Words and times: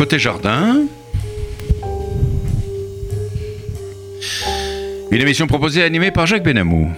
Côté 0.00 0.18
jardin. 0.18 0.86
Une 5.10 5.20
émission 5.20 5.46
proposée 5.46 5.82
et 5.82 5.84
animée 5.84 6.10
par 6.10 6.26
Jacques 6.26 6.42
Benamou. 6.42 6.90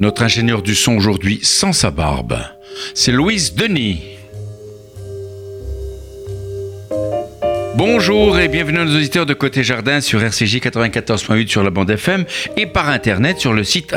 Notre 0.00 0.22
ingénieur 0.22 0.62
du 0.62 0.74
son 0.74 0.96
aujourd'hui 0.96 1.40
sans 1.42 1.74
sa 1.74 1.90
barbe, 1.90 2.38
c'est 2.94 3.12
Louise 3.12 3.54
Denis. 3.54 4.00
Bonjour 7.76 8.38
et 8.38 8.46
bienvenue 8.46 8.78
à 8.78 8.84
nos 8.84 8.94
auditeurs 8.94 9.26
de 9.26 9.34
Côté 9.34 9.64
Jardin 9.64 10.00
sur 10.00 10.22
RCJ 10.22 10.58
94.8 10.58 11.48
sur 11.48 11.64
la 11.64 11.70
bande 11.70 11.90
FM 11.90 12.24
et 12.56 12.66
par 12.66 12.88
internet 12.88 13.38
sur 13.38 13.52
le 13.52 13.64
site 13.64 13.92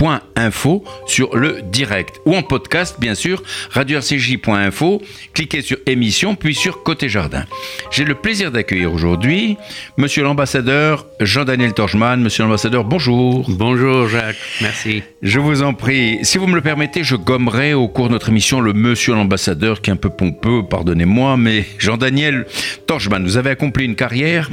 radio-rcj.info 0.00 0.84
sur 1.06 1.36
le 1.36 1.62
direct 1.62 2.20
ou 2.26 2.34
en 2.34 2.42
podcast 2.42 2.96
bien 3.00 3.14
sûr 3.14 3.42
radio-rcj.info. 3.70 5.02
Cliquez 5.34 5.62
sur 5.62 5.78
émission 5.86 6.34
puis 6.34 6.54
sur 6.54 6.82
Côté 6.82 7.08
Jardin. 7.08 7.44
J'ai 7.90 8.04
le 8.04 8.14
plaisir 8.14 8.50
d'accueillir 8.50 8.92
aujourd'hui 8.92 9.56
monsieur 9.96 10.22
l'ambassadeur 10.22 11.06
Jean-Daniel 11.20 11.74
Torchman. 11.74 12.20
Monsieur 12.20 12.44
l'ambassadeur, 12.44 12.84
bonjour. 12.84 13.46
Bonjour 13.48 14.08
Jacques, 14.08 14.36
merci. 14.60 15.02
Je 15.22 15.38
vous 15.38 15.62
en 15.62 15.74
prie. 15.74 16.18
Si 16.22 16.38
vous 16.38 16.46
me 16.46 16.54
le 16.54 16.62
permettez, 16.62 17.04
je 17.04 17.16
gommerai 17.16 17.74
au 17.74 17.88
cours 17.88 18.08
de 18.08 18.12
notre 18.12 18.30
émission 18.30 18.60
le 18.60 18.72
monsieur 18.72 19.14
l'ambassadeur 19.14 19.80
qui 19.80 19.90
est 19.90 19.92
un 19.92 19.96
peu 19.96 20.10
pompeux, 20.10 20.62
pardonnez-moi, 20.68 21.36
mais 21.36 21.64
Jean-Daniel 21.78 22.10
Daniel 22.10 22.46
Torchman, 22.86 23.22
vous 23.22 23.36
avez 23.36 23.50
accompli 23.50 23.84
une 23.84 23.94
carrière 23.94 24.50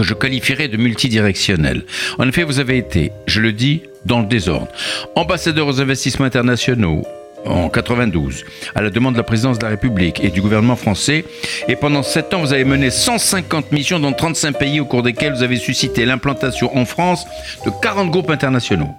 que 0.00 0.06
je 0.06 0.14
qualifierais 0.14 0.68
de 0.68 0.78
multidirectionnelle. 0.78 1.84
En 2.18 2.26
effet, 2.26 2.42
vous 2.42 2.58
avez 2.58 2.78
été, 2.78 3.12
je 3.26 3.42
le 3.42 3.52
dis, 3.52 3.82
dans 4.06 4.20
le 4.20 4.26
désordre, 4.26 4.68
ambassadeur 5.14 5.66
aux 5.66 5.78
investissements 5.82 6.24
internationaux, 6.24 7.02
en 7.44 7.68
92, 7.68 8.44
à 8.74 8.80
la 8.80 8.88
demande 8.88 9.12
de 9.12 9.18
la 9.18 9.24
présidence 9.24 9.58
de 9.58 9.64
la 9.64 9.70
République 9.70 10.24
et 10.24 10.30
du 10.30 10.40
gouvernement 10.40 10.76
français. 10.76 11.26
Et 11.68 11.76
pendant 11.76 12.02
sept 12.02 12.32
ans, 12.32 12.40
vous 12.40 12.54
avez 12.54 12.64
mené 12.64 12.88
150 12.88 13.72
missions 13.72 14.00
dans 14.00 14.12
35 14.12 14.58
pays 14.58 14.80
au 14.80 14.86
cours 14.86 15.02
desquels 15.02 15.34
vous 15.34 15.42
avez 15.42 15.56
suscité 15.56 16.06
l'implantation 16.06 16.74
en 16.78 16.86
France 16.86 17.26
de 17.66 17.70
40 17.82 18.10
groupes 18.10 18.30
internationaux. 18.30 18.94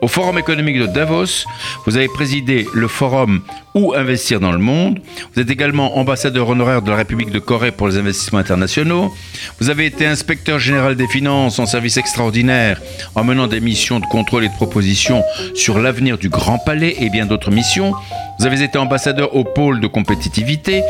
Au 0.00 0.08
Forum 0.08 0.38
économique 0.38 0.78
de 0.78 0.86
Davos, 0.86 1.44
vous 1.86 1.96
avez 1.96 2.08
présidé 2.08 2.66
le 2.72 2.88
forum 2.88 3.42
Où 3.74 3.92
investir 3.94 4.38
dans 4.38 4.52
le 4.52 4.58
monde. 4.58 5.00
Vous 5.34 5.40
êtes 5.40 5.50
également 5.50 5.98
ambassadeur 5.98 6.48
honoraire 6.48 6.82
de 6.82 6.90
la 6.90 6.96
République 6.96 7.30
de 7.30 7.40
Corée 7.40 7.72
pour 7.72 7.88
les 7.88 7.96
investissements 7.96 8.38
internationaux. 8.38 9.12
Vous 9.58 9.68
avez 9.68 9.86
été 9.86 10.06
inspecteur 10.06 10.58
général 10.58 10.94
des 10.94 11.08
finances 11.08 11.58
en 11.58 11.66
service 11.66 11.96
extraordinaire 11.96 12.80
en 13.14 13.24
menant 13.24 13.48
des 13.48 13.60
missions 13.60 13.98
de 13.98 14.06
contrôle 14.06 14.44
et 14.44 14.48
de 14.48 14.54
proposition 14.54 15.24
sur 15.54 15.80
l'avenir 15.80 16.18
du 16.18 16.28
Grand 16.28 16.58
Palais 16.58 16.96
et 17.00 17.10
bien 17.10 17.26
d'autres 17.26 17.50
missions. 17.50 17.94
Vous 18.38 18.46
avez 18.46 18.62
été 18.62 18.78
ambassadeur 18.78 19.34
au 19.36 19.44
pôle 19.44 19.80
de 19.80 19.86
compétitivité, 19.86 20.82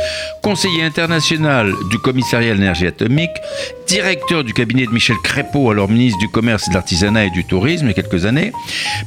conseiller 0.43 0.83
international 0.83 1.73
du 1.91 1.99
commissariat 1.99 2.53
à 2.53 2.55
l'énergie 2.55 2.87
atomique, 2.87 3.31
directeur 3.87 4.45
du 4.45 4.55
cabinet 4.55 4.87
de 4.87 4.91
Michel 4.91 5.17
Crépeau, 5.23 5.71
alors 5.71 5.89
ministre 5.89 6.19
du 6.19 6.29
Commerce, 6.29 6.69
de 6.69 6.75
l'Artisanat 6.75 7.27
et 7.27 7.31
du 7.31 7.45
Tourisme 7.45 7.85
il 7.87 7.89
y 7.89 7.91
a 7.91 7.95
quelques 8.03 8.25
années, 8.25 8.53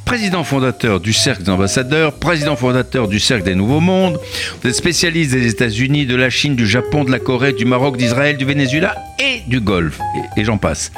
président 0.06 0.44
fondateur 0.44 1.00
du 1.00 1.14
Cercle 1.14 1.44
des 1.44 1.52
ambassadeurs, 1.52 2.14
président 2.14 2.56
fondateur 2.56 3.08
du 3.08 3.20
Cercle 3.20 3.44
des 3.46 3.56
Nouveaux 3.56 3.80
Mondes. 3.80 4.20
Vous 4.62 4.70
êtes 4.70 4.76
spécialiste 4.76 5.32
des 5.32 5.48
États-Unis, 5.48 6.06
de 6.06 6.16
la 6.16 6.30
Chine, 6.30 6.56
du 6.56 6.68
Japon, 6.68 7.04
de 7.04 7.12
la 7.12 7.20
Corée, 7.20 7.54
du 7.54 7.66
Maroc, 7.66 7.98
d'Israël, 7.98 8.38
du 8.38 8.46
Venezuela 8.46 8.96
et 9.20 9.42
du 9.48 9.60
Golfe. 9.60 10.00
Et, 10.36 10.44
j'en 10.46 10.58
passe. 10.58 10.92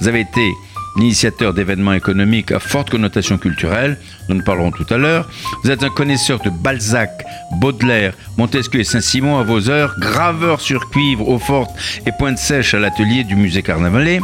Vous 0.00 0.08
avez 0.08 0.20
été 0.20 0.50
l'initiateur 0.96 1.54
d'événements 1.54 1.94
économiques 1.94 2.52
à 2.52 2.60
forte 2.60 2.90
connotation 2.90 3.38
culturelle, 3.38 3.98
nous 4.28 4.38
en 4.38 4.42
parlerons 4.42 4.70
tout 4.70 4.86
à 4.90 4.98
l'heure. 4.98 5.28
Vous 5.64 5.70
êtes 5.70 5.82
un 5.82 5.88
connaisseur 5.88 6.40
de 6.40 6.50
Balzac, 6.50 7.24
Baudelaire, 7.52 8.12
Montesquieu 8.36 8.80
et 8.80 8.84
Saint-Simon 8.84 9.38
à 9.38 9.42
vos 9.42 9.70
heures, 9.70 9.94
graveur 9.98 10.60
sur 10.60 10.90
cuivre, 10.90 11.28
eau 11.28 11.38
forte 11.38 11.70
et 12.06 12.12
pointe 12.18 12.38
sèche 12.38 12.74
à 12.74 12.78
l'atelier 12.78 13.24
du 13.24 13.36
musée 13.36 13.62
Carnavalet 13.62 14.20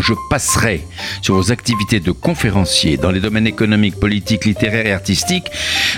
je 0.00 0.14
passerai 0.28 0.86
sur 1.22 1.34
vos 1.34 1.52
activités 1.52 2.00
de 2.00 2.10
conférencier 2.10 2.96
dans 2.96 3.10
les 3.10 3.20
domaines 3.20 3.46
économiques, 3.46 3.98
politiques, 3.98 4.44
littéraires 4.44 4.86
et 4.86 4.92
artistiques, 4.92 5.50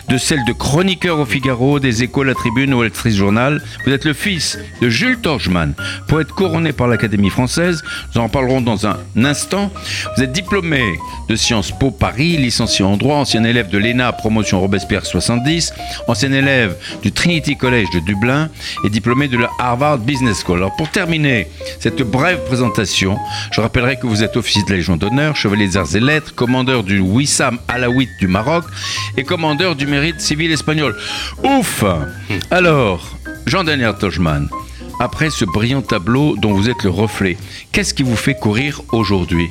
de 0.09 0.19
celles 0.19 0.45
de 0.45 0.53
chroniqueur 0.53 1.19
au 1.19 1.25
Figaro, 1.25 1.81
des 1.81 2.03
échos, 2.03 2.25
la 2.25 2.35
Tribune, 2.35 2.75
au 2.75 2.79
Wall 2.79 2.93
Journal. 3.07 3.63
Vous 3.85 3.93
êtes 3.93 4.05
le 4.05 4.13
fils 4.13 4.59
de 4.81 4.89
Jules 4.89 5.19
Torchman, 5.21 5.75
poète 6.09 6.29
couronné 6.29 6.73
par 6.73 6.89
l'Académie 6.89 7.31
française. 7.31 7.83
Nous 8.15 8.21
en 8.21 8.29
parlerons 8.29 8.61
dans 8.61 8.87
un 8.87 8.99
instant. 9.17 9.71
Vous 10.17 10.23
êtes 10.23 10.33
diplômé 10.33 10.83
de 11.29 11.37
Sciences 11.37 11.73
Po 11.73 11.91
Paris, 11.91 12.37
licencié 12.37 12.85
en 12.85 12.97
droit, 12.97 13.17
ancien 13.17 13.45
élève 13.45 13.69
de 13.69 13.79
l'ENA, 13.79 14.13
promotion 14.13 14.61
Robespierre 14.61 15.07
70, 15.07 15.73
ancien 16.09 16.33
élève 16.33 16.77
du 17.03 17.13
Trinity 17.13 17.57
College 17.57 17.89
de 17.95 18.01
Dublin 18.01 18.49
et 18.85 18.91
diplômé 18.91 19.29
de 19.29 19.39
la 19.39 19.51
Harvard 19.59 19.99
Business 19.99 20.43
School. 20.45 20.59
Alors 20.59 20.77
pour 20.77 20.91
terminer 20.91 21.49
cette 21.81 22.03
brève 22.03 22.45
présentation, 22.45 23.19
je 23.53 23.61
rappellerai 23.61 23.92
que 23.97 24.07
vous 24.07 24.23
êtes 24.23 24.37
officier 24.37 24.63
de 24.65 24.71
la 24.71 24.77
Légion 24.77 24.97
d'honneur, 24.97 25.37
chevalier 25.37 25.67
des 25.67 25.77
arts 25.77 25.95
et 25.95 26.01
lettres, 26.01 26.35
commandeur 26.35 26.83
du 26.83 27.01
Wissam 27.01 27.59
Alaouite 27.69 28.11
du 28.19 28.27
Maroc 28.27 28.65
et 29.17 29.25
commandeur 29.25 29.77
du 29.77 29.87
mérite 29.87 30.21
civil 30.21 30.51
espagnol. 30.53 30.97
Ouf 31.43 31.85
Alors, 32.51 33.17
Jean-Daniel 33.47 33.95
Tojman, 33.99 34.49
après 35.01 35.31
ce 35.31 35.45
brillant 35.45 35.83
tableau 35.83 36.37
dont 36.37 36.53
vous 36.53 36.71
êtes 36.71 36.83
le 36.85 36.91
reflet, 36.91 37.37
qu'est-ce 37.73 37.95
qui 37.95 38.03
vous 38.03 38.17
fait 38.17 38.35
courir 38.35 38.83
aujourd'hui? 38.93 39.49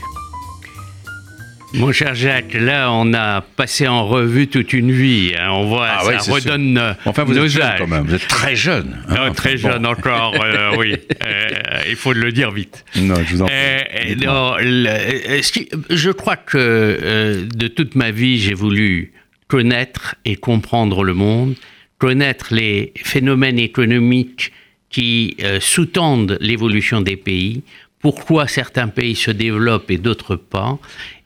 Mon 1.73 1.91
cher 1.91 2.15
Jacques, 2.15 2.53
là, 2.53 2.91
on 2.91 3.13
a 3.13 3.41
passé 3.41 3.87
en 3.87 4.05
revue 4.05 4.47
toute 4.47 4.73
une 4.73 4.91
vie. 4.91 5.33
Hein. 5.37 5.49
On 5.51 5.65
voit, 5.65 5.87
ah 5.89 6.19
ça 6.19 6.31
redonne 6.31 6.75
sûr. 6.75 6.95
Enfin, 7.05 7.23
vous 7.23 7.37
êtes 7.37 7.47
jeune 7.47 7.73
quand 7.77 7.87
même. 7.87 8.05
Vous 8.05 8.15
êtes 8.15 8.27
très 8.27 8.55
jeune. 8.55 8.97
Hein. 9.09 9.31
très 9.33 9.57
jeune 9.57 9.85
encore, 9.85 10.35
euh, 10.43 10.75
oui. 10.77 10.95
Euh, 11.23 11.47
il 11.89 11.95
faut 11.95 12.13
le 12.13 12.31
dire 12.31 12.51
vite. 12.51 12.83
Non, 12.95 13.15
je 13.23 13.35
vous 13.35 13.41
en 13.41 13.45
prie. 13.45 13.55
Euh, 13.55 14.15
non, 14.23 14.55
je 14.59 16.11
crois 16.11 16.35
que 16.35 17.47
de 17.53 17.67
toute 17.67 17.95
ma 17.95 18.11
vie, 18.11 18.39
j'ai 18.39 18.53
voulu 18.53 19.13
connaître 19.47 20.15
et 20.25 20.35
comprendre 20.35 21.03
le 21.03 21.13
monde, 21.13 21.55
connaître 21.97 22.53
les 22.53 22.93
phénomènes 23.03 23.59
économiques 23.59 24.51
qui 24.89 25.37
sous-tendent 25.61 26.37
l'évolution 26.41 26.99
des 26.99 27.15
pays, 27.15 27.63
pourquoi 28.01 28.47
certains 28.47 28.87
pays 28.87 29.15
se 29.15 29.31
développent 29.31 29.91
et 29.91 29.97
d'autres 29.97 30.35
pas, 30.35 30.79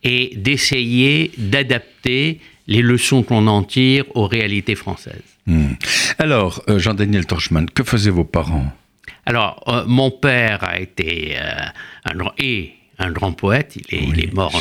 et 0.06 0.32
d'essayer 0.36 1.32
d'adapter 1.38 2.40
les 2.68 2.82
leçons 2.82 3.24
qu'on 3.24 3.48
en 3.48 3.64
tire 3.64 4.06
aux 4.14 4.28
réalités 4.28 4.76
françaises. 4.76 5.22
Hmm. 5.48 5.74
Alors, 6.20 6.64
euh, 6.70 6.80
Jean-Daniel 6.80 7.26
Torchman, 7.26 7.66
que 7.70 7.84
faisaient 7.84 8.12
vos 8.12 8.24
parents? 8.24 8.72
Alors, 9.26 9.64
euh, 9.68 9.84
mon 9.88 10.12
père 10.12 10.64
a 10.64 10.80
été 10.80 11.36
euh, 11.36 11.52
un, 12.06 12.16
grand, 12.16 12.32
et 12.38 12.74
un 13.00 13.12
grand 13.12 13.34
poète, 13.34 13.78
il 13.92 14.20
est, 14.20 14.34
mort 14.34 14.56
en 14.56 14.60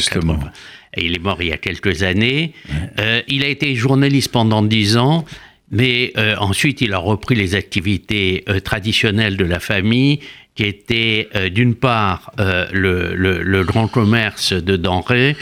il 0.97 1.15
est 1.15 1.19
mort 1.19 1.39
il 1.41 1.49
y 1.49 1.53
a 1.53 1.59
quelques 1.59 2.03
années. 2.03 2.53
il 3.29 3.45
a 3.45 3.49
été 3.49 3.75
journaliste 3.75 4.33
pendant 4.33 4.63
dix 4.63 4.97
ans. 4.97 5.25
Mais 5.71 6.13
ensuite, 6.39 6.83
il 6.83 6.93
a 6.93 6.99
repris 6.99 7.35
les 7.35 7.57
activités 7.57 8.45
traditionnelles 8.63 9.37
de 9.37 9.45
la 9.45 9.59
famille 9.59 10.21
qui 10.55 10.65
était 10.65 11.29
euh, 11.35 11.49
d'une 11.49 11.75
part 11.75 12.31
euh, 12.39 12.67
le, 12.73 13.15
le, 13.15 13.65
grand 13.65 13.89
commerce 13.89 14.53
de 14.53 14.77
denrées 14.77 15.37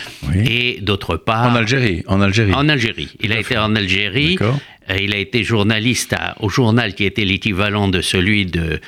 et 0.45 0.79
d'autre 0.81 1.17
part... 1.17 1.53
En 1.53 1.55
Algérie, 1.55 2.03
en 2.07 2.21
Algérie. 2.23 2.55
En 2.55 2.69
Algérie. 2.69 3.11
Il 3.21 3.33
a 3.33 3.39
été 3.39 3.59
en 3.59 3.77
Algérie. 3.77 4.39
Euh, 4.41 4.97
il 4.99 5.15
a 5.15 5.19
été 5.19 5.45
journaliste 5.45 6.15
au 6.41 6.49
journal 6.49 6.95
qui 6.95 7.05
était 7.05 7.25
l'équivalent 7.25 7.89
de 7.89 8.01
celui 8.01 8.47
de 8.47 8.81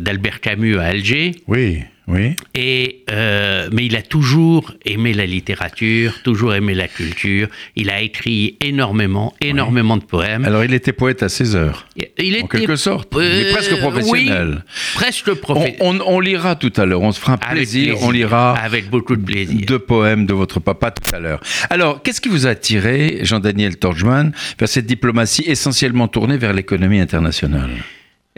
d'Albert 0.00 0.40
Camus 0.40 0.78
à 0.78 0.86
Alger. 0.86 1.36
Oui. 1.46 1.82
Oui. 2.08 2.34
Et, 2.54 3.04
euh, 3.10 3.68
mais 3.72 3.86
il 3.86 3.96
a 3.96 4.02
toujours 4.02 4.72
aimé 4.84 5.14
la 5.14 5.24
littérature, 5.24 6.20
toujours 6.24 6.54
aimé 6.54 6.74
la 6.74 6.88
culture. 6.88 7.48
Il 7.76 7.90
a 7.90 8.00
écrit 8.00 8.56
énormément, 8.60 9.34
énormément 9.40 9.96
de 9.96 10.04
poèmes. 10.04 10.44
Alors 10.44 10.64
il 10.64 10.74
était 10.74 10.92
poète 10.92 11.22
à 11.22 11.28
ses 11.28 11.54
heures. 11.54 11.86
Il 12.18 12.42
en 12.42 12.46
quelque 12.48 12.76
sorte. 12.76 13.12
il 13.14 13.22
est 13.22 13.52
presque 13.52 13.78
professionnel. 13.78 14.64
Oui, 14.64 14.72
presque 14.94 15.34
professionnel. 15.34 15.76
On, 15.80 16.00
on, 16.00 16.20
lira 16.20 16.56
tout 16.56 16.72
à 16.76 16.86
l'heure. 16.86 17.02
On 17.02 17.12
se 17.12 17.20
fera 17.20 17.34
un 17.34 17.36
plaisir, 17.38 17.96
On 18.02 18.10
lira. 18.10 18.56
Avec 18.56 18.90
beaucoup 18.90 19.16
de 19.16 19.24
plaisir. 19.24 19.60
Deux 19.66 19.78
poèmes 19.78 20.26
de 20.26 20.34
votre 20.34 20.58
papa 20.58 20.90
tout 20.90 21.14
à 21.14 21.20
l'heure. 21.20 21.40
Alors, 21.70 22.02
qu'est-ce 22.02 22.20
qui 22.20 22.28
vous 22.28 22.46
a 22.46 22.50
attiré, 22.50 23.20
Jean-Daniel 23.22 23.76
Torjman, 23.76 24.32
vers 24.58 24.68
cette 24.68 24.86
diplomatie 24.86 25.44
essentiellement 25.46 26.08
tournée 26.08 26.36
vers 26.36 26.52
l'économie 26.52 27.00
internationale? 27.00 27.70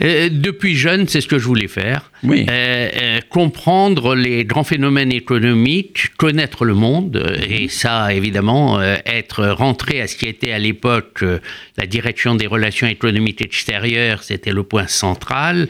Euh, 0.03 0.29
depuis 0.29 0.75
jeune, 0.75 1.07
c'est 1.07 1.21
ce 1.21 1.29
que 1.29 1.39
je 1.39 1.47
voulais 1.47 1.69
faire. 1.69 2.11
Oui. 2.25 2.47
Euh, 2.49 2.89
euh, 3.01 3.21
comprendre 3.31 4.17
les 4.17 4.45
grands 4.45 4.65
phénomènes 4.65 5.13
économiques, 5.13 6.17
connaître 6.17 6.65
le 6.65 6.75
monde, 6.75 7.37
et 7.49 7.69
ça, 7.69 8.13
évidemment, 8.13 8.81
être 8.83 9.47
rentré 9.47 10.01
à 10.01 10.09
ce 10.09 10.17
qui 10.17 10.27
était 10.27 10.51
à 10.51 10.59
l'époque 10.59 11.25
la 11.77 11.87
direction 11.87 12.35
des 12.35 12.47
relations 12.47 12.89
économiques 12.89 13.41
extérieures, 13.41 14.23
c'était 14.23 14.53
le 14.53 14.65
point 14.65 14.89
central. 14.89 15.69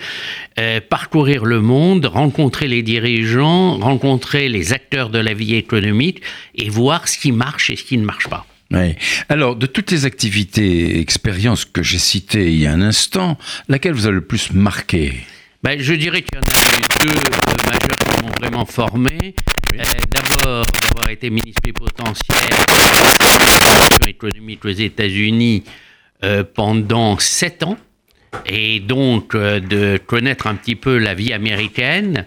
parcourir 0.88 1.44
le 1.44 1.60
monde, 1.60 2.06
rencontrer 2.06 2.68
les 2.68 2.82
dirigeants, 2.82 3.78
rencontrer 3.78 4.48
les 4.48 4.72
acteurs 4.72 5.10
de 5.10 5.18
la 5.18 5.34
vie 5.34 5.54
économique 5.54 6.22
et 6.54 6.70
voir 6.70 7.08
ce 7.08 7.18
qui 7.18 7.32
marche 7.32 7.70
et 7.70 7.76
ce 7.76 7.84
qui 7.84 7.98
ne 7.98 8.04
marche 8.04 8.28
pas. 8.28 8.46
Oui. 8.74 8.96
Alors, 9.28 9.54
de 9.56 9.66
toutes 9.66 9.90
les 9.92 10.04
activités, 10.04 10.98
expériences 10.98 11.64
que 11.64 11.82
j'ai 11.82 11.98
citées 11.98 12.52
il 12.52 12.58
y 12.58 12.66
a 12.66 12.72
un 12.72 12.82
instant, 12.82 13.38
laquelle 13.68 13.92
vous 13.92 14.06
a 14.06 14.10
le 14.10 14.20
plus 14.20 14.52
marqué? 14.52 15.14
Ben, 15.62 15.80
Je 15.80 15.94
dirais 15.94 16.22
qu'il 16.22 16.34
y 16.34 16.38
en 16.38 16.42
a 16.42 16.52
eu 16.76 17.06
deux 17.06 17.14
majeurs 17.66 17.96
qui 17.98 18.22
m'ont 18.22 18.32
vraiment 18.40 18.66
formé. 18.66 19.34
Euh, 19.74 19.82
d'abord, 20.10 20.66
d'avoir 20.82 21.08
été 21.10 21.30
ministre 21.30 21.62
de 21.64 21.72
économique 24.08 24.64
aux 24.64 24.68
États-Unis 24.68 25.64
euh, 26.22 26.44
pendant 26.44 27.18
sept 27.18 27.62
ans, 27.62 27.78
et 28.46 28.80
donc 28.80 29.34
euh, 29.34 29.60
de 29.60 29.98
connaître 30.04 30.46
un 30.46 30.54
petit 30.54 30.76
peu 30.76 30.98
la 30.98 31.14
vie 31.14 31.32
américaine. 31.32 32.26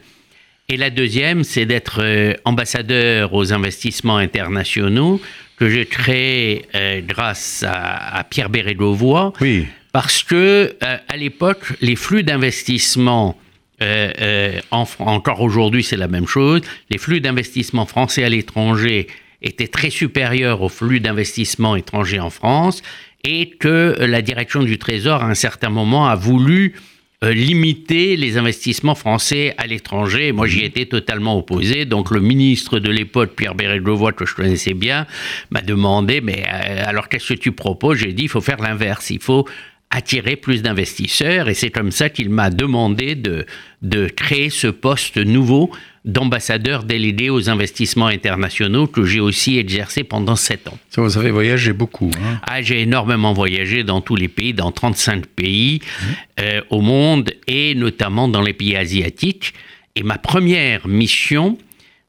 Et 0.69 0.75
la 0.75 0.89
deuxième, 0.89 1.43
c'est 1.43 1.65
d'être 1.65 2.03
ambassadeur 2.43 3.33
aux 3.33 3.53
investissements 3.53 4.17
internationaux 4.17 5.21
que 5.57 5.69
j'ai 5.69 5.85
créé 5.85 6.65
grâce 7.07 7.65
à, 7.67 8.23
Pierre 8.29 8.49
Bérégovoy. 8.49 9.33
Oui. 9.41 9.65
Parce 9.91 10.23
que 10.23 10.75
à 10.81 11.17
l'époque, 11.17 11.73
les 11.81 11.95
flux 11.95 12.23
d'investissement 12.23 13.35
euh, 13.81 14.11
euh, 14.21 14.59
encore 14.71 15.41
aujourd'hui, 15.41 15.83
c'est 15.83 15.97
la 15.97 16.07
même 16.07 16.27
chose. 16.27 16.61
Les 16.89 16.97
flux 16.97 17.21
d'investissement 17.21 17.85
français 17.85 18.23
à 18.23 18.29
l'étranger 18.29 19.07
étaient 19.41 19.67
très 19.67 19.91
supérieurs 19.91 20.61
aux 20.61 20.69
flux 20.69 20.99
d'investissement 20.99 21.75
étrangers 21.75 22.19
en 22.19 22.31
France 22.31 22.81
et 23.23 23.49
que 23.49 23.95
la 23.99 24.21
direction 24.21 24.63
du 24.63 24.79
Trésor, 24.79 25.23
à 25.23 25.27
un 25.27 25.35
certain 25.35 25.69
moment, 25.69 26.07
a 26.07 26.15
voulu 26.15 26.73
euh, 26.73 26.79
limiter 27.23 28.15
les 28.15 28.37
investissements 28.37 28.93
français 28.93 29.55
à 29.57 29.65
l'étranger. 29.65 30.31
Moi, 30.31 30.47
j'y 30.47 30.63
étais 30.63 30.85
totalement 30.85 31.37
opposé. 31.37 31.85
Donc, 31.85 32.11
le 32.11 32.19
ministre 32.19 32.79
de 32.79 32.91
l'époque, 32.91 33.35
Pierre 33.35 33.55
Bérégovoy, 33.55 34.13
que 34.13 34.25
je 34.25 34.35
connaissais 34.35 34.75
bien, 34.75 35.07
m'a 35.49 35.61
demandé, 35.61 36.21
mais 36.21 36.43
alors 36.43 37.09
qu'est-ce 37.09 37.33
que 37.33 37.39
tu 37.39 37.51
proposes? 37.51 37.97
J'ai 37.97 38.13
dit, 38.13 38.23
il 38.23 38.29
faut 38.29 38.41
faire 38.41 38.61
l'inverse. 38.61 39.09
Il 39.09 39.21
faut 39.21 39.47
attirer 39.89 40.35
plus 40.35 40.61
d'investisseurs 40.61 41.47
et 41.47 41.53
c'est 41.53 41.69
comme 41.69 41.91
ça 41.91 42.09
qu'il 42.09 42.29
m'a 42.29 42.49
demandé 42.49 43.15
de, 43.15 43.45
de 43.81 44.07
créer 44.07 44.49
ce 44.49 44.67
poste 44.67 45.17
nouveau 45.17 45.71
d'ambassadeur 46.03 46.83
délégué 46.83 47.29
aux 47.29 47.49
investissements 47.49 48.07
internationaux 48.07 48.87
que 48.87 49.05
j'ai 49.05 49.19
aussi 49.19 49.57
exercé 49.57 50.03
pendant 50.03 50.35
sept 50.35 50.67
ans. 50.67 50.77
vous 50.95 51.17
avez 51.17 51.31
voyagé 51.31 51.73
beaucoup. 51.73 52.11
Hein 52.21 52.39
ah, 52.43 52.61
j'ai 52.61 52.81
énormément 52.81 53.33
voyagé 53.33 53.83
dans 53.83 54.01
tous 54.01 54.15
les 54.15 54.29
pays, 54.29 54.53
dans 54.53 54.71
35 54.71 55.25
pays 55.25 55.81
mmh. 55.81 56.05
euh, 56.39 56.61
au 56.69 56.81
monde 56.81 57.31
et 57.47 57.75
notamment 57.75 58.27
dans 58.27 58.41
les 58.41 58.53
pays 58.53 58.75
asiatiques. 58.75 59.53
Et 59.95 60.03
ma 60.03 60.17
première 60.17 60.87
mission, 60.87 61.57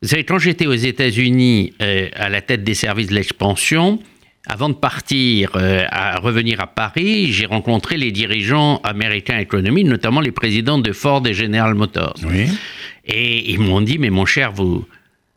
vous 0.02 0.08
savez, 0.08 0.25
quand 0.25 0.38
j'étais 0.38 0.66
aux 0.66 0.75
États-Unis 0.75 1.72
euh, 1.82 2.08
à 2.14 2.28
la 2.28 2.40
tête 2.40 2.62
des 2.62 2.75
services 2.75 3.08
de 3.08 3.14
l'expansion, 3.14 3.98
avant 4.48 4.70
de 4.70 4.74
partir, 4.74 5.52
euh, 5.56 5.84
à 5.90 6.18
revenir 6.18 6.60
à 6.60 6.66
Paris, 6.66 7.32
j'ai 7.32 7.46
rencontré 7.46 7.96
les 7.96 8.10
dirigeants 8.12 8.80
américains 8.82 9.38
économiques, 9.38 9.86
notamment 9.86 10.20
les 10.20 10.32
présidents 10.32 10.78
de 10.78 10.92
Ford 10.92 11.26
et 11.26 11.34
General 11.34 11.74
Motors. 11.74 12.14
Et 13.04 13.50
ils 13.50 13.60
m'ont 13.60 13.80
dit, 13.82 13.98
mais 13.98 14.10
mon 14.10 14.24
cher, 14.24 14.52
vous 14.52 14.86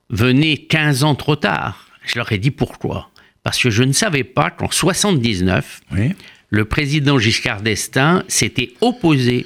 venez 0.10 0.58
15 0.58 1.04
ans 1.04 1.16
trop 1.16 1.36
tard. 1.36 1.88
Je 2.06 2.18
leur 2.18 2.32
ai 2.32 2.38
dit 2.38 2.52
pourquoi? 2.52 3.10
Parce 3.44 3.62
que 3.62 3.70
je 3.70 3.84
ne 3.84 3.92
savais 3.92 4.24
pas 4.24 4.50
qu'en 4.50 4.72
79, 4.72 5.82
le 6.50 6.66
président 6.66 7.18
Giscard 7.18 7.62
d'Estaing 7.62 8.24
s'était 8.28 8.74
opposé 8.82 9.46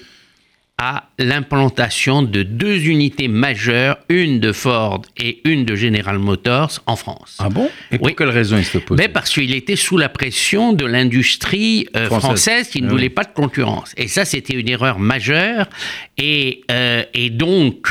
à 0.77 1.09
l'implantation 1.19 2.21
de 2.21 2.43
deux 2.43 2.87
unités 2.87 3.29
majeures, 3.29 3.97
une 4.09 4.41
de 4.41 4.51
Ford 4.51 5.01
et 5.15 5.41
une 5.49 5.63
de 5.63 5.75
General 5.75 6.19
Motors 6.19 6.81
en 6.85 6.97
France. 6.97 7.37
Ah 7.39 7.47
bon? 7.49 7.69
Et 7.91 7.97
pour 7.97 8.13
quelle 8.13 8.29
raison 8.29 8.57
il 8.57 8.65
s'opposait 8.65 9.01
Mais 9.01 9.07
Parce 9.07 9.29
qu'il 9.29 9.53
était 9.55 9.77
sous 9.77 9.97
la 9.97 10.09
pression 10.09 10.73
de 10.73 10.85
l'industrie 10.85 11.87
euh, 11.95 12.07
française. 12.07 12.67
qui 12.67 12.81
ne 12.81 12.87
ah 12.87 12.91
voulait 12.91 13.09
pas 13.09 13.23
de 13.23 13.33
concurrence. 13.33 13.93
Et 13.95 14.09
ça, 14.09 14.25
c'était 14.25 14.53
une 14.53 14.67
erreur 14.67 14.99
majeure. 14.99 15.67
Et, 16.17 16.63
euh, 16.69 17.03
et 17.13 17.29
donc, 17.29 17.87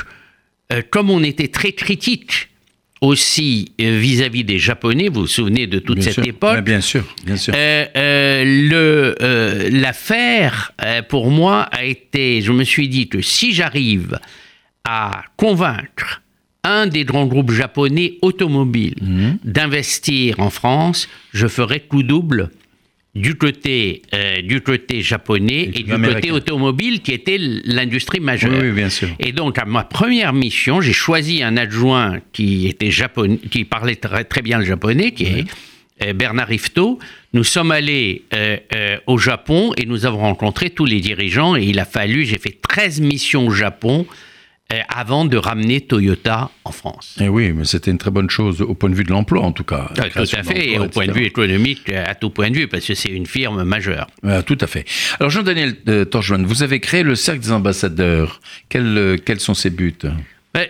euh, 0.72 0.82
comme 0.90 1.08
on 1.08 1.22
était 1.22 1.48
très 1.48 1.72
critique 1.72 2.50
aussi 3.00 3.72
euh, 3.80 3.98
vis-à-vis 3.98 4.44
des 4.44 4.58
Japonais, 4.58 5.08
vous 5.08 5.22
vous 5.22 5.26
souvenez 5.26 5.66
de 5.66 5.78
toute 5.78 6.02
cette 6.02 6.26
époque. 6.26 6.60
bien 6.60 6.80
sûr, 6.80 7.04
bien 7.24 7.36
sûr. 7.36 7.52
Euh, 7.56 7.86
euh, 7.96 9.68
l'affaire, 9.70 10.72
pour 11.08 11.30
moi, 11.30 11.62
a 11.72 11.84
été, 11.84 12.40
je 12.40 12.52
me 12.52 12.64
suis 12.64 12.88
dit 12.88 13.08
que 13.08 13.20
si 13.20 13.52
j'arrive 13.52 14.18
à 14.84 15.22
convaincre 15.36 16.22
un 16.62 16.86
des 16.86 17.04
grands 17.04 17.26
groupes 17.26 17.50
japonais 17.52 18.18
automobiles 18.22 18.96
mhm. 19.02 19.38
d'investir 19.44 20.40
en 20.40 20.50
France, 20.50 21.08
je 21.32 21.46
ferai 21.46 21.80
coup 21.80 22.02
double 22.02 22.50
du 23.14 23.36
côté, 23.36 24.02
euh, 24.12 24.42
du 24.42 24.60
côté 24.60 25.00
japonais 25.00 25.70
et, 25.72 25.82
du 25.84 25.92
côté 25.92 26.32
automobile 26.32 27.00
qui 27.00 27.12
était 27.12 27.38
l'industrie 27.38 28.20
majeure. 28.20 28.60
Oui, 28.60 28.72
bien 28.72 28.88
sûr. 28.88 29.08
Et 29.20 29.32
donc, 29.32 29.58
à 29.58 29.64
ma 29.64 29.84
première 29.84 30.32
mission, 30.32 30.80
j'ai 30.80 30.92
choisi 30.92 31.42
un 31.42 31.56
adjoint 31.56 32.18
qui, 32.32 32.66
était 32.66 32.90
japonais, 32.90 33.38
qui 33.50 33.64
parlait 33.64 33.96
très, 33.96 34.24
très 34.24 34.42
bien 34.42 34.58
le 34.58 34.64
japonais, 34.64 35.12
qui 35.12 35.24
est 35.24 35.44
euh, 36.02 36.12
Bernard 36.12 36.50
Ifto. 36.50 36.98
Nous 37.34 37.44
sommes 37.44 37.70
allés 37.70 38.24
euh, 38.34 38.98
au 39.06 39.16
Japon 39.16 39.72
et 39.76 39.86
nous 39.86 40.06
avons 40.06 40.18
rencontré 40.18 40.70
tous 40.70 40.84
les 40.84 41.00
dirigeants 41.00 41.56
et 41.56 41.62
il 41.62 41.78
a 41.78 41.84
fallu, 41.84 42.24
j'ai 42.24 42.38
fait 42.38 42.58
13 42.60 43.00
missions 43.00 43.46
au 43.46 43.50
Japon 43.50 44.06
euh, 44.08 44.12
avant 44.88 45.24
de 45.24 45.36
ramener 45.36 45.80
Toyota 45.82 46.50
en 46.64 46.72
France. 46.72 47.16
Et 47.20 47.24
eh 47.24 47.28
oui, 47.28 47.52
mais 47.52 47.64
c'était 47.64 47.90
une 47.90 47.98
très 47.98 48.10
bonne 48.10 48.30
chose 48.30 48.60
au 48.62 48.74
point 48.74 48.90
de 48.90 48.94
vue 48.94 49.04
de 49.04 49.10
l'emploi, 49.10 49.42
en 49.42 49.52
tout 49.52 49.64
cas. 49.64 49.90
tout 49.94 50.20
à 50.20 50.42
fait, 50.42 50.70
et 50.70 50.78
au 50.78 50.88
point 50.88 51.06
de 51.06 51.12
vue 51.12 51.24
économique, 51.24 51.90
euh, 51.90 52.04
à 52.06 52.14
tout 52.14 52.30
point 52.30 52.50
de 52.50 52.56
vue, 52.56 52.68
parce 52.68 52.86
que 52.86 52.94
c'est 52.94 53.10
une 53.10 53.26
firme 53.26 53.62
majeure. 53.64 54.06
tout 54.46 54.58
à 54.60 54.66
fait. 54.66 54.84
Alors, 55.20 55.30
Jean-Daniel 55.30 55.76
euh, 55.88 56.04
vous 56.44 56.62
avez 56.62 56.80
créé 56.80 57.02
le 57.02 57.14
Cercle 57.14 57.42
des 57.42 57.52
ambassadeurs. 57.52 58.40
Quels, 58.68 58.98
euh, 58.98 59.16
quels 59.16 59.40
sont 59.40 59.54
ses 59.54 59.70
buts? 59.70 59.94
Ben, 60.52 60.66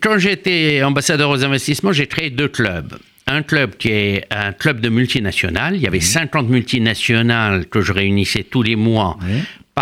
Quand 0.00 0.18
j'étais 0.18 0.82
ambassadeur 0.82 1.30
aux 1.30 1.44
investissements, 1.44 1.92
j'ai 1.92 2.06
créé 2.06 2.30
deux 2.30 2.48
clubs 2.48 2.98
un 3.26 3.42
club 3.42 3.76
qui 3.76 3.90
est 3.90 4.26
un 4.30 4.52
club 4.52 4.80
de 4.80 4.88
multinationales. 4.88 5.76
Il 5.76 5.82
y 5.82 5.86
avait 5.86 6.00
50 6.00 6.46
mhm. 6.46 6.52
multinationales 6.52 7.66
que 7.66 7.80
je 7.80 7.92
réunissais 7.92 8.42
tous 8.42 8.62
les 8.62 8.74
mois 8.74 9.18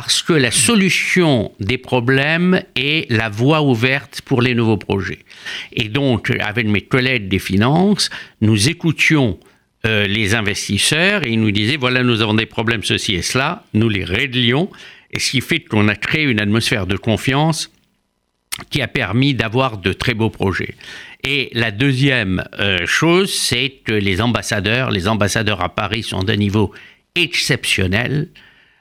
parce 0.01 0.23
que 0.23 0.33
la 0.33 0.53
solution 0.53 1.51
des 1.59 1.77
problèmes 1.77 2.63
est 2.77 3.11
la 3.11 3.29
voie 3.29 3.63
ouverte 3.63 4.23
pour 4.25 4.43
les 4.43 4.55
nouveaux 4.55 4.77
projets. 4.77 5.19
Et 5.73 5.89
donc, 5.89 6.31
avec 6.39 6.69
mes 6.69 6.83
collègues 6.83 7.27
des 7.27 7.41
finances, 7.41 8.09
nous 8.41 8.69
écoutions 8.69 9.41
euh, 9.87 10.07
les 10.07 10.37
investisseurs 10.37 11.27
et 11.27 11.31
ils 11.31 11.41
nous 11.41 11.51
disaient, 11.51 11.77
voilà, 11.77 12.05
nous 12.05 12.23
avons 12.23 12.35
des 12.35 12.47
problèmes, 12.47 12.85
ceci 12.85 13.17
et 13.17 13.23
cela, 13.23 13.65
nous 13.75 13.89
les 13.89 14.05
réglions, 14.05 14.71
et 15.11 15.19
ce 15.19 15.33
qui 15.33 15.41
fait 15.41 15.59
qu'on 15.59 15.89
a 15.89 15.97
créé 15.97 16.23
une 16.23 16.39
atmosphère 16.39 16.87
de 16.87 16.97
confiance 16.97 17.69
qui 18.71 18.81
a 18.81 18.87
permis 18.87 19.35
d'avoir 19.35 19.79
de 19.79 19.93
très 19.93 20.15
beaux 20.15 20.31
projets. 20.31 20.77
Et 21.25 21.51
la 21.55 21.73
deuxième 21.73 22.45
euh, 22.61 22.87
chose, 22.87 23.35
c'est 23.35 23.81
que 23.85 23.95
les 23.95 24.21
ambassadeurs, 24.21 24.93
les 24.93 25.09
ambassadeurs 25.09 25.61
à 25.61 25.75
Paris 25.75 26.05
sont 26.05 26.23
d'un 26.23 26.37
niveau 26.37 26.73
exceptionnel. 27.17 28.29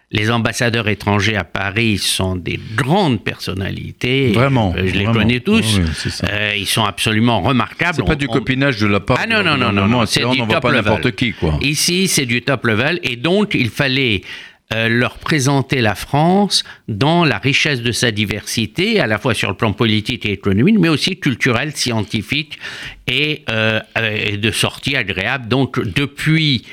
Les 0.10 0.32
ambassadeurs 0.32 0.88
étrangers 0.88 1.36
à 1.36 1.44
Paris 1.44 1.98
sont 1.98 2.38
des 2.38 2.58
grandes 2.76 3.22
personnalités. 3.22 4.32
Vraiment. 4.32 4.74
Euh, 4.78 4.88
je 4.88 4.94
les 4.94 5.04
connais 5.04 5.42
tous. 5.42 5.82
Euh, 6.24 6.54
ils 6.58 6.66
sont 6.66 6.86
absolument 6.86 7.42
remarquables. 7.42 7.96
C'est 7.98 8.06
pas 8.06 8.16
du 8.16 8.30
copinage 8.30 8.80
de 8.80 8.88
la 8.88 9.02
part. 9.02 9.18
Ah 9.20 9.28
non, 9.28 9.44
non, 9.44 9.58
non, 9.58 9.86
non, 9.86 10.06
c'est 10.06 10.24
du 10.30 10.38
top 10.48 10.62
pas 10.62 10.72
n'importe 10.72 11.12
qui, 11.12 11.34
quoi. 11.34 11.60
Ici, 11.62 12.08
c'est 12.08 12.26
du 12.26 12.42
top 12.42 12.66
level. 12.68 13.02
Et 13.04 13.18
donc, 13.18 13.54
il 13.54 13.70
fallait 13.70 14.22
euh, 14.74 14.88
leur 14.88 15.18
présenter 15.18 15.82
la 15.82 15.96
France 15.96 16.64
dans 16.88 17.26
la 17.26 17.38
richesse 17.38 17.82
de 17.82 17.92
sa 17.92 18.12
diversité, 18.12 19.02
à 19.02 19.08
la 19.08 19.18
fois 19.18 19.34
sur 19.34 19.50
le 19.50 19.58
plan 19.58 19.74
politique 19.74 20.26
et 20.26 20.32
économique, 20.32 20.80
mais 20.80 20.90
aussi 20.90 21.20
culturel, 21.20 21.76
scientifique 21.76 22.60
et, 23.08 23.44
et 24.00 24.38
de 24.38 24.52
sortie 24.52 24.96
agréable. 24.96 25.50
Donc, 25.50 25.82
depuis 25.84 26.64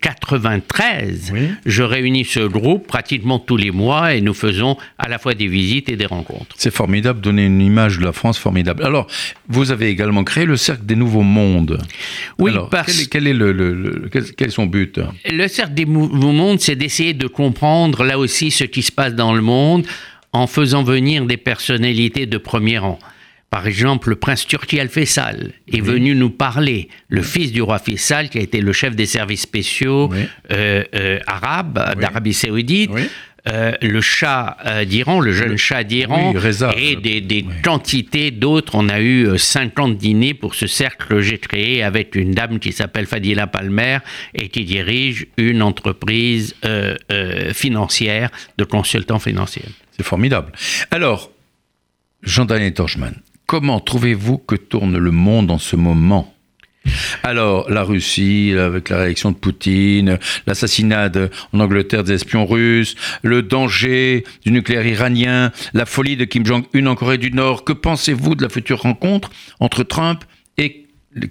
93, 0.00 1.32
euh, 1.34 1.48
je 1.66 1.82
réunis 1.82 2.24
ce 2.24 2.40
groupe 2.40 2.86
pratiquement 2.86 3.38
tous 3.38 3.56
les 3.56 3.70
mois 3.70 4.14
et 4.14 4.20
nous 4.20 4.34
faisons 4.34 4.76
à 4.98 5.08
la 5.08 5.18
fois 5.18 5.34
des 5.34 5.46
visites 5.46 5.88
et 5.88 5.96
des 5.96 6.06
rencontres. 6.06 6.54
C'est 6.56 6.72
formidable, 6.72 7.20
donner 7.20 7.46
une 7.46 7.60
image 7.60 7.98
de 7.98 8.04
la 8.04 8.12
France 8.12 8.38
formidable. 8.38 8.84
Alors, 8.84 9.06
vous 9.48 9.70
avez 9.70 9.88
également 9.88 10.24
créé 10.24 10.44
le 10.44 10.56
Cercle 10.56 10.84
des 10.86 10.96
Nouveaux 10.96 11.22
Mondes. 11.22 11.80
Oui, 12.38 12.52
parce... 12.70 13.06
quel, 13.06 13.26
est, 13.26 13.32
le, 13.34 14.08
quel 14.10 14.48
est 14.48 14.50
son 14.50 14.66
but? 14.66 15.00
Le 15.30 15.48
Cercle 15.48 15.74
des 15.74 15.86
Nouveaux 15.86 16.32
Mondes, 16.32 16.60
c'est 16.60 16.76
d'essayer 16.76 17.14
de 17.14 17.26
comprendre 17.26 18.04
là 18.04 18.18
aussi 18.18 18.50
ce 18.50 18.64
qui 18.64 18.82
se 18.82 18.92
passe 18.92 19.14
dans 19.14 19.34
le 19.34 19.42
monde 19.42 19.86
en 20.32 20.46
faisant 20.46 20.82
venir 20.82 21.26
des 21.26 21.36
personnalités 21.36 22.26
de 22.26 22.38
premier 22.38 22.78
rang. 22.78 22.98
Par 23.54 23.68
exemple, 23.68 24.08
le 24.08 24.16
prince 24.16 24.48
Turki 24.48 24.80
Al-Faisal 24.80 25.52
est 25.72 25.80
venu 25.80 26.16
nous 26.16 26.30
parler, 26.30 26.88
le 27.08 27.22
fils 27.22 27.52
du 27.52 27.62
roi 27.62 27.78
Faisal, 27.78 28.28
qui 28.28 28.38
a 28.38 28.40
été 28.40 28.60
le 28.60 28.72
chef 28.72 28.96
des 28.96 29.06
services 29.06 29.42
spéciaux 29.42 30.10
euh, 30.50 30.82
euh, 30.92 31.20
arabes 31.28 31.78
d'Arabie 32.00 32.34
Saoudite. 32.34 32.90
euh, 33.46 33.72
le 33.80 34.00
chat 34.00 34.56
d'Iran, 34.86 35.20
le 35.20 35.30
jeune 35.30 35.56
chat 35.56 35.84
d'Iran, 35.84 36.34
et 36.76 36.96
des, 36.96 37.20
des 37.20 37.44
quantités 37.62 38.32
d'autres. 38.32 38.74
On 38.74 38.88
a 38.88 38.98
eu 39.00 39.28
euh, 39.28 39.38
50 39.38 39.98
dîners 39.98 40.34
pour 40.34 40.56
ce 40.56 40.66
cercle 40.66 41.06
que 41.06 41.20
j'ai 41.20 41.38
créé 41.38 41.84
avec 41.84 42.16
une 42.16 42.32
dame 42.32 42.58
qui 42.58 42.72
s'appelle 42.72 43.06
Fadila 43.06 43.46
Palmer 43.46 43.98
et 44.34 44.48
qui 44.48 44.64
dirige 44.64 45.28
une 45.36 45.62
entreprise 45.62 46.56
financière 47.52 48.30
de 48.58 48.64
consultants 48.64 49.20
financiers. 49.20 49.62
C'est 49.96 50.02
formidable. 50.04 50.50
Alors, 50.90 51.30
Jean-Daniel 52.24 52.74
Torchman, 52.74 53.14
comment 53.46 53.80
trouvez-vous 53.80 54.38
que 54.38 54.54
tourne 54.56 54.96
le 54.98 55.10
monde 55.10 55.50
en 55.50 55.58
ce 55.58 55.76
moment? 55.76 56.30
Alors, 57.22 57.70
la 57.70 57.82
Russie, 57.82 58.52
avec 58.58 58.90
la 58.90 58.98
réaction 58.98 59.30
de 59.30 59.36
Poutine, 59.36 60.18
l'assassinat 60.46 61.10
en 61.54 61.60
Angleterre 61.60 62.04
des 62.04 62.12
espions 62.12 62.44
russes, 62.44 62.94
le 63.22 63.40
danger 63.42 64.24
du 64.44 64.52
nucléaire 64.52 64.86
iranien, 64.86 65.50
la 65.72 65.86
folie 65.86 66.16
de 66.18 66.26
Kim 66.26 66.44
Jong-un 66.44 66.86
en 66.86 66.94
Corée 66.94 67.16
du 67.16 67.30
Nord. 67.30 67.64
Que 67.64 67.72
pensez-vous 67.72 68.34
de 68.34 68.42
la 68.42 68.50
future 68.50 68.82
rencontre 68.82 69.30
entre 69.60 69.82
Trump 69.82 70.24
et 70.58 70.86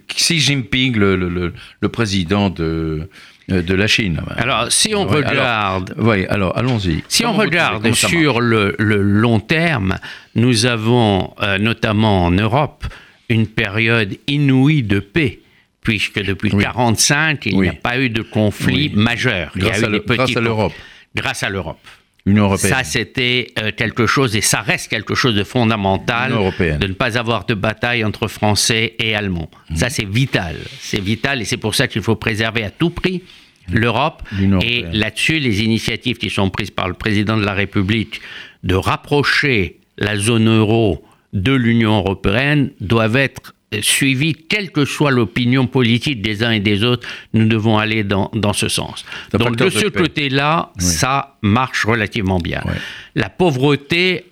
Xi 0.08 0.40
Jinping, 0.40 0.96
le- 0.98 1.54
le 1.82 1.90
président 1.90 2.50
de, 2.50 3.10
de 3.50 3.74
la 3.74 3.88
Chine 3.88 4.22
Alors, 4.38 4.72
si 4.72 4.96
on 4.96 5.06
Ouais, 5.08 5.18
alors, 5.18 5.30
regarde 5.32 5.96
Oui, 5.98 6.26
alors 6.28 6.58
allons-y. 6.58 7.04
Si 7.10 7.24
Comment 7.24 7.36
on 7.36 7.40
regarde 7.40 7.94
sur 7.94 8.40
le, 8.40 8.76
le 8.80 9.02
long 9.02 9.40
terme, 9.40 9.98
nous 10.36 10.66
avons 10.66 11.34
euh, 11.42 11.58
notamment 11.58 12.26
en 12.26 12.32
Europe 12.32 12.86
une 13.30 13.48
période 13.48 14.16
inouïe 14.28 14.84
de 14.84 15.00
paix, 15.00 15.40
puisque 15.82 16.20
depuis 16.24 16.50
Oui. 16.52 16.58
1945, 16.66 17.46
il 17.48 17.56
Oui. 17.56 17.70
n'y 17.70 17.70
a 17.70 17.74
pas 17.80 18.00
eu 18.00 18.10
de 18.10 18.22
conflit 18.22 18.92
Oui. 18.94 19.02
majeur. 19.04 19.52
Il 19.56 19.62
y 19.64 19.66
Grâce 19.66 19.84
a 19.84 19.88
eu 19.88 19.92
des 19.92 20.02
grâce 20.16 20.38
à 20.38 20.42
l'Europe. 20.42 20.74
Grâce 21.16 21.44
à 21.44 21.50
l'Europe. 21.50 21.80
Européenne. 22.26 22.74
Ça, 22.74 22.84
c'était 22.84 23.48
euh, 23.60 23.72
quelque 23.76 24.06
chose, 24.06 24.36
et 24.36 24.42
ça 24.42 24.62
reste 24.62 24.90
quelque 24.90 25.16
chose 25.16 25.36
de 25.36 25.44
fondamental, 25.44 26.32
de 26.32 26.88
ne 26.88 26.94
pas 26.94 27.18
avoir 27.18 27.46
de 27.46 27.54
bataille 27.54 28.04
entre 28.04 28.28
Français 28.28 28.96
et 29.00 29.16
Allemands. 29.16 29.50
Mhm. 29.70 29.76
Ça, 29.76 29.90
c'est 29.90 30.08
vital. 30.08 30.56
C'est 30.80 31.02
vital, 31.02 31.42
et 31.42 31.46
c'est 31.46 31.58
pour 31.58 31.76
ça 31.76 31.88
qu'il 31.88 32.02
faut 32.02 32.16
préserver 32.16 32.64
à 32.64 32.70
tout 32.70 32.90
prix 32.90 33.24
l'Europe. 33.72 34.24
Et 34.62 34.86
là-dessus, 34.92 35.40
les 35.40 35.64
initiatives 35.64 36.18
qui 36.18 36.30
sont 36.30 36.50
prises 36.50 36.72
par 36.72 36.88
le 36.88 36.94
président 36.94 37.38
de 37.38 37.46
la 37.46 37.54
République 37.54 38.22
de 38.64 38.76
rapprocher 38.76 39.80
la 39.98 40.18
zone 40.18 40.50
euro 40.50 41.04
de 41.34 41.54
l'Union 41.54 41.98
européenne 41.98 42.72
doivent 42.80 43.16
être 43.16 43.54
suivies, 43.82 44.34
quelle 44.34 44.72
que 44.72 44.86
soit 44.86 45.12
l'opinion 45.12 45.68
politique 45.68 46.22
des 46.22 46.44
uns 46.44 46.52
et 46.52 46.60
des 46.60 46.84
autres, 46.84 47.08
nous 47.34 47.46
devons 47.48 47.78
aller 47.78 48.04
dans, 48.04 48.30
dans 48.34 48.54
ce 48.54 48.68
sens. 48.68 49.06
Donc 49.34 49.56
de 49.56 49.70
ce 49.70 49.88
côté-là, 49.88 50.72
Oui. 50.78 50.84
ça 50.84 51.38
marche 51.42 51.86
relativement 51.86 52.40
bien. 52.40 52.62
La 53.16 53.30
pauvreté 53.30 54.26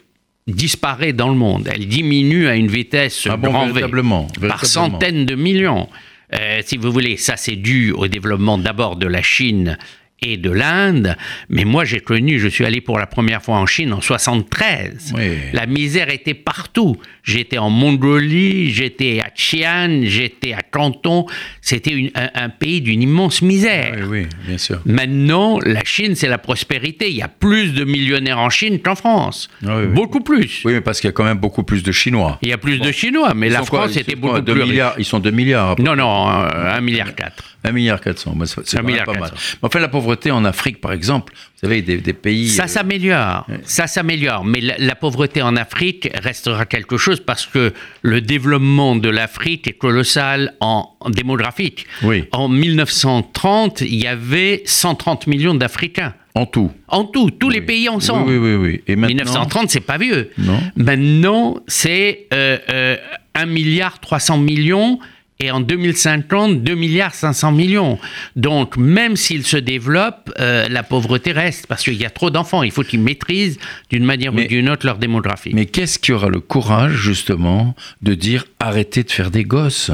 disparaît 0.48 1.14
dans 1.14 1.30
le 1.30 1.36
monde. 1.36 1.70
Elle 1.74 1.88
diminue 1.88 2.48
à 2.48 2.56
une 2.56 2.68
vitesse 2.68 3.28
Ah 3.30 3.38
bon, 3.38 3.52
V, 3.52 3.68
véritablement, 3.74 4.28
par 4.48 4.66
centaines 4.66 5.26
de 5.26 5.36
millions. 5.36 5.88
Euh, 6.34 6.62
si 6.66 6.78
vous 6.78 6.92
voulez, 6.92 7.18
ça 7.18 7.36
c'est 7.38 7.56
dû 7.58 7.92
au 7.92 8.08
développement 8.08 8.58
d'abord 8.58 8.96
de 8.96 9.08
la 9.08 9.22
Chine 9.22 9.78
et 10.24 10.38
de 10.38 10.52
l'Inde, 10.52 11.16
mais 11.50 11.66
moi 11.66 11.84
j'ai 11.84 12.00
connu, 12.00 12.40
je 12.40 12.48
suis 12.48 12.64
allé 12.64 12.80
pour 12.80 13.00
la 13.00 13.08
première 13.08 13.42
fois 13.42 13.56
en 13.56 13.66
Chine 13.66 13.92
en 13.92 14.02
73. 14.02 15.14
Oui. 15.18 15.24
La 15.54 15.66
misère 15.66 16.12
était 16.12 16.36
partout. 16.36 16.96
J'étais 17.24 17.58
en 17.58 17.72
Mongolie, 17.72 18.72
j'étais 18.72 19.20
à 19.20 19.30
Xi'an, 19.32 20.02
j'étais 20.04 20.54
à 20.54 20.62
Canton. 20.62 21.26
C'était 21.62 22.12
un, 22.14 22.30
un 22.36 22.50
pays 22.50 22.82
d'une 22.82 23.02
immense 23.02 23.42
misère. 23.42 23.96
Oui, 24.08 24.22
oui, 24.22 24.28
bien 24.48 24.60
sûr. 24.60 24.80
Maintenant, 24.86 25.60
la 25.66 25.84
Chine, 25.86 26.14
c'est 26.14 26.28
la 26.30 26.38
prospérité. 26.38 27.10
Il 27.10 27.16
y 27.16 27.22
a 27.24 27.28
plus 27.28 27.74
de 27.74 27.84
millionnaires 27.84 28.40
en 28.40 28.52
Chine 28.52 28.80
qu'en 28.80 28.96
France. 28.96 29.50
Oui. 29.64 29.88
Beaucoup 29.88 30.22
plus. 30.22 30.62
Oui, 30.66 30.74
mais 30.74 30.82
parce 30.82 31.00
qu'il 31.02 31.08
y 31.08 31.10
a 31.10 31.14
quand 31.14 31.24
même 31.24 31.40
beaucoup 31.40 31.64
plus 31.64 31.82
de 31.82 31.92
Chinois. 31.92 32.38
Il 32.44 32.50
y 32.50 32.54
a 32.54 32.60
plus 32.60 32.78
de 32.80 32.92
Chinois, 32.92 33.34
mais 33.36 33.48
Ils 33.48 33.54
la 33.54 33.60
quoi, 33.62 33.80
France 33.82 33.96
ils 33.96 34.02
était 34.02 34.14
quoi, 34.14 34.34
beaucoup 34.34 34.42
deux 34.42 34.54
plus 34.54 34.62
riche. 34.62 34.70
milliards, 34.72 34.96
Ils 35.00 35.06
sont 35.06 35.20
2 35.20 35.32
milliards. 35.32 35.76
Non, 35.80 35.96
non, 35.96 36.30
euh, 36.30 36.76
1 36.78 36.82
milliard 36.82 37.16
4. 37.16 37.51
1 37.64 37.72
milliard 37.72 38.02
400. 38.02 38.36
C'est 38.64 38.82
milliard 38.82 39.06
pas 39.06 39.14
mal. 39.14 39.30
400. 39.30 39.58
Mais 39.62 39.68
enfin, 39.68 39.80
la 39.80 39.88
pauvreté 39.88 40.32
en 40.32 40.44
Afrique, 40.46 40.82
par 40.82 40.92
exemple, 40.94 41.34
vous 41.34 41.68
savez, 41.68 41.82
des, 41.82 41.98
des 41.98 42.14
pays. 42.14 42.50
Ça 42.50 42.64
euh, 42.64 42.68
s'améliore, 42.68 43.46
ça 43.64 43.86
s'améliore, 43.88 44.44
mais 44.44 44.62
la, 44.62 44.78
la 44.80 44.96
pauvreté 44.96 45.42
en 45.42 45.56
Afrique 45.56 46.10
restera 46.16 46.66
quelque 46.66 46.98
chose 46.98 47.20
parce 47.20 47.46
que 47.46 47.74
le 48.02 48.22
développement 48.22 48.96
de 48.96 49.10
l'Afrique 49.10 49.68
est 49.68 49.74
colossal 49.74 50.54
en, 50.60 50.90
en 51.00 51.10
démographique. 51.12 51.86
Oui. 52.02 52.26
En 52.32 52.48
1930, 52.50 53.82
il 53.82 53.96
y 53.96 54.08
avait 54.08 54.64
130 54.66 55.28
millions 55.28 55.54
d'Africains. 55.54 56.14
en 56.34 56.46
tout. 56.46 56.72
En 56.88 57.04
tout, 57.04 57.30
tous 57.30 57.50
les 57.50 57.62
pays 57.62 57.90
ensemble. 57.90 58.30
Oui, 58.32 58.38
oui, 58.38 58.56
oui. 58.56 58.72
oui. 58.72 58.84
Et 58.88 58.96
maintenant, 58.96 59.16
1930, 59.18 59.70
c'est 59.70 59.80
pas 59.82 59.98
vieux. 59.98 60.32
Non. 60.38 60.60
Maintenant, 60.76 61.60
c'est 61.68 62.28
euh, 62.34 62.58
euh, 62.70 62.98
1 63.36 63.46
milliard 63.46 64.00
300 64.00 64.38
millions 64.38 65.00
et 65.42 65.52
en 65.52 65.60
2050, 65.60 66.64
2 66.64 66.76
milliards 66.76 67.16
500 67.16 67.52
millions. 67.52 67.98
Donc, 68.36 68.78
même 68.78 69.16
s'il 69.16 69.44
se 69.44 69.58
développe, 69.58 70.32
euh, 70.40 70.68
la 70.70 70.84
pauvreté 70.84 71.32
reste 71.32 71.68
parce 71.68 71.84
qu'il 71.84 71.96
y 71.96 72.06
a 72.06 72.10
trop 72.10 72.30
d'enfants. 72.30 72.64
Il 72.64 72.72
faut 72.72 72.84
qu'ils 72.84 73.02
maîtrisent 73.02 73.58
d'une 73.90 74.06
manière 74.06 74.32
Mais- 74.34 74.46
ou 74.46 74.48
d'une 74.48 74.70
autre 74.70 74.86
leur 74.86 74.98
démographie. 74.98 75.52
Mais 75.54 75.66
qu'est-ce 75.66 75.98
qui 76.00 76.12
aura 76.12 76.30
le 76.30 76.40
courage, 76.40 76.94
justement, 76.94 77.76
de 78.02 78.14
dire 78.14 78.46
arrêtez 78.60 79.04
de 79.04 79.12
faire 79.12 79.32
des 79.32 79.44
gosses? 79.44 79.92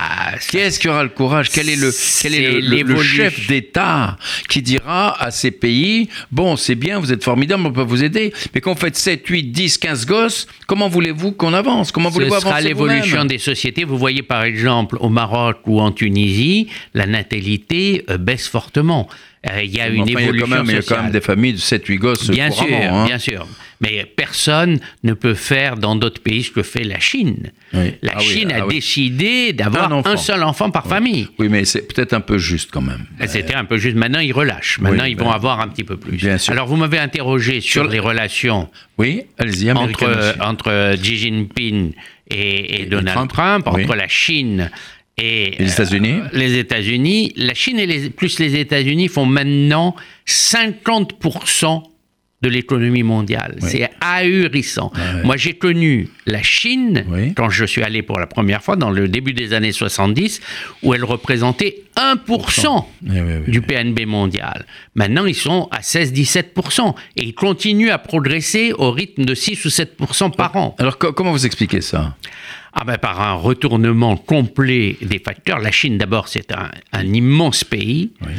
Ah, 0.00 0.32
Qu'est-ce 0.50 0.78
qui 0.78 0.88
aura 0.88 1.02
le 1.02 1.08
courage? 1.08 1.48
Quel 1.50 1.68
est 1.70 1.76
le, 1.76 1.90
quel 2.20 2.34
est 2.34 2.40
le- 2.40 2.50
C'est 2.52 2.60
le, 2.60 2.60
le 2.68 2.76
l'évolution. 2.76 3.24
chef 3.24 3.46
d'État 3.48 4.16
qui 4.48 4.60
dira 4.60 5.20
à 5.20 5.30
ces 5.30 5.50
pays 5.50 6.08
Bon, 6.30 6.56
c'est 6.56 6.74
bien, 6.74 6.98
vous 7.00 7.10
êtes 7.12 7.24
formidables, 7.24 7.64
on 7.66 7.72
peut 7.72 7.82
vous 7.82 8.04
aider, 8.04 8.32
mais 8.54 8.60
quand 8.60 8.74
vous 8.74 8.78
faites 8.80 8.96
7, 8.96 9.26
8, 9.26 9.44
10, 9.44 9.78
15 9.78 10.06
gosses, 10.06 10.46
comment 10.66 10.88
voulez-vous 10.88 11.32
qu'on 11.32 11.54
avance? 11.54 11.90
Comment 11.90 12.10
Ce 12.10 12.14
voulez-vous 12.14 12.34
sera 12.38 12.50
avancer 12.50 12.68
l'évolution 12.68 13.12
vous-même 13.16 13.28
des 13.28 13.38
sociétés. 13.38 13.84
Vous 13.84 13.98
voyez 13.98 14.22
par 14.22 14.44
exemple 14.44 14.98
au 15.00 15.08
Maroc 15.08 15.58
ou 15.66 15.80
en 15.80 15.90
Tunisie, 15.90 16.68
la 16.94 17.06
natalité 17.06 18.04
euh, 18.10 18.18
baisse 18.18 18.46
fortement. 18.46 19.08
Euh, 19.48 19.62
Il 19.62 19.70
y 19.74 19.80
a 19.80 19.88
une 19.88 20.02
enfin, 20.02 20.10
il 20.10 20.14
y 20.14 20.16
a 20.16 20.20
évolution 20.22 20.46
quand 20.48 20.56
même, 20.56 20.66
il 20.66 20.74
y 20.74 20.78
a 20.78 20.82
quand 20.82 21.02
même 21.02 21.12
des 21.12 21.20
familles 21.20 21.52
de 21.52 21.58
7, 21.58 21.86
8 21.86 21.96
gosses 21.98 22.30
Bien 22.30 22.50
sûr, 22.50 22.66
hein. 22.72 23.06
bien 23.06 23.18
sûr. 23.18 23.46
Mais 23.80 24.04
personne 24.04 24.80
ne 25.04 25.12
peut 25.12 25.34
faire 25.34 25.76
dans 25.76 25.94
d'autres 25.94 26.20
pays 26.20 26.42
ce 26.42 26.50
que 26.50 26.64
fait 26.64 26.82
la 26.82 26.98
Chine. 26.98 27.52
Oui. 27.72 27.94
La 28.02 28.14
Ah 28.16 28.18
oui, 28.18 28.24
Chine 28.24 28.52
ah 28.52 28.62
a 28.62 28.66
oui. 28.66 28.74
décidé 28.74 29.52
d'avoir 29.52 29.92
Un 30.04 30.16
seul 30.16 30.42
enfant 30.42 30.70
par 30.72 30.88
famille. 30.88 31.28
Oui, 31.38 31.48
mais 31.48 31.64
c'est 31.64 31.82
peut-être 31.82 32.12
un 32.12 32.20
peu 32.20 32.38
juste 32.38 32.70
quand 32.72 32.80
même. 32.80 33.06
C'était 33.28 33.54
un 33.54 33.64
peu 33.64 33.78
juste. 33.78 33.94
Maintenant, 33.96 34.18
ils 34.18 34.32
relâchent. 34.32 34.80
Maintenant, 34.80 35.04
ils 35.04 35.14
ben, 35.14 35.26
vont 35.26 35.30
avoir 35.30 35.60
un 35.60 35.68
petit 35.68 35.84
peu 35.84 35.96
plus. 35.96 36.16
bien 36.16 36.38
sûr. 36.38 36.52
Alors, 36.52 36.66
vous 36.66 36.74
m'avez 36.76 36.98
interrogé 36.98 37.60
sur, 37.60 37.82
Sur- 37.82 37.90
les 37.92 38.00
relations 38.00 38.68
Oui, 38.98 39.22
entre, 39.76 40.34
entre 40.40 40.96
Xi 40.96 41.16
Jinping 41.16 41.92
et, 42.30 42.82
et 42.82 42.86
Donald 42.86 43.16
Trump, 43.16 43.32
Trump, 43.32 43.66
entre 43.68 43.94
la 43.94 44.08
Chine 44.08 44.70
et 45.18 45.54
Les 45.58 45.72
États-Unis 45.72 46.20
les 46.32 46.58
États-Unis. 46.58 47.32
La 47.36 47.54
Chine 47.54 47.78
et 47.78 47.86
les, 47.86 48.10
plus 48.10 48.38
les 48.38 48.54
États-Unis 48.56 49.08
font 49.08 49.26
maintenant 49.26 49.94
50% 50.26 51.82
de 52.40 52.48
l'économie 52.48 53.02
mondiale. 53.02 53.56
Oui. 53.60 53.68
C'est 53.68 53.90
ahurissant. 54.00 54.92
Moi, 55.24 55.36
j'ai 55.36 55.54
connu 55.54 56.08
la 56.24 56.40
Chine 56.40 57.04
Oui. 57.08 57.34
quand 57.34 57.50
je 57.50 57.64
suis 57.64 57.82
allé 57.82 58.02
pour 58.02 58.20
la 58.20 58.28
première 58.28 58.62
fois 58.62 58.76
dans 58.76 58.90
le 58.90 59.08
début 59.08 59.32
des 59.32 59.54
années 59.54 59.72
70, 59.72 60.40
où 60.84 60.94
elle 60.94 61.04
représentait 61.04 61.82
1% 61.96 62.84
Oui, 63.02 63.10
oui, 63.10 63.20
oui. 63.44 63.50
du 63.50 63.60
PNB 63.60 64.06
mondial. 64.06 64.66
Maintenant, 64.94 65.26
ils 65.26 65.34
sont 65.34 65.66
à 65.72 65.80
16-17%. 65.80 66.94
Et 67.16 67.24
ils 67.24 67.34
continuent 67.34 67.90
à 67.90 67.98
progresser 67.98 68.72
au 68.72 68.92
rythme 68.92 69.24
de 69.24 69.34
6 69.34 69.64
ou 69.64 69.68
7% 69.68 70.30
par 70.36 70.54
an. 70.54 70.76
Alors, 70.78 70.96
co- 70.96 71.12
comment 71.12 71.32
vous 71.32 71.44
expliquez 71.44 71.80
ça? 71.80 72.14
Ah 72.80 72.84
ben, 72.84 72.96
par 72.98 73.20
un 73.20 73.34
retournement 73.34 74.16
complet 74.16 74.96
des 75.02 75.18
facteurs. 75.18 75.58
La 75.58 75.72
Chine, 75.72 75.98
d'abord, 75.98 76.28
c'est 76.28 76.52
un, 76.52 76.70
un 76.92 77.12
immense 77.12 77.64
pays. 77.64 78.12
Oui. 78.24 78.32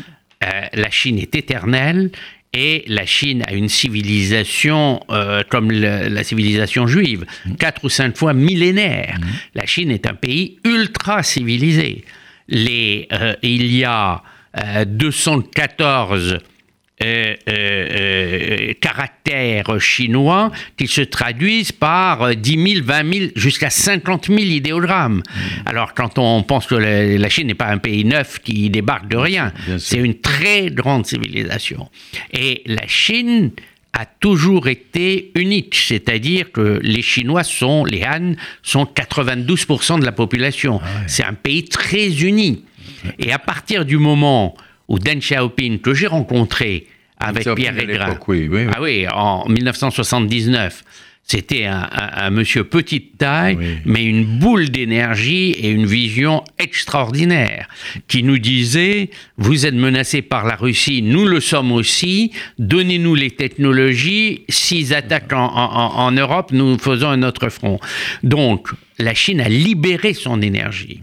Euh, 0.46 0.48
la 0.74 0.90
Chine 0.90 1.20
est 1.20 1.36
éternelle. 1.36 2.10
Et 2.54 2.84
la 2.88 3.06
Chine 3.06 3.44
a 3.48 3.54
une 3.54 3.70
civilisation 3.70 5.02
euh, 5.12 5.44
comme 5.50 5.72
le- 5.72 6.08
la 6.08 6.24
civilisation 6.24 6.88
juive, 6.88 7.26
quatre 7.60 7.84
ou 7.84 7.90
cinq 7.90 8.18
fois 8.18 8.34
millénaire. 8.34 9.18
La 9.54 9.68
Chine 9.68 9.92
est 9.92 10.08
un 10.08 10.16
pays 10.16 10.58
ultra 10.66 11.22
civilisé. 11.22 12.06
Les, 12.48 13.08
euh, 13.12 13.36
il 13.44 13.68
y 13.76 13.84
a 13.84 14.24
euh, 14.58 14.84
214 14.86 16.40
euh, 17.02 17.36
euh, 17.48 17.88
euh, 17.92 18.74
caractères 18.82 19.80
chinois 19.80 20.52
qui 20.78 20.88
se 20.88 21.02
traduisent 21.02 21.72
par 21.72 22.24
euh, 22.24 22.34
10 22.34 22.74
000, 22.74 22.86
20 22.86 23.14
000, 23.14 23.26
jusqu'à 23.36 23.70
50 23.70 24.28
000 24.28 24.40
idéogrammes. 24.40 25.24
Alors, 25.66 25.94
quand 25.94 26.20
on 26.20 26.44
pense 26.44 26.68
que 26.68 26.76
la, 26.76 27.18
la 27.18 27.30
Chine 27.30 27.48
n'est 27.48 27.54
pas 27.54 27.68
un 27.68 27.78
pays 27.78 28.04
neuf 28.04 28.40
qui 28.40 28.70
débarque 28.70 29.08
de 29.08 29.18
rien, 29.18 29.54
c'est 29.78 29.98
une 29.98 30.20
très 30.20 30.70
grande 30.72 31.06
civilisation. 31.06 31.90
Et 32.34 32.64
la 32.66 32.88
Chine 32.88 33.52
a 33.94 34.06
toujours 34.06 34.68
été 34.68 35.32
unique, 35.36 35.76
c'est-à-dire 35.76 36.52
que 36.52 36.80
les 36.82 37.02
Chinois 37.02 37.44
sont, 37.44 37.86
les 37.86 38.04
Han, 38.04 38.34
sont 38.62 38.84
92% 38.84 40.00
de 40.00 40.06
la 40.06 40.12
population. 40.12 40.80
C'est 41.08 41.24
un 41.24 41.34
pays 41.34 41.66
très 41.66 42.08
uni. 42.24 42.66
Et 43.18 43.32
à 43.32 43.40
partir 43.40 43.86
du 43.86 43.98
moment 43.98 44.56
où 44.90 45.00
Deng 45.00 45.20
Xiaoping, 45.22 45.80
que 45.80 45.94
j'ai 45.94 46.08
rencontré 46.08 46.88
avec 47.18 47.48
Pierre 47.56 47.76
Régrin. 47.76 48.18
Oui, 48.28 48.48
oui, 48.52 48.66
oui. 48.66 48.72
Ah 48.76 48.82
oui, 48.82 49.06
en 49.14 49.48
1979. 49.48 50.84
C'était 51.32 51.66
un, 51.66 51.88
un- 51.92 52.26
un 52.26 52.30
monsieur 52.32 52.64
petite 52.64 53.20
taille, 53.20 53.56
Oui. 53.60 53.66
mais 53.86 54.04
une 54.04 54.24
boule 54.40 54.70
d'énergie 54.70 55.52
et 55.52 55.70
une 55.70 55.86
vision 55.86 56.44
extraordinaire, 56.58 57.68
qui 58.08 58.24
nous 58.24 58.40
disait, 58.40 59.12
vous 59.38 59.68
êtes 59.68 59.76
menacés 59.76 60.24
par 60.24 60.48
la 60.48 60.56
Russie, 60.56 61.04
nous 61.04 61.28
le 61.28 61.40
sommes 61.40 61.72
aussi, 61.72 62.32
donnez-nous 62.58 63.14
les 63.14 63.30
technologies, 63.30 64.42
s'ils 64.50 64.96
attaquent 64.96 65.34
en, 65.34 65.46
en- 65.56 65.98
en 66.00 66.12
Europe, 66.12 66.52
nous 66.52 66.80
faisons 66.80 67.10
un 67.10 67.22
autre 67.22 67.50
front. 67.50 67.80
Donc, 68.24 68.70
la 68.98 69.14
Chine 69.14 69.40
a 69.40 69.50
libéré 69.50 70.16
son 70.16 70.42
énergie. 70.42 71.00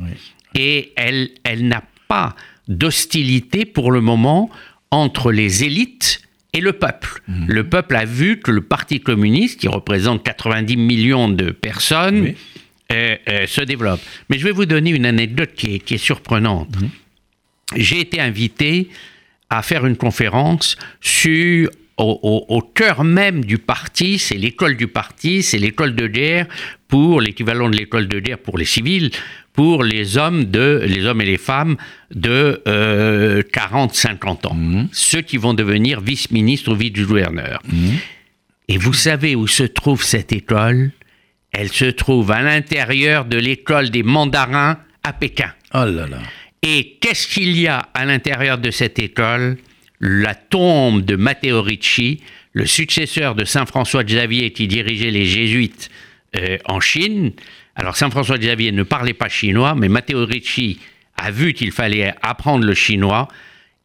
Et 0.57 0.93
elle, 0.97 1.29
elle 1.45 1.69
n'a 1.69 1.85
pas 2.09 2.35
d'hostilité 2.69 3.65
pour 3.65 3.91
le 3.93 4.01
moment 4.01 4.51
entre 4.91 5.33
les 5.33 5.65
élites 5.65 6.21
et 6.53 6.61
le 6.61 6.73
peuple. 6.73 7.21
Mhm. 7.29 7.47
Le 7.49 7.69
peuple 7.69 7.97
a 7.97 8.05
vu 8.05 8.39
que 8.41 8.51
le 8.51 8.63
Parti 8.63 9.01
communiste, 9.01 9.61
qui 9.61 9.69
représente 9.69 10.23
90 10.25 10.77
millions 10.77 11.29
de 11.29 11.51
personnes, 11.51 12.21
Oui. 12.21 12.37
euh, 12.93 13.17
euh, 13.29 13.47
se 13.47 13.61
développe. 13.63 14.01
Mais 14.31 14.39
je 14.39 14.45
vais 14.45 14.53
vous 14.53 14.65
donner 14.67 14.91
une 14.91 15.07
anecdote 15.07 15.51
qui 15.55 15.75
est, 15.75 15.79
qui 15.81 15.95
est 15.95 15.99
surprenante. 15.99 16.75
Mhm. 16.81 16.89
J'ai 17.77 18.01
été 18.01 18.21
invité 18.21 18.89
à 19.51 19.63
faire 19.63 19.87
une 19.87 19.97
conférence 19.97 20.77
sur 21.01 21.69
au, 21.99 22.21
au- 22.23 22.55
au 22.55 22.61
cœur 22.61 23.05
même 23.05 23.45
du 23.45 23.59
parti, 23.59 24.19
c'est 24.19 24.37
l'école 24.37 24.77
du 24.77 24.87
parti, 24.87 25.43
c'est 25.43 25.59
l'école 25.59 25.95
de 25.95 26.07
guerre 26.07 26.47
pour 26.89 27.21
l'équivalent 27.21 27.69
de 27.69 27.77
l'école 27.77 28.09
de 28.09 28.21
guerre 28.21 28.39
pour 28.39 28.59
les 28.59 28.65
civils, 28.65 29.11
pour 29.53 29.83
les 29.83 30.19
hommes 30.19 30.45
de 30.45 30.83
les 30.87 31.05
hommes 31.07 31.21
et 31.21 31.27
les 31.27 31.39
femmes 31.39 31.77
de 32.15 32.63
40-50 32.67 34.47
ans, 34.47 34.89
ceux 34.93 35.23
qui 35.23 35.37
vont 35.37 35.55
devenir 35.55 36.01
vice-ministres 36.01 36.73
ou 36.73 36.77
vice-gouverneurs. 36.77 37.63
Et 38.69 38.79
vous 38.79 38.93
savez 38.93 39.35
où 39.35 39.47
se 39.47 39.63
trouve 39.63 40.03
cette 40.03 40.33
école? 40.33 40.91
Elle 41.53 41.71
se 41.71 41.87
trouve 41.87 42.33
à 42.33 42.43
l'intérieur 42.43 43.25
de 43.25 43.39
l'école 43.39 43.91
des 43.91 44.03
mandarins 44.03 44.79
à 45.03 45.13
Pékin. 45.13 45.53
Oh 45.73 45.85
là 45.85 46.07
là. 46.07 46.19
Et 46.63 46.99
qu'est-ce 47.01 47.27
qu'il 47.29 47.57
y 47.59 47.67
a 47.69 47.79
à 47.95 48.05
l'intérieur 48.05 48.59
de 48.59 48.71
cette 48.71 48.99
école? 48.99 49.57
La 50.01 50.35
tombe 50.35 51.03
de 51.03 51.17
Matteo 51.17 51.63
Ricci, 51.63 52.21
le 52.53 52.67
successeur 52.67 53.35
de 53.35 53.45
Saint 53.45 53.65
François 53.65 54.05
Xavier 54.05 54.53
qui 54.53 54.67
dirigeait 54.67 55.11
les 55.11 55.25
jésuites 55.25 55.91
euh, 56.35 56.59
en 56.65 56.81
Chine. 56.81 57.33
Alors 57.75 57.97
Saint 57.97 58.11
François 58.11 58.39
Xavier 58.39 58.73
ne 58.73 58.83
parlait 58.83 59.15
pas 59.15 59.29
chinois, 59.29 59.75
mais 59.75 59.89
Matteo 59.89 60.25
Ricci 60.25 60.79
a 61.17 61.31
vu 61.31 61.53
qu'il 61.53 61.73
fallait 61.73 62.15
apprendre 62.23 62.65
le 62.65 62.75
chinois. 62.75 63.29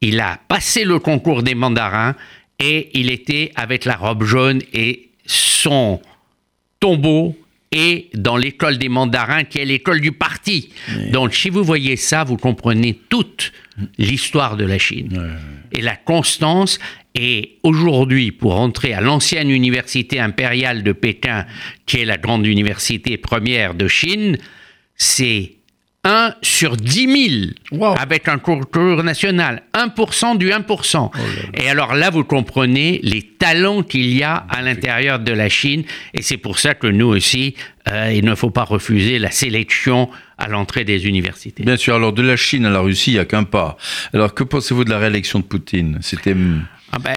Il 0.02 0.20
a 0.20 0.40
passé 0.48 0.84
le 0.84 1.00
concours 1.00 1.44
des 1.44 1.56
mandarins 1.56 2.16
et 2.60 2.90
il 2.94 3.12
était 3.12 3.52
avec 3.56 3.86
la 3.86 3.96
robe 3.96 4.24
jaune 4.24 4.62
et 4.74 5.10
son 5.26 6.02
tombeau 6.80 7.38
est 7.72 8.10
dans 8.16 8.36
l'école 8.36 8.78
des 8.78 8.90
mandarins, 8.90 9.46
qui 9.46 9.60
est 9.60 9.66
l'école 9.66 10.02
du 10.02 10.12
parti. 10.12 10.70
Donc, 11.12 11.34
si 11.34 11.50
vous 11.50 11.64
voyez 11.64 11.96
ça, 11.96 12.24
vous 12.26 12.36
comprenez 12.36 13.00
toute 13.08 13.54
l'histoire 13.98 14.58
de 14.58 14.66
la 14.66 14.78
Chine 14.78 15.38
et 15.72 15.82
la 15.82 15.96
constance. 15.96 16.80
Et 17.16 17.58
aujourd'hui, 17.64 18.32
pour 18.32 18.60
entrer 18.60 18.94
à 18.94 19.02
l'ancienne 19.02 19.50
université 19.50 20.20
impériale 20.20 20.82
de 20.84 20.92
Pékin, 20.94 21.46
qui 21.86 21.98
est 21.98 22.06
la 22.06 22.18
grande 22.18 22.46
université 22.48 23.18
première 23.18 23.74
de 23.74 23.88
Chine, 23.88 24.38
c'est 24.96 25.54
1 26.04 26.34
sur 26.42 26.78
10 26.78 27.30
000 27.30 27.52
Wow. 27.74 27.96
avec 28.00 28.28
un 28.28 28.40
concours 28.40 29.04
national. 29.04 29.62
1% 29.74 30.38
du 30.38 30.50
1%. 30.50 31.12
Et 31.54 31.70
alors 31.70 31.94
là, 31.94 32.10
vous 32.10 32.24
comprenez 32.24 33.00
les 33.04 33.22
talents 33.22 33.84
qu'il 33.84 34.12
y 34.12 34.24
a 34.24 34.36
à 34.50 34.62
l'intérieur 34.64 35.20
de 35.20 35.32
la 35.32 35.48
Chine. 35.50 35.84
Et 36.16 36.22
c'est 36.24 36.38
pour 36.38 36.58
ça 36.60 36.74
que 36.74 36.88
nous 36.88 37.06
aussi, 37.08 37.56
euh, 37.92 38.12
il 38.16 38.26
ne 38.26 38.34
faut 38.36 38.50
pas 38.50 38.64
refuser 38.64 39.20
la 39.20 39.30
sélection 39.32 40.10
à 40.40 40.48
l'entrée 40.48 40.86
des 40.86 41.06
universités. 41.08 41.64
Bien 41.64 41.78
sûr, 41.78 41.94
alors 41.96 42.14
de 42.14 42.24
la 42.24 42.36
Chine 42.36 42.66
à 42.66 42.72
la 42.72 42.80
Russie, 42.80 43.12
il 43.12 43.16
n'y 43.16 43.20
a 43.20 43.26
qu'un 43.26 43.44
pas. 43.44 43.78
Alors 44.14 44.34
que 44.34 44.44
pensez-vous 44.44 44.86
de 44.86 44.90
la 44.90 44.98
réélection 44.98 45.40
de 45.40 45.44
Poutine? 45.46 46.00
C'était 46.02 46.36
Ah 46.94 47.00
ben, 47.00 47.16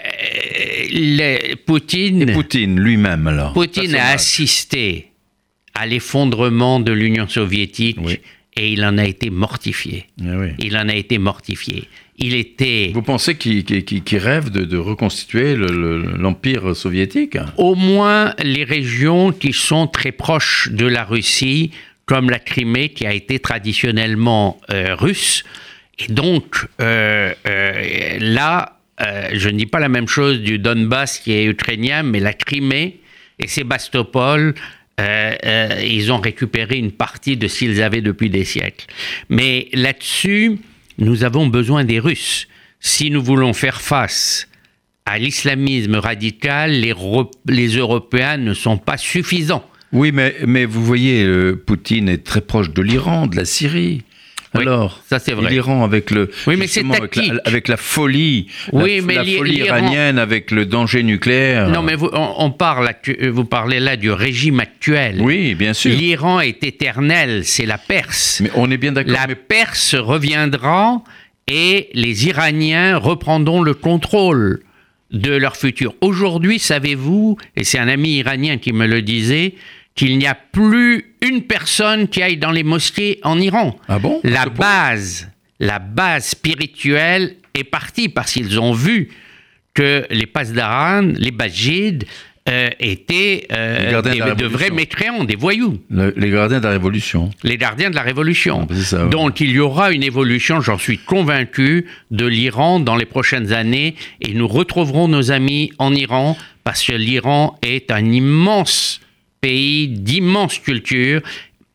Poutine, 1.66 2.32
Poutine 2.32 2.78
lui-même 2.80 3.26
alors. 3.26 3.52
Poutine 3.52 3.94
a 3.96 4.10
assisté 4.10 5.10
à 5.74 5.86
l'effondrement 5.86 6.80
de 6.80 6.92
l'Union 6.92 7.28
soviétique 7.28 7.98
Oui. 8.00 8.18
et 8.56 8.72
il 8.72 8.84
en 8.84 8.96
a 8.98 9.04
été 9.04 9.30
mortifié. 9.30 10.06
Eh 10.22 10.28
oui. 10.36 10.48
Il 10.60 10.76
en 10.76 10.88
a 10.88 10.94
été 10.94 11.18
mortifié. 11.18 11.88
Il 12.16 12.34
était 12.36 12.92
Vous 12.94 13.02
pensez 13.02 13.36
qu'il 13.36 13.64
rêve 14.18 14.50
de, 14.50 14.64
de 14.64 14.76
reconstituer 14.76 15.56
le- 15.56 15.66
le- 15.66 16.16
l'Empire 16.16 16.76
soviétique? 16.76 17.36
Au 17.56 17.74
moins 17.74 18.34
les 18.40 18.62
régions 18.62 19.32
qui 19.32 19.52
sont 19.52 19.88
très 19.88 20.12
proches 20.12 20.68
de 20.70 20.86
la 20.86 21.02
Russie, 21.04 21.72
comme 22.06 22.30
la 22.30 22.38
Crimée 22.38 22.90
qui 22.90 23.04
a 23.06 23.12
été 23.12 23.40
traditionnellement 23.40 24.60
euh, 24.70 24.94
russe. 24.94 25.42
Et 25.98 26.12
donc 26.12 26.66
euh, 26.80 27.32
euh, 27.48 28.18
là, 28.20 28.73
euh, 29.00 29.30
je 29.32 29.48
ne 29.48 29.58
dis 29.58 29.66
pas 29.66 29.80
la 29.80 29.88
même 29.88 30.08
chose 30.08 30.40
du 30.40 30.58
Donbass 30.58 31.18
qui 31.18 31.32
est 31.32 31.44
ukrainien, 31.46 32.02
mais 32.02 32.20
la 32.20 32.32
Crimée 32.32 33.00
et 33.38 33.48
Sébastopol, 33.48 34.54
euh, 35.00 35.32
euh, 35.44 35.82
ils 35.84 36.12
ont 36.12 36.20
récupéré 36.20 36.78
une 36.78 36.92
partie 36.92 37.36
de 37.36 37.48
ce 37.48 37.58
qu'ils 37.60 37.82
avaient 37.82 38.00
depuis 38.02 38.30
des 38.30 38.44
siècles. 38.44 38.86
Mais 39.28 39.68
là-dessus, 39.72 40.58
nous 40.98 41.24
avons 41.24 41.48
besoin 41.48 41.84
des 41.84 41.98
Russes. 41.98 42.46
Si 42.78 43.10
nous 43.10 43.22
voulons 43.22 43.52
faire 43.54 43.80
face 43.80 44.48
à 45.06 45.18
l'islamisme 45.18 45.96
radical, 45.96 46.70
les, 46.70 46.92
Ro- 46.92 47.30
les 47.48 47.76
Européens 47.76 48.36
ne 48.36 48.54
sont 48.54 48.78
pas 48.78 48.96
suffisants. 48.96 49.68
Oui, 49.92 50.12
mais, 50.12 50.64
vous 50.64 50.84
voyez, 50.84 51.52
Poutine 51.66 52.08
est 52.08 52.24
très 52.24 52.40
proche 52.40 52.70
de 52.70 52.82
l'Iran, 52.82 53.26
de 53.26 53.36
la 53.36 53.44
Syrie. 53.44 54.02
Oui, 54.54 54.62
Alors, 54.62 55.00
ça, 55.08 55.18
c'est 55.18 55.32
vrai. 55.32 55.50
L'Iran 55.50 55.82
avec 55.84 56.10
le 56.10 56.30
Oui, 56.46 56.56
mais 56.56 56.66
c'est 56.66 56.84
avec 56.88 57.16
la, 57.16 57.40
avec 57.44 57.68
la 57.68 57.76
folie, 57.76 58.46
Oui, 58.72 58.96
la, 58.98 59.02
mais 59.02 59.14
la 59.16 59.22
l'I- 59.24 59.36
folie 59.36 59.56
iranienne 59.58 60.18
avec 60.18 60.50
le 60.50 60.64
danger 60.66 61.02
nucléaire. 61.02 61.68
Non, 61.70 61.82
mais 61.82 61.96
vous, 61.96 62.08
on, 62.12 62.34
on 62.38 62.50
parle, 62.50 62.88
euh, 63.08 63.30
vous 63.32 63.44
parlez 63.44 63.80
là 63.80 63.96
du 63.96 64.10
régime 64.12 64.60
actuel. 64.60 65.20
oui, 65.20 65.54
bien 65.54 65.72
sûr. 65.74 65.90
L'Iran 65.96 66.40
est 66.40 66.62
éternel, 66.62 67.44
c'est 67.44 67.66
la 67.66 67.78
Perse. 67.78 68.40
Mais 68.42 68.50
on 68.54 68.70
est 68.70 68.76
bien 68.76 68.92
d'accord. 68.92 69.12
La 69.12 69.26
mais 69.26 69.34
Perse 69.34 69.94
reviendra 69.94 71.02
et 71.48 71.88
les 71.92 72.26
Iraniens 72.28 72.96
reprendront 72.96 73.62
le 73.62 73.74
contrôle 73.74 74.60
de 75.10 75.32
leur 75.32 75.56
futur. 75.56 75.94
Aujourd'hui, 76.00 76.58
savez-vous, 76.58 77.36
et 77.56 77.64
c'est 77.64 77.78
un 77.78 77.88
ami 77.88 78.16
iranien 78.16 78.56
qui 78.58 78.72
me 78.72 78.86
le 78.86 79.02
disait, 79.02 79.54
qu'il 79.94 80.18
n'y 80.18 80.26
a 80.26 80.34
plus 80.34 81.14
une 81.22 81.42
personne 81.42 82.08
qui 82.08 82.22
aille 82.22 82.36
dans 82.36 82.50
les 82.50 82.64
mosquées 82.64 83.20
en 83.22 83.38
Iran. 83.40 83.76
Ah 83.88 83.98
bon? 83.98 84.20
La 84.24 84.46
base, 84.46 85.30
la 85.60 85.78
base 85.78 86.26
spirituelle 86.28 87.36
est 87.54 87.64
partie 87.64 88.08
parce 88.08 88.32
qu'ils 88.32 88.58
ont 88.60 88.72
vu 88.72 89.10
que 89.72 90.04
les 90.10 90.26
pasdaran, 90.26 91.02
les 91.16 91.30
bajids, 91.30 92.00
euh, 92.48 92.68
étaient 92.78 93.46
euh, 93.52 94.02
des- 94.02 94.18
de 94.34 94.46
vrais 94.46 94.68
mécréants, 94.70 95.24
des 95.24 95.34
voyous 95.36 95.80
le- 95.88 96.12
les 96.16 96.28
gardiens 96.30 96.58
de 96.58 96.64
la 96.64 96.72
Révolution. 96.72 97.30
les 97.42 97.56
gardiens 97.56 97.88
de 97.88 97.94
la 97.94 98.02
Révolution. 98.02 98.66
Ah, 98.70 98.74
ça, 98.74 99.04
ouais. 99.04 99.10
Donc 99.10 99.40
il 99.40 99.50
y 99.50 99.58
aura 99.60 99.92
une 99.92 100.02
évolution, 100.02 100.60
j'en 100.60 100.76
suis 100.76 100.98
convaincu, 100.98 101.86
de 102.10 102.26
l'Iran 102.26 102.80
dans 102.80 102.96
les 102.96 103.06
prochaines 103.06 103.52
années 103.54 103.94
et 104.20 104.34
nous 104.34 104.46
retrouverons 104.46 105.08
nos 105.08 105.30
amis 105.30 105.72
en 105.78 105.94
Iran 105.94 106.36
parce 106.64 106.82
que 106.84 106.92
l'Iran 106.92 107.58
est 107.62 107.90
un 107.90 108.04
immense 108.12 109.00
pays 109.44 109.88
d'immense 109.88 110.58
culture 110.58 111.20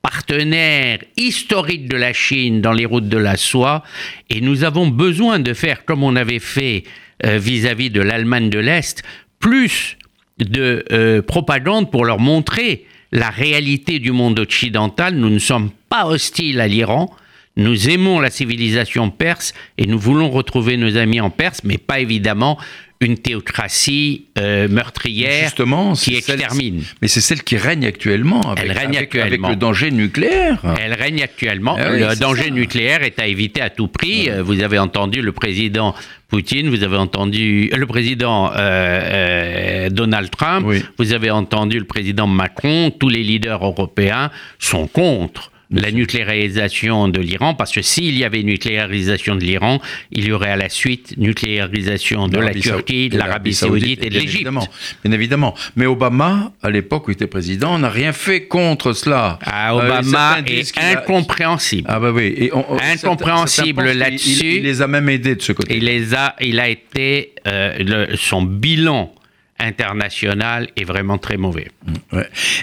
partenaire 0.02 1.04
historique 1.18 1.88
de 1.88 1.98
la 1.98 2.14
Chine 2.14 2.62
dans 2.62 2.72
les 2.72 2.88
routes 2.88 3.10
de 3.10 3.18
la 3.20 3.38
soie 3.38 3.84
et 4.28 4.42
nous 4.42 4.64
avons 4.64 4.88
besoin 4.88 5.38
de 5.38 5.54
faire 5.54 5.86
comme 5.86 6.02
on 6.02 6.16
avait 6.16 6.40
fait 6.40 6.84
euh, 7.28 7.38
vis-à-vis 7.38 7.92
de 7.92 8.02
l'Allemagne 8.02 8.50
de 8.50 8.58
l'Est, 8.58 9.04
plus 9.38 10.00
de 10.40 10.84
euh, 10.92 11.22
propagande 11.22 11.92
pour 11.92 12.06
leur 12.06 12.18
montrer 12.18 12.88
la 13.12 13.30
réalité 13.30 14.00
du 14.00 14.12
monde 14.12 14.40
occidental. 14.40 15.14
Nous 15.14 15.30
ne 15.30 15.38
sommes 15.38 15.70
pas 15.90 16.08
hostiles 16.08 16.62
à 16.62 16.68
l'Iran. 16.68 17.16
Nous 17.58 17.90
aimons 17.90 18.20
la 18.20 18.30
civilisation 18.30 19.10
perse 19.10 19.54
et 19.78 19.86
nous 19.86 20.00
voulons 20.00 20.30
retrouver 20.30 20.78
nos 20.78 20.96
amis 20.98 21.20
en 21.20 21.30
Perse, 21.30 21.62
mais 21.64 21.78
pas 21.78 22.00
évidemment 22.00 22.58
une 23.02 23.18
théocratie 23.18 24.26
euh, 24.38 24.68
meurtrière 24.68 25.46
Justement, 25.46 25.94
qui 25.94 26.22
celle- 26.22 26.36
extermine. 26.36 26.84
Mais 27.02 27.08
c'est 27.08 27.22
celle 27.22 27.44
qui 27.44 27.56
règne 27.58 27.86
actuellement. 27.86 28.42
Avec, 28.42 28.64
Elle 28.66 28.72
règne 28.78 28.88
avec- 28.98 29.02
actuellement. 29.16 29.48
Avec 29.48 29.58
le 29.58 29.62
danger 29.62 29.92
nucléaire. 29.92 30.60
Elle 30.82 30.94
règne 30.94 31.22
actuellement. 31.24 31.76
Ah 31.80 31.92
oui, 31.94 32.00
le 32.00 32.16
danger 32.18 32.44
ça. 32.46 32.50
nucléaire 32.50 33.04
est 33.04 33.20
à 33.20 33.28
éviter 33.28 33.62
à 33.62 33.70
tout 33.70 33.88
prix. 33.88 34.30
Euh, 34.30 34.44
Vous 34.44 34.62
avez 34.62 34.80
entendu 34.80 35.22
le 35.22 35.32
président 35.32 35.96
Poutine, 36.28 36.70
vous 36.70 36.84
avez 36.84 36.98
entendu 36.98 37.72
euh, 37.74 37.78
le 37.78 37.86
président 37.88 38.52
euh, 38.52 38.54
euh, 38.58 39.90
Donald 39.90 40.30
Trump, 40.30 40.66
Oui. 40.68 40.84
vous 40.98 41.14
avez 41.14 41.32
entendu 41.32 41.80
le 41.80 41.86
président 41.86 42.28
Macron. 42.28 42.92
Tous 42.92 43.10
les 43.10 43.24
leaders 43.24 43.64
européens 43.66 44.30
sont 44.60 44.88
contre 44.88 45.52
la 45.72 45.92
nucléarisation 45.92 47.08
de 47.10 47.22
l'Iran, 47.22 47.54
parce 47.54 47.72
que 47.72 47.82
s'il 47.82 48.18
y 48.18 48.24
avait 48.24 48.42
nucléarisation 48.42 49.36
de 49.36 49.44
l'Iran, 49.44 49.80
il 50.12 50.28
y 50.28 50.32
aurait 50.32 50.52
à 50.52 50.56
la 50.56 50.70
suite 50.70 51.16
nucléarisation 51.18 52.28
de 52.28 52.40
la 52.40 52.54
Turquie, 52.54 53.10
de 53.10 53.18
l'Arabie 53.18 53.54
saoudite 53.54 54.04
et 54.04 54.10
de 54.10 54.16
l'Égypte. 54.16 54.36
Évidemment, 54.36 54.68
bien 55.04 55.14
évidemment. 55.14 55.56
Mais 55.76 55.86
Obama, 55.86 56.54
à 56.64 56.72
l'époque 56.72 57.08
où 57.08 57.12
il 57.12 57.14
était 57.14 57.28
président, 57.28 57.78
n'a 57.78 57.90
rien 57.90 58.14
fait 58.14 58.48
contre 58.48 58.94
cela. 58.94 59.38
Ah, 59.46 59.76
Obama 59.76 60.38
est 60.46 60.76
incompréhensible. 60.78 61.88
Ah 61.88 62.00
bah 62.00 62.12
oui. 62.12 62.34
Et 62.38 62.52
incompréhensible 62.94 63.92
là-dessus. 63.92 64.58
Il, 64.58 64.64
les 64.64 64.82
a 64.82 64.88
même 64.88 65.08
aidés 65.10 65.36
de 65.36 65.42
ce 65.42 65.52
côté. 65.52 65.78
Il 65.78 65.86
les 65.86 66.16
a, 66.16 66.36
il 66.42 66.60
a 66.60 66.68
été 66.68 67.34
euh, 67.48 68.08
son 68.16 68.42
bilan 68.42 69.14
international 69.60 70.70
est 70.76 70.84
vraiment 70.84 71.18
très 71.18 71.38
mauvais. 71.38 71.68
Mm, 72.12 72.20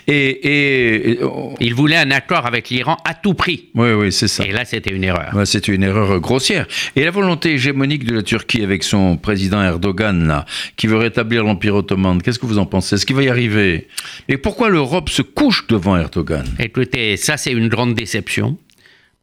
et, 0.09 1.19
il 1.61 1.75
voulait 1.75 1.97
un 1.97 2.11
accord 2.11 2.47
avec 2.47 2.71
l'Iran 2.71 2.97
à 3.05 3.15
tout 3.15 3.35
prix. 3.35 3.69
Oui, 3.75 3.93
oui, 3.93 4.13
c'est 4.13 4.29
ça. 4.29 4.45
Et 4.45 4.53
là, 4.53 4.65
c'était 4.65 4.93
une 4.93 5.05
erreur. 5.05 5.47
c'était 5.47 5.73
une 5.73 5.83
erreur 5.83 6.21
grossière. 6.21 6.67
Et 6.95 7.05
la 7.05 7.11
volonté 7.11 7.53
hégémonique 7.53 8.05
de 8.05 8.15
la 8.15 8.23
Turquie 8.23 8.63
avec 8.63 8.83
son 8.83 9.17
président 9.17 9.63
Erdogan, 9.63 10.27
là, 10.27 10.45
qui 10.77 10.87
veut 10.87 10.97
rétablir 10.97 11.45
l'Empire 11.45 11.77
ottoman, 11.77 12.21
qu'est-ce 12.23 12.39
que 12.39 12.47
vous 12.47 12.59
en 12.59 12.67
pensez? 12.67 12.97
Est-ce 12.97 13.07
qu'il 13.07 13.17
va 13.17 13.23
y 13.23 13.29
arriver? 13.29 13.89
Et 14.29 14.37
pourquoi 14.37 14.69
l'Europe 14.69 15.09
se 15.09 15.23
couche 15.23 15.67
devant 15.67 15.97
Erdogan? 15.97 16.47
Écoutez, 16.59 17.17
ça, 17.17 17.37
c'est 17.37 17.53
une 17.53 17.69
grande 17.69 17.95
déception 17.95 18.57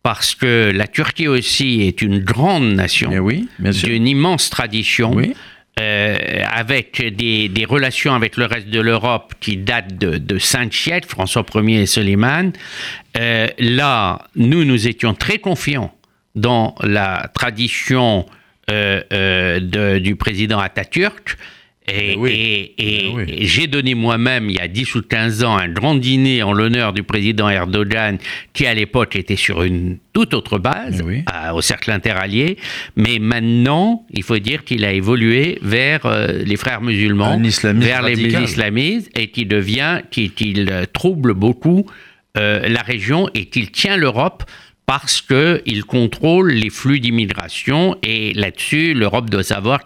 parce 0.03 0.35
que 0.35 0.71
la 0.75 0.85
Turquie 0.85 1.29
aussi 1.29 1.81
est 1.81 2.01
une 2.01 2.19
grande 2.19 2.73
nation, 2.73 3.09
eh 3.11 3.19
oui, 3.19 3.47
d'une 3.59 4.05
immense 4.05 4.49
tradition. 4.49 5.13
Oui. 5.13 5.33
Euh, 5.79 6.43
avec 6.51 7.01
des, 7.15 7.49
des, 7.49 7.65
relations 7.65 8.13
avec 8.13 8.37
le 8.37 8.45
reste 8.45 8.67
de 8.67 8.79
l'Europe 8.79 9.33
qui 9.39 9.57
datent 9.57 9.97
de, 9.97 10.19
de 10.19 10.37
siècles, 10.37 11.09
François 11.09 11.43
Ier 11.55 11.81
et 11.81 11.85
Soliman, 11.87 12.51
euh, 13.17 13.47
là, 13.57 14.19
nous, 14.35 14.65
nous 14.65 14.87
étions 14.87 15.15
très 15.15 15.39
confiants 15.39 15.91
dans 16.35 16.75
la 16.83 17.27
tradition 17.33 18.27
euh, 18.69 19.01
euh 19.13 19.59
de, 19.59 19.97
du 19.97 20.15
président 20.15 20.59
Atatürk. 20.59 21.37
Et, 21.87 22.13
et, 22.13 22.73
et, 22.77 23.45
j'ai 23.45 23.67
donné 23.67 23.93
moi-même, 23.93 24.49
il 24.49 24.55
y 24.55 24.59
a 24.59 24.67
10 24.67 24.95
ou 24.95 25.01
15 25.01 25.43
ans, 25.43 25.57
un 25.57 25.67
grand 25.67 25.95
dîner 25.95 26.41
en 26.41 26.53
l'honneur 26.53 26.93
du 26.93 27.03
président 27.03 27.49
Erdogan, 27.49 28.17
qui 28.53 28.65
à 28.65 28.73
l'époque 28.73 29.15
était 29.17 29.35
sur 29.35 29.63
une 29.63 29.97
toute 30.13 30.33
autre 30.33 30.59
base, 30.59 31.03
au 31.53 31.61
cercle 31.61 31.91
interallié. 31.91 32.57
Mais 32.95 33.19
maintenant, 33.19 34.05
il 34.11 34.23
faut 34.23 34.39
dire 34.39 34.63
qu'il 34.63 34.85
a 34.85 34.93
évolué 34.93 35.59
vers 35.61 36.05
euh, 36.05 36.43
les 36.43 36.55
frères 36.55 36.81
musulmans, 36.81 37.41
vers 37.63 38.01
les 38.03 38.17
islamistes, 38.17 39.09
et 39.17 39.27
qu'il 39.27 39.47
devient, 39.47 40.01
qu'il 40.09 40.71
trouble 40.93 41.33
beaucoup 41.33 41.85
euh, 42.35 42.67
la 42.67 42.81
région 42.81 43.29
et 43.35 43.45
qu'il 43.45 43.69
tient 43.69 43.95
l'Europe 43.95 44.43
parce 44.87 45.21
qu'il 45.21 45.85
contrôle 45.85 46.51
les 46.51 46.71
flux 46.71 46.99
d'immigration. 46.99 47.95
Et 48.01 48.33
là-dessus, 48.33 48.95
l'Europe 48.95 49.29
doit 49.29 49.43
savoir 49.43 49.81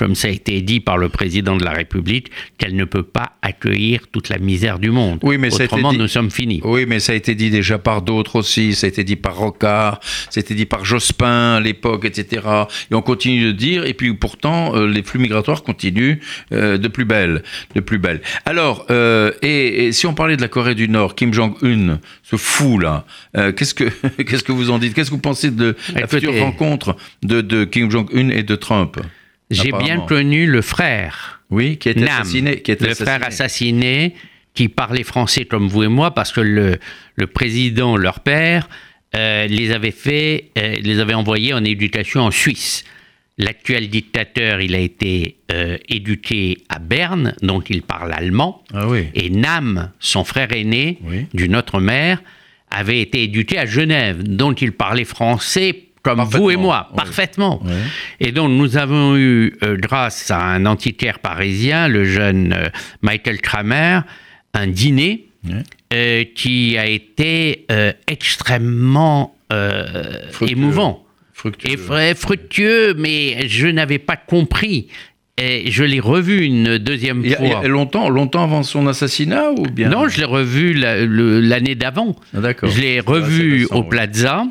comme 0.00 0.14
ça 0.14 0.28
a 0.28 0.30
été 0.30 0.62
dit 0.62 0.80
par 0.80 0.96
le 0.96 1.10
président 1.10 1.58
de 1.58 1.62
la 1.62 1.72
République, 1.72 2.30
qu'elle 2.56 2.74
ne 2.74 2.86
peut 2.86 3.02
pas 3.02 3.32
accueillir 3.42 4.08
toute 4.10 4.30
la 4.30 4.38
misère 4.38 4.78
du 4.78 4.90
monde. 4.90 5.18
Oui, 5.22 5.36
mais 5.36 5.52
Autrement, 5.52 5.92
nous 5.92 6.08
sommes 6.08 6.30
finis. 6.30 6.62
Oui, 6.64 6.86
mais 6.88 7.00
ça 7.00 7.12
a 7.12 7.16
été 7.16 7.34
dit 7.34 7.50
déjà 7.50 7.78
par 7.78 8.00
d'autres 8.00 8.36
aussi. 8.36 8.74
Ça 8.74 8.86
a 8.86 8.88
été 8.88 9.04
dit 9.04 9.16
par 9.16 9.36
Rocard, 9.36 10.00
ça 10.30 10.38
a 10.38 10.40
été 10.40 10.54
dit 10.54 10.64
par 10.64 10.86
Jospin 10.86 11.56
à 11.56 11.60
l'époque, 11.60 12.06
etc. 12.06 12.46
Et 12.90 12.94
on 12.94 13.02
continue 13.02 13.44
de 13.44 13.52
dire. 13.52 13.84
Et 13.84 13.92
puis 13.92 14.14
pourtant, 14.14 14.74
euh, 14.74 14.86
les 14.86 15.02
flux 15.02 15.18
migratoires 15.18 15.62
continuent 15.62 16.16
euh, 16.52 16.78
de 16.78 16.88
plus 16.88 17.04
belle, 17.04 17.42
de 17.74 17.80
plus 17.80 17.98
belle. 17.98 18.22
Alors, 18.46 18.86
euh, 18.90 19.32
et, 19.42 19.92
si 19.92 20.06
on 20.06 20.14
parlait 20.14 20.38
de 20.38 20.40
la 20.40 20.48
Corée 20.48 20.74
du 20.74 20.88
Nord, 20.88 21.14
Kim 21.14 21.34
Jong-un, 21.34 22.00
ce 22.22 22.36
fou 22.36 22.78
là, 22.78 23.04
qu'est-ce 23.34 23.74
que 23.74 23.84
qu'est-ce 24.22 24.44
que 24.44 24.52
vous 24.52 24.70
en 24.70 24.78
dites? 24.78 24.94
Qu'est-ce 24.94 25.10
que 25.10 25.16
vous 25.16 25.20
pensez 25.20 25.50
de 25.50 25.76
la 25.94 26.06
future 26.06 26.38
rencontre 26.38 26.96
de, 27.22 27.42
de 27.42 27.64
Kim 27.64 27.90
Jong-un 27.90 28.30
et 28.30 28.42
de 28.42 28.56
Trump? 28.56 28.98
J'ai 29.50 29.72
bien 29.72 30.00
connu 30.00 30.46
le 30.46 30.62
frère. 30.62 31.42
Oui, 31.50 31.76
qui 31.78 31.88
était 31.88 32.04
assassiné. 32.04 32.62
Qui 32.62 32.76
le 32.80 32.94
frère 32.94 33.24
assassiné, 33.24 34.14
qui 34.54 34.68
parlait 34.68 35.02
français 35.02 35.44
comme 35.44 35.68
vous 35.68 35.82
et 35.82 35.88
moi, 35.88 36.12
parce 36.14 36.32
que 36.32 36.40
le, 36.40 36.78
le 37.16 37.26
président, 37.26 37.96
leur 37.96 38.20
père, 38.20 38.68
euh, 39.16 39.46
les 39.46 39.72
avait 39.72 39.90
fait, 39.90 40.50
euh, 40.56 40.76
les 40.80 41.00
avait 41.00 41.14
envoyés 41.14 41.52
en 41.52 41.64
éducation 41.64 42.22
en 42.22 42.30
Suisse. 42.30 42.84
L'actuel 43.38 43.88
dictateur, 43.88 44.60
il 44.60 44.74
a 44.74 44.78
été 44.78 45.38
euh, 45.50 45.78
éduqué 45.88 46.58
à 46.68 46.78
Berne, 46.78 47.34
donc 47.42 47.70
il 47.70 47.82
parle 47.82 48.12
allemand. 48.12 48.62
Ah 48.72 48.86
oui. 48.86 49.06
Et 49.14 49.30
Nam, 49.30 49.90
son 49.98 50.24
frère 50.24 50.52
aîné, 50.52 50.98
d'une 51.32 51.56
autre 51.56 51.80
mère, 51.80 52.22
avait 52.70 53.00
été 53.00 53.24
éduqué 53.24 53.58
à 53.58 53.66
Genève, 53.66 54.22
donc 54.22 54.62
il 54.62 54.72
parlait 54.72 55.04
français 55.04 55.89
comme 56.02 56.22
vous 56.22 56.50
et 56.50 56.56
moi, 56.56 56.88
parfaitement. 56.96 57.62
Et 58.20 58.32
donc 58.32 58.50
nous 58.50 58.76
avons 58.76 59.16
eu, 59.16 59.56
euh, 59.62 59.76
grâce 59.76 60.30
à 60.30 60.40
un 60.40 60.66
antiquaire 60.66 61.18
parisien, 61.18 61.88
le 61.88 62.04
jeune 62.04 62.52
euh, 62.52 62.68
Michael 63.02 63.40
Kramer, 63.40 64.00
un 64.54 64.66
dîner 64.66 65.26
euh, 65.92 66.24
qui 66.34 66.76
a 66.78 66.86
été 66.86 67.66
extrêmement 68.06 69.36
émouvant. 70.46 71.04
Fructueux. 71.32 71.70
Et 71.72 72.14
fructueux, 72.14 72.94
mais 72.98 73.48
je 73.48 73.66
n'avais 73.66 73.98
pas 73.98 74.16
compris. 74.16 74.88
Et 75.38 75.70
je 75.70 75.84
l'ai 75.84 76.00
revu 76.00 76.44
une 76.44 76.76
deuxième 76.76 77.24
fois. 77.24 77.36
Il 77.40 77.48
y 77.48 77.52
a 77.52 77.66
longtemps, 77.66 78.10
longtemps 78.10 78.44
avant 78.44 78.62
son 78.62 78.86
assassinat 78.86 79.52
ou 79.52 79.62
bien? 79.62 79.88
Non, 79.88 80.06
je 80.06 80.18
l'ai 80.18 80.26
revu 80.26 80.74
l'année 80.74 81.74
d'avant. 81.74 82.14
Ah, 82.36 82.40
d'accord. 82.40 82.68
Je 82.68 82.78
l'ai 82.78 83.00
revu 83.00 83.66
au 83.70 83.82
Plaza. 83.82 84.44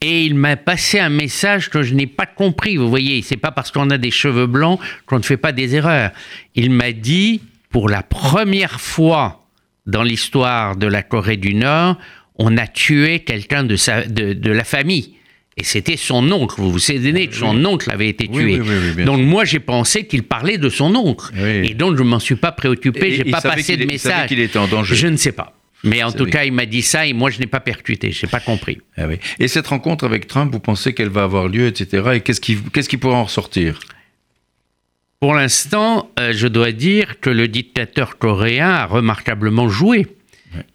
Et 0.00 0.24
il 0.24 0.34
m'a 0.34 0.56
passé 0.56 0.98
un 0.98 1.08
message 1.08 1.70
que 1.70 1.82
je 1.82 1.94
n'ai 1.94 2.06
pas 2.06 2.26
compris. 2.26 2.76
Vous 2.76 2.88
voyez, 2.88 3.22
c'est 3.22 3.36
pas 3.36 3.50
parce 3.50 3.70
qu'on 3.70 3.90
a 3.90 3.98
des 3.98 4.10
cheveux 4.10 4.46
blancs 4.46 4.80
qu'on 5.06 5.18
ne 5.18 5.22
fait 5.22 5.36
pas 5.36 5.52
des 5.52 5.76
erreurs. 5.76 6.10
Il 6.54 6.70
m'a 6.70 6.92
dit, 6.92 7.40
pour 7.70 7.88
la 7.88 8.02
première 8.02 8.80
fois 8.80 9.46
dans 9.86 10.02
l'histoire 10.02 10.76
de 10.76 10.86
la 10.86 11.02
Corée 11.02 11.36
du 11.36 11.54
Nord, 11.54 11.96
on 12.36 12.56
a 12.56 12.66
tué 12.66 13.20
quelqu'un 13.20 13.64
de, 13.64 13.76
de, 14.32 14.50
la 14.50 14.64
famille. 14.64 15.14
Et 15.56 15.64
c'était 15.64 15.96
son 15.96 16.30
oncle. 16.32 16.54
Vous 16.58 16.72
vous 16.72 16.78
souvenez 16.78 17.26
que 17.26 17.34
son 17.34 17.64
oncle 17.64 17.90
avait 17.90 18.08
été 18.08 18.28
tué. 18.28 18.60
donc 19.04 19.20
moi 19.20 19.44
j'ai 19.44 19.60
pensé 19.60 20.06
qu'il 20.06 20.22
parlait 20.22 20.58
de 20.58 20.68
son 20.68 20.94
oncle. 20.94 21.36
Et 21.38 21.74
donc 21.74 21.96
je 21.96 22.02
ne 22.02 22.08
m'en 22.08 22.18
suis 22.18 22.36
pas 22.36 22.52
préoccupé. 22.52 23.12
J'ai 23.12 23.24
pas 23.24 23.40
passé 23.40 23.76
de 23.76 23.84
message. 23.84 24.28
qu'il 24.28 24.40
était 24.40 24.58
en 24.58 24.68
danger. 24.68 24.94
Je 24.94 25.06
ne 25.06 25.16
sais 25.16 25.32
pas. 25.32 25.59
Mais 25.82 26.02
en 26.02 26.12
tout 26.12 26.26
cas, 26.26 26.44
il 26.44 26.52
m'a 26.52 26.66
dit 26.66 26.82
ça 26.82 27.06
et 27.06 27.12
moi, 27.12 27.30
je 27.30 27.38
n'ai 27.38 27.46
pas 27.46 27.60
percuté, 27.60 28.12
je 28.12 28.26
n'ai 28.26 28.30
pas 28.30 28.40
compris. 28.40 28.78
Ah 28.96 29.06
oui. 29.06 29.18
Et 29.38 29.48
cette 29.48 29.66
rencontre 29.66 30.04
avec 30.04 30.26
Trump, 30.26 30.52
vous 30.52 30.60
pensez 30.60 30.92
qu'elle 30.92 31.08
va 31.08 31.22
avoir 31.22 31.48
lieu, 31.48 31.66
etc. 31.66 32.10
Et 32.14 32.20
qu'est-ce 32.20 32.40
qui, 32.40 32.58
qu'est-ce 32.72 32.88
qui 32.88 32.98
pourra 32.98 33.16
en 33.16 33.24
ressortir? 33.24 33.78
Pour 35.20 35.34
l'instant, 35.34 36.10
euh, 36.18 36.32
je 36.34 36.48
dois 36.48 36.72
dire 36.72 37.20
que 37.20 37.30
le 37.30 37.46
dictateur 37.48 38.18
coréen 38.18 38.70
a 38.70 38.86
remarquablement 38.86 39.68
joué. 39.68 40.06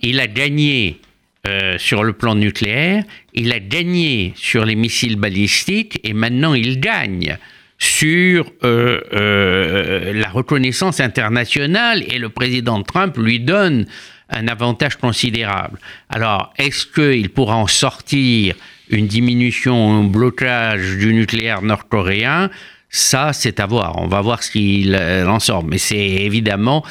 Il 0.01 0.19
a 0.19 0.27
gagné 0.27 1.01
euh, 1.47 1.77
sur 1.77 2.03
le 2.03 2.13
plan 2.13 2.35
nucléaire, 2.35 3.03
il 3.33 3.51
a 3.51 3.59
gagné 3.59 4.33
sur 4.35 4.65
les 4.65 4.75
missiles 4.75 5.15
balistiques 5.15 5.99
et 6.03 6.13
maintenant 6.13 6.53
il 6.53 6.79
gagne 6.79 7.37
sur 7.77 8.51
euh, 8.63 10.13
la 10.13 10.29
reconnaissance 10.29 10.99
internationale 11.01 12.03
et 12.07 12.19
le 12.19 12.29
président 12.29 12.81
Trump 12.83 13.17
lui 13.17 13.39
donne 13.39 13.85
un 14.29 14.47
avantage 14.47 14.95
considérable. 14.95 15.79
Alors, 16.09 16.53
est-ce 16.57 16.85
qu'il 16.85 17.29
pourra 17.29 17.55
en 17.55 17.67
sortir 17.67 18.55
une 18.89 19.07
diminution, 19.07 19.99
un 19.99 20.03
blocage 20.03 20.97
du 20.97 21.13
nucléaire 21.13 21.61
nord-coréen? 21.61 22.49
Ça, 22.89 23.33
c'est 23.33 23.59
à 23.59 23.65
voir. 23.65 24.01
On 24.01 24.07
va 24.07 24.21
voir 24.21 24.41
ce 24.43 24.51
qu'il 24.51 24.95
en 24.95 25.39
sort. 25.39 25.63
Mais 25.63 25.77
c'est 25.77 25.97
évidemment 25.97 26.83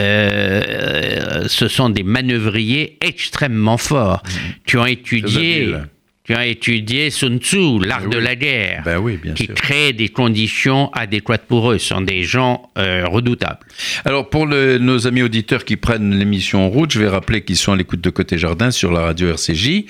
euh, 0.00 1.44
ce 1.48 1.68
sont 1.68 1.90
des 1.90 2.02
manœuvriers 2.02 2.96
extrêmement 3.02 3.76
forts 3.76 4.22
mmh. 4.24 4.38
qui 4.66 4.76
ont 4.78 4.86
étudié 4.86 5.74
tu 6.24 6.34
as 6.34 6.46
étudié 6.46 7.10
Sun 7.10 7.38
Tzu, 7.38 7.80
l'art 7.84 8.02
ben 8.02 8.10
de 8.10 8.18
la 8.18 8.36
guerre, 8.36 8.82
ben 8.84 9.02
qui 9.34 9.48
crée 9.48 9.92
des 9.92 10.08
conditions 10.08 10.88
adéquates 10.92 11.46
pour 11.48 11.72
eux. 11.72 11.78
Ce 11.78 11.88
sont 11.88 12.00
des 12.00 12.22
gens 12.22 12.70
euh, 12.78 13.06
redoutables. 13.08 13.58
Alors, 14.04 14.30
pour 14.30 14.46
nos 14.46 15.06
amis 15.08 15.22
auditeurs 15.22 15.64
qui 15.64 15.76
prennent 15.76 16.16
l'émission 16.16 16.64
en 16.64 16.68
route, 16.68 16.92
je 16.92 17.00
vais 17.00 17.08
rappeler 17.08 17.42
qu'ils 17.42 17.56
sont 17.56 17.72
à 17.72 17.76
l'écoute 17.76 18.00
de 18.00 18.10
Côté 18.10 18.38
Jardin 18.38 18.70
sur 18.70 18.92
la 18.92 19.00
radio 19.00 19.30
RCJ, 19.30 19.84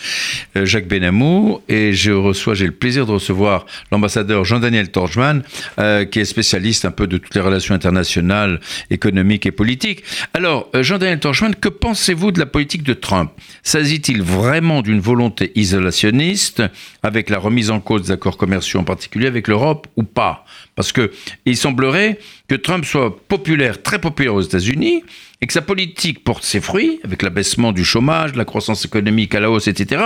euh, 0.56 0.64
Jacques 0.64 0.88
Benamou, 0.88 1.60
et 1.68 1.92
je 1.92 2.12
reçois, 2.12 2.54
j'ai 2.54 2.64
le 2.66 2.72
plaisir 2.72 3.04
de 3.04 3.12
recevoir 3.12 3.66
l'ambassadeur 3.90 4.46
Jean-Daniel 4.46 4.90
Torjman, 4.90 5.42
euh, 5.78 6.06
qui 6.06 6.20
est 6.20 6.24
spécialiste 6.24 6.86
un 6.86 6.92
peu 6.92 7.06
de 7.06 7.18
toutes 7.18 7.34
les 7.34 7.42
relations 7.42 7.74
internationales, 7.74 8.58
économiques 8.88 9.44
et 9.44 9.52
politiques. 9.52 10.02
Alors, 10.32 10.70
Jean-Daniel 10.72 11.20
Torjman, 11.20 11.54
que 11.54 11.68
pensez-vous 11.68 12.32
de 12.32 12.38
la 12.38 12.46
politique 12.46 12.84
de 12.84 12.94
Trump? 12.94 13.32
S'agit-il 13.62 14.22
vraiment 14.22 14.80
d'une 14.80 15.00
volonté 15.00 15.52
isolationniste 15.56 16.21
protectionniste, 16.22 16.62
avec 17.02 17.30
la 17.30 17.38
remise 17.38 17.70
en 17.70 17.80
cause 17.80 18.02
des 18.02 18.10
accords 18.12 18.36
commerciaux 18.36 18.80
en 18.80 18.84
particulier 18.84 19.26
avec 19.26 19.48
l'Europe 19.48 19.86
ou 19.96 20.02
pas? 20.02 20.44
Parce 20.74 20.92
que 20.92 21.12
il 21.44 21.56
semblerait 21.56 22.18
que 22.48 22.54
Trump 22.54 22.84
soit 22.84 23.16
populaire, 23.28 23.82
très 23.82 24.00
populaire 24.00 24.34
aux 24.34 24.40
États-Unis, 24.40 25.02
et 25.40 25.46
que 25.46 25.52
sa 25.52 25.62
politique 25.62 26.22
porte 26.22 26.44
ses 26.44 26.60
fruits, 26.60 27.00
avec 27.04 27.22
l'abaissement 27.22 27.72
du 27.72 27.84
chômage, 27.84 28.34
la 28.36 28.44
croissance 28.44 28.84
économique 28.84 29.34
à 29.34 29.40
la 29.40 29.50
hausse, 29.50 29.66
etc. 29.66 30.02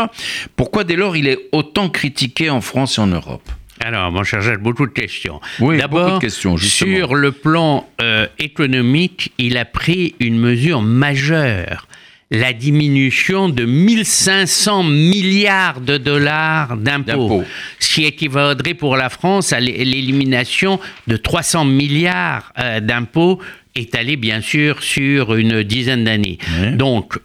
Pourquoi 0.56 0.84
dès 0.84 0.96
lors 0.96 1.16
il 1.16 1.28
est 1.28 1.48
autant 1.52 1.90
critiqué 1.90 2.48
en 2.48 2.60
France 2.60 2.98
et 2.98 3.00
en 3.02 3.08
Europe? 3.08 3.48
Alors, 3.80 4.10
mon 4.10 4.24
cher 4.24 4.40
Jacques, 4.40 4.62
beaucoup 4.62 4.86
de 4.86 4.92
questions. 4.92 5.38
Oui, 5.60 5.76
D'abord, 5.76 6.22
sur 6.30 7.14
le 7.14 7.32
plan 7.32 7.86
euh, 8.00 8.26
économique, 8.38 9.32
il 9.36 9.58
a 9.58 9.66
pris 9.66 10.14
une 10.18 10.38
mesure 10.38 10.80
majeure 10.80 11.86
la 12.30 12.52
diminution 12.52 13.48
de 13.48 13.64
1500 13.64 14.82
milliards 14.84 15.80
de 15.80 15.96
dollars 15.96 16.76
d'impôts, 16.76 17.44
ce 17.78 17.94
qui 17.94 18.04
équivaudrait 18.04 18.74
pour 18.74 18.96
la 18.96 19.08
France 19.10 19.52
à 19.52 19.60
l'é- 19.60 19.84
l'élimination 19.84 20.80
de 21.06 21.16
300 21.16 21.64
milliards 21.64 22.52
euh, 22.58 22.80
d'impôts 22.80 23.40
étalés 23.76 24.16
bien 24.16 24.40
sûr 24.40 24.82
sur 24.82 25.34
une 25.36 25.62
dizaine 25.62 26.02
d'années. 26.04 26.38
Donc, 26.76 27.18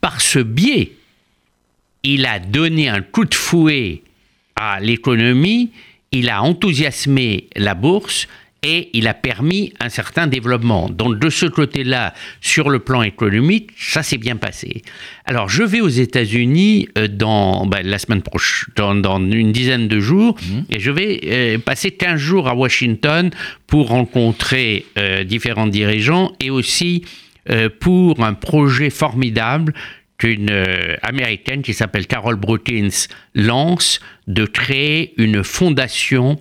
par 0.00 0.20
ce 0.20 0.38
biais, 0.38 0.92
il 2.04 2.24
a 2.26 2.38
donné 2.38 2.88
un 2.88 3.00
coup 3.00 3.24
de 3.24 3.34
fouet 3.34 4.02
à 4.54 4.78
l'économie, 4.80 5.70
il 6.12 6.28
a 6.30 6.42
enthousiasmé 6.42 7.48
la 7.56 7.74
bourse 7.74 8.28
et 8.64 8.88
il 8.94 9.06
a 9.06 9.14
permis 9.14 9.72
un 9.78 9.90
certain 9.90 10.26
développement. 10.26 10.88
Donc 10.88 11.18
de 11.18 11.28
ce 11.28 11.46
côté-là, 11.46 12.14
sur 12.40 12.70
le 12.70 12.78
plan 12.78 13.02
économique, 13.02 13.70
ça 13.76 14.02
s'est 14.02 14.16
bien 14.16 14.36
passé. 14.36 14.82
Alors 15.26 15.48
je 15.48 15.62
vais 15.62 15.80
aux 15.80 15.88
États-Unis 15.88 16.88
euh, 16.98 17.06
dans 17.06 17.66
ben, 17.66 17.86
la 17.86 17.98
semaine 17.98 18.22
prochaine, 18.22 18.72
dans, 18.74 18.94
dans 18.94 19.20
une 19.20 19.52
dizaine 19.52 19.86
de 19.86 20.00
jours, 20.00 20.36
et 20.70 20.80
je 20.80 20.90
vais 20.90 21.20
euh, 21.24 21.58
passer 21.58 21.90
15 21.90 22.18
jours 22.18 22.48
à 22.48 22.54
Washington 22.54 23.30
pour 23.66 23.88
rencontrer 23.88 24.86
euh, 24.98 25.24
différents 25.24 25.66
dirigeants 25.66 26.32
et 26.40 26.50
aussi 26.50 27.04
euh, 27.50 27.68
pour 27.68 28.24
un 28.24 28.34
projet 28.34 28.90
formidable 28.90 29.74
qu'une 30.16 30.50
américaine 31.02 31.62
qui 31.62 31.74
s'appelle 31.74 32.06
Carol 32.06 32.36
Brookins 32.36 33.08
lance 33.34 33.98
de 34.28 34.46
créer 34.46 35.12
une 35.16 35.42
fondation 35.42 36.38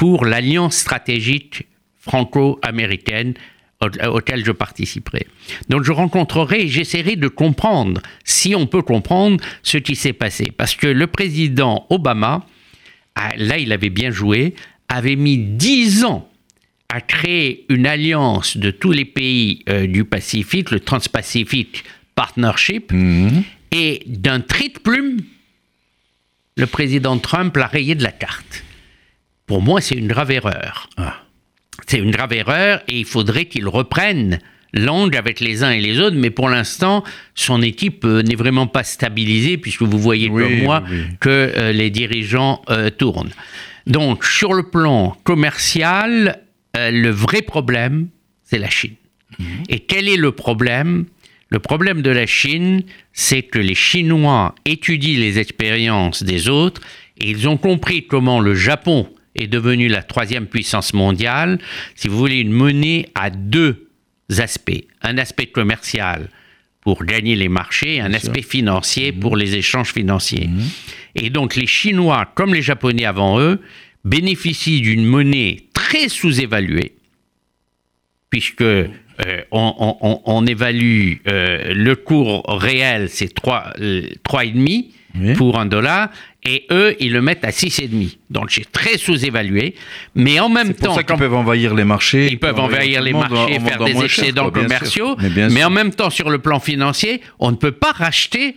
pour 0.00 0.24
l'alliance 0.24 0.76
stratégique 0.76 1.66
franco-américaine 1.98 3.34
au- 3.82 4.16
auquel 4.16 4.42
je 4.46 4.50
participerai. 4.52 5.26
Donc 5.68 5.82
je 5.84 5.92
rencontrerai 5.92 6.62
et 6.62 6.68
j'essaierai 6.68 7.16
de 7.16 7.28
comprendre, 7.28 8.00
si 8.24 8.54
on 8.54 8.66
peut 8.66 8.80
comprendre, 8.80 9.44
ce 9.62 9.76
qui 9.76 9.96
s'est 9.96 10.14
passé. 10.14 10.52
Parce 10.56 10.74
que 10.74 10.86
le 10.86 11.06
président 11.06 11.86
Obama, 11.90 12.46
ah, 13.14 13.32
là 13.36 13.58
il 13.58 13.72
avait 13.72 13.90
bien 13.90 14.10
joué, 14.10 14.54
avait 14.88 15.16
mis 15.16 15.36
10 15.36 16.04
ans 16.04 16.26
à 16.88 17.02
créer 17.02 17.66
une 17.68 17.86
alliance 17.86 18.56
de 18.56 18.70
tous 18.70 18.92
les 18.92 19.04
pays 19.04 19.62
euh, 19.68 19.86
du 19.86 20.04
Pacifique, 20.06 20.70
le 20.70 20.80
Trans-Pacific 20.80 21.84
Partnership, 22.14 22.90
et 23.70 24.02
d'un 24.06 24.40
trait 24.40 24.70
de 24.70 24.78
plume, 24.78 25.18
le 26.56 26.66
président 26.66 27.18
Trump 27.18 27.54
l'a 27.58 27.66
rayé 27.66 27.94
de 27.94 28.02
la 28.02 28.12
carte. 28.12 28.64
Pour 29.50 29.62
moi, 29.62 29.80
c'est 29.80 29.96
une 29.96 30.06
grave 30.06 30.30
erreur. 30.30 30.88
Ah. 30.96 31.24
C'est 31.88 31.98
une 31.98 32.12
grave 32.12 32.32
erreur 32.32 32.84
et 32.86 33.00
il 33.00 33.04
faudrait 33.04 33.46
qu'il 33.46 33.66
reprenne 33.66 34.38
l'angle 34.72 35.16
avec 35.16 35.40
les 35.40 35.64
uns 35.64 35.72
et 35.72 35.80
les 35.80 35.98
autres, 35.98 36.14
mais 36.14 36.30
pour 36.30 36.48
l'instant, 36.48 37.02
son 37.34 37.60
équipe 37.60 38.04
euh, 38.04 38.22
n'est 38.22 38.36
vraiment 38.36 38.68
pas 38.68 38.84
stabilisée, 38.84 39.58
puisque 39.58 39.82
vous 39.82 39.98
voyez 39.98 40.28
Oui, 40.28 40.44
comme 40.44 40.58
moi 40.60 40.84
oui. 40.88 41.02
que 41.18 41.28
euh, 41.28 41.72
les 41.72 41.90
dirigeants 41.90 42.62
euh, 42.70 42.90
tournent. 42.90 43.32
Donc, 43.88 44.24
sur 44.24 44.54
le 44.54 44.62
plan 44.62 45.16
commercial, 45.24 46.38
le 46.76 47.10
vrai 47.10 47.42
problème, 47.42 48.06
c'est 48.44 48.58
la 48.58 48.70
Chine. 48.70 48.94
Et 49.68 49.80
quel 49.80 50.08
est 50.08 50.16
le 50.16 50.30
problème? 50.30 51.06
Le 51.48 51.58
problème 51.58 52.02
de 52.02 52.10
la 52.12 52.26
Chine, 52.26 52.84
c'est 53.12 53.42
que 53.42 53.58
les 53.58 53.74
Chinois 53.74 54.54
étudient 54.64 55.18
les 55.18 55.40
expériences 55.40 56.22
des 56.22 56.48
autres 56.48 56.82
et 57.18 57.30
ils 57.30 57.48
ont 57.48 57.56
compris 57.56 58.06
comment 58.06 58.38
le 58.38 58.54
Japon 58.54 59.08
est 59.34 59.46
devenu 59.46 59.88
la 59.88 60.02
troisième 60.02 60.46
puissance 60.46 60.92
mondiale. 60.94 61.58
Si 61.94 62.08
vous 62.08 62.18
voulez, 62.18 62.40
une 62.40 62.52
monnaie 62.52 63.08
à 63.14 63.30
deux 63.30 63.88
aspects. 64.38 64.84
Un 65.02 65.18
aspect 65.18 65.46
commercial 65.46 66.28
pour 66.80 67.04
gagner 67.04 67.36
les 67.36 67.48
marchés, 67.48 67.96
et 67.96 68.00
un 68.00 68.14
aspect 68.14 68.42
financier 68.42 69.12
pour 69.12 69.36
les 69.36 69.54
échanges 69.54 69.92
financiers. 69.92 70.48
Et 71.14 71.28
donc 71.28 71.54
les 71.54 71.66
Chinois, 71.66 72.32
comme 72.34 72.54
les 72.54 72.62
Japonais 72.62 73.04
avant 73.04 73.38
eux, 73.38 73.60
bénéficient 74.04 74.80
d'une 74.80 75.04
monnaie 75.04 75.64
très 75.74 76.08
sous-évaluée, 76.08 76.94
puisque 78.30 78.64
euh, 79.26 79.42
on, 79.50 79.74
on- 79.78 79.96
on- 80.08 80.20
on 80.24 80.46
évalue 80.46 81.14
euh, 81.28 81.74
le 81.74 81.96
cours 81.96 82.44
réel, 82.48 83.08
c'est 83.10 83.32
3, 83.34 83.72
euh, 83.80 84.02
3,5 84.24 84.86
Oui. 85.18 85.34
pour 85.34 85.58
un 85.58 85.66
dollar, 85.66 86.08
et 86.44 86.66
eux, 86.70 86.94
ils 87.00 87.12
le 87.12 87.20
mettent 87.20 87.44
à 87.44 87.50
6,5. 87.50 88.16
Donc 88.30 88.50
c'est 88.52 88.70
très 88.70 88.96
sous-évalué, 88.96 89.74
mais 90.14 90.38
en 90.40 90.48
même 90.48 90.68
C'est 90.68 90.74
pour 90.74 90.88
temps, 90.88 90.94
ça 90.94 91.02
qu'ils 91.02 91.16
peuvent 91.16 91.34
envahir 91.34 91.74
les 91.74 91.84
marchés. 91.84 92.28
ils 92.30 92.38
peuvent 92.38 92.58
envahir 92.60 93.02
les 93.02 93.12
en- 93.12 93.18
marchés, 93.28 93.58
en 93.58 93.64
faire 93.66 93.84
des 93.84 94.02
excédents 94.04 94.50
quoi, 94.50 94.62
bien 94.64 94.78
sûr. 94.86 95.16
commerciaux, 95.16 95.50
Mais, 95.52 95.64
en 95.64 95.70
même 95.70 95.92
temps, 95.92 96.10
sur 96.10 96.30
le 96.30 96.38
plan 96.38 96.60
financier, 96.60 97.20
on 97.40 97.50
ne 97.50 97.56
peut 97.56 97.72
pas 97.72 97.92
racheter 97.92 98.56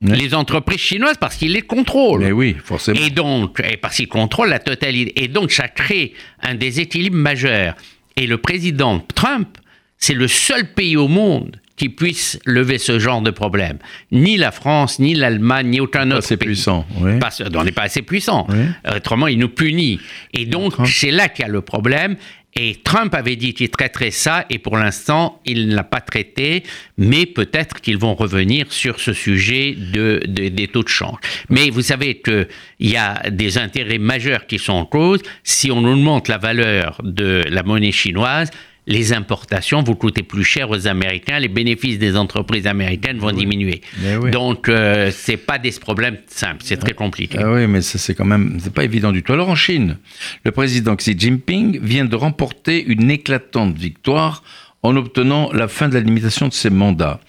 les 0.00 0.34
entreprises 0.34 0.80
chinoises 0.80 1.16
parce 1.18 1.36
qu'ils 1.36 1.52
les 1.52 1.62
contrôlent. 1.62 2.22
Mais 2.24 2.32
oui, 2.32 2.56
forcément. 2.64 2.98
Et 3.00 3.10
donc, 3.10 3.60
et 3.60 3.76
parce 3.76 3.96
qu'ils 3.96 4.08
contrôlent 4.08 4.48
la 4.48 4.58
totalité. 4.58 5.22
Et 5.22 5.28
donc, 5.28 5.52
ça 5.52 5.68
crée 5.68 6.12
un 6.42 6.56
déséquilibre 6.56 7.16
majeur. 7.16 7.74
Et 8.16 8.26
le 8.26 8.38
président 8.38 9.00
Trump, 9.14 9.58
c'est 9.98 10.14
le 10.14 10.28
seul 10.28 10.72
pays 10.72 10.96
au 10.96 11.08
monde 11.08 11.56
qui 11.76 11.88
puisse 11.88 12.38
lever 12.44 12.78
ce 12.78 12.98
genre 12.98 13.22
de 13.22 13.30
problème. 13.30 13.78
Ni 14.12 14.36
la 14.36 14.52
France, 14.52 14.98
ni 14.98 15.14
l'Allemagne, 15.14 15.68
ni 15.68 15.80
aucun 15.80 16.06
autre 16.10 16.18
assez 16.18 16.36
pays. 16.36 16.48
puissant. 16.48 16.86
oui. 17.00 17.18
Parce- 17.18 17.42
on 17.54 17.64
n'est 17.64 17.72
pas 17.72 17.82
assez 17.82 18.02
puissant. 18.02 18.46
Oui. 18.50 18.64
Autrement, 18.94 19.26
il 19.26 19.38
nous 19.38 19.48
punit. 19.48 19.98
Et 20.34 20.44
donc, 20.46 20.74
c'est 20.86 21.10
là 21.10 21.28
qu'il 21.28 21.44
y 21.44 21.48
a 21.48 21.50
le 21.50 21.62
problème. 21.62 22.16
Et 22.54 22.76
Trump 22.84 23.14
avait 23.14 23.36
dit 23.36 23.54
qu'il 23.54 23.70
traiterait 23.70 24.10
ça, 24.10 24.44
et 24.50 24.58
pour 24.58 24.76
l'instant, 24.76 25.40
il 25.46 25.68
ne 25.68 25.74
l'a 25.74 25.84
pas 25.84 26.02
traité, 26.02 26.62
mais 26.98 27.24
peut-être 27.24 27.80
qu'ils 27.80 27.96
vont 27.96 28.14
revenir 28.14 28.70
sur 28.70 29.00
ce 29.00 29.14
sujet 29.14 29.74
de, 29.74 30.20
de- 30.26 30.48
des 30.48 30.68
taux 30.68 30.82
de 30.82 30.88
change. 30.88 31.16
Mais 31.48 31.70
vous 31.70 31.80
savez 31.80 32.20
qu'il 32.20 32.46
y 32.80 32.96
a 32.96 33.22
des 33.30 33.56
intérêts 33.56 33.96
majeurs 33.98 34.46
qui 34.46 34.58
sont 34.58 34.74
en 34.74 34.84
cause. 34.84 35.20
Si 35.44 35.70
on 35.70 35.78
augmente 35.84 36.28
la 36.28 36.36
valeur 36.36 37.00
de 37.02 37.42
la 37.48 37.62
monnaie 37.62 37.90
chinoise, 37.92 38.50
les 38.86 39.12
importations 39.12 39.82
vont 39.82 39.94
coûter 39.94 40.22
plus 40.24 40.42
cher 40.44 40.68
aux 40.70 40.88
Américains, 40.88 41.38
les 41.38 41.48
bénéfices 41.48 41.98
des 41.98 42.16
entreprises 42.16 42.66
américaines 42.66 43.18
vont 43.18 43.30
diminuer. 43.30 43.80
Oui. 44.20 44.30
Donc, 44.32 44.68
euh, 44.68 45.10
c'est 45.14 45.36
pas 45.36 45.58
des 45.58 45.70
problèmes 45.72 46.18
simples, 46.26 46.62
c'est 46.64 46.78
très 46.78 46.92
compliqué. 46.92 47.38
Ah 47.40 47.52
oui, 47.52 47.66
mais 47.68 47.80
ça 47.80 47.98
c'est 47.98 48.14
quand 48.14 48.24
même, 48.24 48.58
c'est 48.60 48.72
pas 48.74 48.84
évident 48.84 49.12
du 49.12 49.22
tout. 49.22 49.32
Alors 49.32 49.48
en 49.48 49.54
Chine, 49.54 49.98
le 50.44 50.50
président 50.50 50.96
Xi 50.96 51.16
Jinping 51.16 51.78
vient 51.80 52.04
de 52.04 52.16
remporter 52.16 52.84
une 52.84 53.10
éclatante 53.10 53.76
victoire 53.76 54.42
en 54.82 54.96
obtenant 54.96 55.52
la 55.52 55.68
fin 55.68 55.88
de 55.88 55.94
la 55.94 56.00
limitation 56.00 56.48
de 56.48 56.52
ses 56.52 56.70
mandats. 56.70 57.20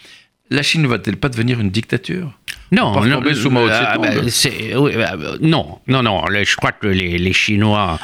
La 0.50 0.64
Chine 0.64 0.82
ne 0.82 0.88
va-t-elle 0.88 1.18
pas 1.18 1.30
devenir 1.30 1.60
une 1.60 1.70
dictature? 1.70 2.32
Non, 2.72 3.00
non, 3.06 3.22
sous 3.36 3.52
Mao 3.52 3.68
ah, 3.72 3.98
bah, 4.00 4.10
oui, 4.78 4.92
bah, 4.96 5.16
non, 5.40 5.80
non, 5.88 6.02
non. 6.02 6.26
le- 6.26 6.44
Je 6.44 6.56
crois 6.56 6.72
que 6.72 6.88
les, 6.88 7.20
les 7.20 7.34
Chinois 7.34 8.00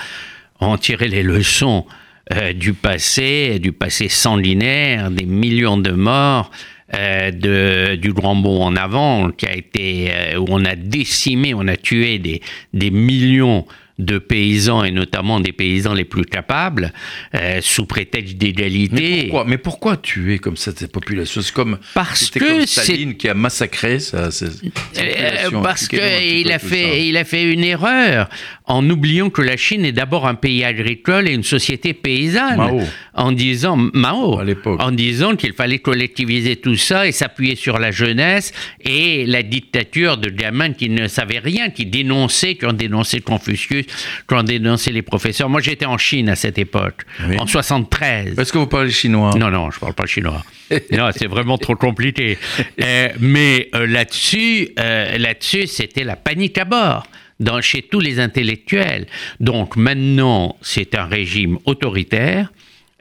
ont 0.60 0.78
tiré 0.78 1.08
les 1.08 1.24
leçons 1.24 1.86
euh, 2.34 2.54
du 2.54 2.74
passé, 2.74 3.60
du 3.60 3.72
passé 3.72 4.08
sanguinaire, 4.10 5.12
des 5.12 5.26
millions 5.26 5.78
de 5.78 5.92
morts. 5.92 6.52
euh, 6.96 7.96
du 7.98 8.14
grand 8.14 8.36
bond 8.36 8.64
en 8.64 8.76
avant, 8.76 9.30
qui 9.30 9.46
a 9.46 9.56
été 9.56 10.10
euh, 10.12 10.40
où 10.40 10.46
on 10.50 10.66
a 10.66 10.76
décimé, 10.76 11.54
on 11.54 11.68
a 11.68 11.78
tué 11.78 12.18
des, 12.18 12.42
des 12.74 12.90
millions 12.90 13.66
de 14.00 14.18
paysans 14.18 14.84
et 14.84 14.92
notamment 14.92 15.40
des 15.40 15.52
paysans 15.52 15.94
les 15.94 16.06
plus 16.06 16.24
capables 16.26 16.94
euh, 17.36 17.60
sous 17.62 17.86
prétexte 17.86 18.34
mais 18.34 18.40
d'égalité. 18.40 19.22
pourquoi, 19.24 19.46
mais 19.46 19.58
pourquoi 19.58 19.98
tuer 19.98 20.40
comme 20.40 20.58
ça 20.58 20.72
cette 20.76 20.92
population? 20.92 21.42
C'est 21.42 21.54
comme, 21.54 21.78
Parce 21.94 22.30
que 22.30 22.40
comme 22.40 22.66
Staline 22.66 23.16
qui 23.16 23.28
a 23.28 23.34
massacré 23.34 24.00
ça. 24.00 24.30
Euh, 24.30 24.30
population. 24.32 25.62
parce 25.62 25.88
qu'il 25.88 26.52
a 26.52 26.60
fait, 26.60 27.08
il 27.08 27.18
a 27.18 27.26
fait 27.26 27.44
une 27.52 27.64
erreur 27.64 28.30
en 28.66 28.90
oubliant 28.90 29.30
que 29.30 29.42
la 29.42 29.58
Chine 29.58 29.84
est 29.84 29.92
d'abord 29.92 30.28
un 30.28 30.36
pays 30.36 30.64
agricole 30.64 31.28
et 31.28 31.34
une 31.34 31.44
société 31.44 31.94
paysanne. 31.94 32.58
Mao. 32.58 32.82
En 33.14 33.34
disant 33.34 33.76
Mao, 33.76 34.40
À 34.40 34.46
l'époque. 34.46 34.82
en 34.82 34.92
disant 34.92 35.36
qu'il 35.36 35.52
fallait 35.52 35.80
collectiviser 35.80 36.56
tout 36.56 36.78
ça 36.78 37.06
et 37.06 37.12
s'appuyer 37.12 37.56
sur 37.56 37.78
la 37.78 37.92
jeunesse 37.92 38.54
et 38.80 39.26
la 39.26 39.44
dictature 39.44 40.18
de 40.18 40.30
gamins 40.30 40.72
qui 40.72 40.88
ne 40.90 41.08
savaient 41.10 41.40
rien, 41.40 41.70
qui 41.70 41.86
dénonçaient, 41.86 42.56
qui 42.56 42.66
ont 42.66 42.72
dénoncé 42.74 43.20
Confucius 43.20 43.86
quand 44.28 44.44
dénonçaient 44.44 44.92
les 44.92 45.02
professeurs. 45.02 45.50
Moi, 45.50 45.62
j'étais 45.62 45.86
en 45.86 45.98
Chine 45.98 46.30
à 46.30 46.36
cette 46.36 46.58
époque, 46.58 47.04
en 47.38 47.48
73. 47.48 48.38
Est-ce 48.38 48.54
que 48.54 48.58
vous 48.58 48.68
parlez 48.68 48.92
chinois? 48.92 49.34
Non, 49.38 49.50
non, 49.50 49.72
je 49.72 49.80
parle 49.80 49.94
pas 49.94 50.06
chinois. 50.06 50.44
non, 50.92 51.10
c'est 51.16 51.28
vraiment 51.28 51.58
trop 51.58 51.76
compliqué. 51.76 52.38
Euh, 52.82 53.10
mais 53.20 53.70
euh, 53.76 53.88
là-dessus, 53.88 54.70
euh, 54.80 55.18
là-dessus, 55.18 55.68
c'était 55.68 56.04
la 56.04 56.16
panique 56.16 56.58
à 56.58 56.66
bord. 56.66 57.08
Dans, 57.40 57.62
chez 57.62 57.84
tous 57.84 58.02
les 58.02 58.20
intellectuels. 58.20 59.08
Donc 59.40 59.78
maintenant, 59.78 60.58
c'est 60.62 60.94
un 60.94 61.06
régime 61.06 61.58
autoritaire 61.64 62.50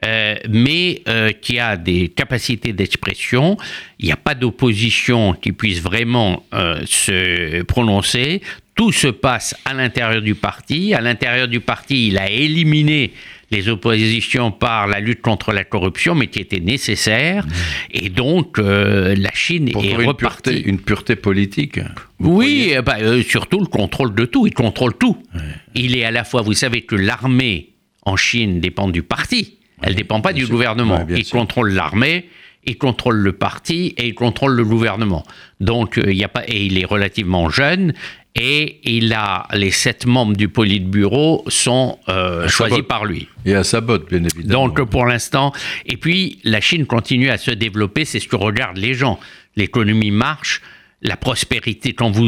euh, 0.05 0.35
mais 0.49 1.01
euh, 1.09 1.31
qui 1.31 1.59
a 1.59 1.75
des 1.75 2.07
capacités 2.07 2.71
d'expression. 2.71 3.57
Il 3.99 4.05
n'y 4.05 4.13
a 4.13 4.17
pas 4.17 4.33
d'opposition 4.33 5.33
qui 5.33 5.51
puisse 5.51 5.81
vraiment 5.81 6.45
euh, 6.53 6.79
se 6.85 7.63
prononcer. 7.63 8.41
Tout 8.79 8.93
se 8.93 9.09
passe 9.09 9.57
à 9.65 9.73
l'intérieur 9.73 10.21
du 10.21 10.35
parti. 10.35 10.93
À 10.93 11.01
l'intérieur 11.01 11.49
du 11.49 11.59
parti, 11.59 12.07
il 12.07 12.17
a 12.17 12.29
éliminé 12.29 13.11
les 13.51 13.67
oppositions 13.67 14.51
par 14.51 14.87
la 14.87 15.01
lutte 15.01 15.19
contre 15.21 15.51
la 15.51 15.65
corruption, 15.65 16.15
mais 16.15 16.27
qui 16.27 16.39
était 16.39 16.61
nécessaire. 16.61 17.45
Mmh. 17.45 17.49
Et 17.91 18.07
donc, 18.07 18.57
la 18.57 19.33
Chine 19.33 19.67
est 19.67 19.73
une 19.73 20.07
repartie. 20.07 20.51
Pureté, 20.51 20.69
une 20.69 20.79
pureté 20.79 21.17
politique. 21.17 21.81
Oui, 22.21 22.73
bah, 22.85 22.95
surtout 23.27 23.59
le 23.59 23.65
contrôle 23.65 24.15
de 24.15 24.23
tout. 24.23 24.47
Il 24.47 24.53
contrôle 24.53 24.93
tout. 24.97 25.17
Ouais. 25.35 25.41
Il 25.75 25.97
est 25.97 26.05
à 26.05 26.11
la 26.11 26.23
fois, 26.23 26.41
vous 26.41 26.53
savez 26.53 26.83
que 26.83 26.95
l'armée 26.95 27.73
en 28.05 28.15
Chine 28.15 28.61
dépend 28.61 28.87
du 28.87 29.03
parti. 29.03 29.57
Elle 29.81 29.91
ne 29.91 29.97
dépend 29.97 30.21
pas 30.21 30.31
du 30.31 30.47
gouvernement. 30.47 31.05
il 31.09 31.27
contrôle 31.27 31.73
l'armée, 31.73 32.29
il 32.65 32.77
contrôle 32.77 33.17
le 33.17 33.31
parti 33.33 33.93
et 33.97 34.07
il 34.07 34.13
contrôle 34.13 34.53
le 34.53 34.63
gouvernement. 34.63 35.23
Donc, 35.59 35.97
euh, 35.97 36.11
il 36.11 36.17
y 36.17 36.23
a 36.23 36.27
pas, 36.27 36.43
et 36.47 36.65
il 36.65 36.77
est 36.77 36.85
relativement 36.85 37.49
jeune 37.49 37.93
et 38.35 38.79
il 38.83 39.11
a 39.13 39.47
les 39.53 39.71
sept 39.71 40.05
membres 40.05 40.35
du 40.35 40.49
Politburo 40.49 41.43
sont 41.47 41.97
euh, 42.09 42.47
choisis 42.47 42.83
par 42.87 43.05
lui. 43.05 43.27
Et 43.45 43.55
à 43.55 43.63
sa 43.63 43.81
botte, 43.81 44.09
bien 44.09 44.23
évidemment. 44.23 44.67
Donc, 44.67 44.89
pour 44.89 45.05
l'instant, 45.05 45.51
et 45.85 45.97
puis 45.97 46.39
la 46.43 46.61
Chine 46.61 46.85
continue 46.85 47.29
à 47.29 47.37
se 47.37 47.51
développer. 47.51 48.05
C'est 48.05 48.19
ce 48.19 48.27
que 48.27 48.35
regardent 48.35 48.77
les 48.77 48.93
gens. 48.93 49.19
L'économie 49.55 50.11
marche, 50.11 50.61
la 51.01 51.17
prospérité. 51.17 51.93
Quand 51.93 52.11
vous 52.11 52.27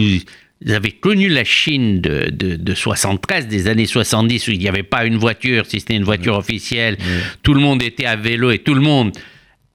avez 0.68 0.92
connu 0.92 1.30
la 1.30 1.44
Chine 1.44 2.02
de, 2.02 2.30
de, 2.30 2.74
73, 2.74 3.48
des 3.48 3.68
années 3.68 3.86
70, 3.86 4.48
où 4.48 4.52
il 4.52 4.60
n'y 4.60 4.68
avait 4.68 4.84
pas 4.84 5.06
une 5.06 5.18
voiture, 5.18 5.66
si 5.66 5.80
c'était 5.80 5.96
une 5.96 6.04
voiture 6.04 6.36
officielle, 6.36 6.98
tout 7.44 7.54
le 7.54 7.62
monde 7.62 7.84
était 7.84 8.06
à 8.06 8.16
vélo 8.16 8.52
et 8.52 8.60
tout 8.60 8.74
le 8.74 8.82
monde 8.82 9.12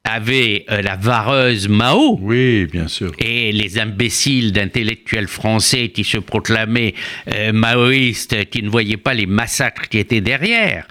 avait 0.06 0.64
euh, 0.70 0.82
la 0.82 0.96
vareuse 0.96 1.68
Mao. 1.68 2.18
Oui, 2.20 2.66
bien 2.66 2.88
sûr. 2.88 3.12
Et 3.18 3.52
les 3.52 3.78
imbéciles 3.78 4.52
d'intellectuels 4.52 5.28
français 5.28 5.88
qui 5.88 6.04
se 6.04 6.18
proclamaient 6.18 6.94
euh, 7.34 7.52
maoïstes, 7.52 8.48
qui 8.50 8.62
ne 8.62 8.68
voyaient 8.68 8.96
pas 8.96 9.14
les 9.14 9.26
massacres 9.26 9.88
qui 9.88 9.98
étaient 9.98 10.20
derrière. 10.20 10.86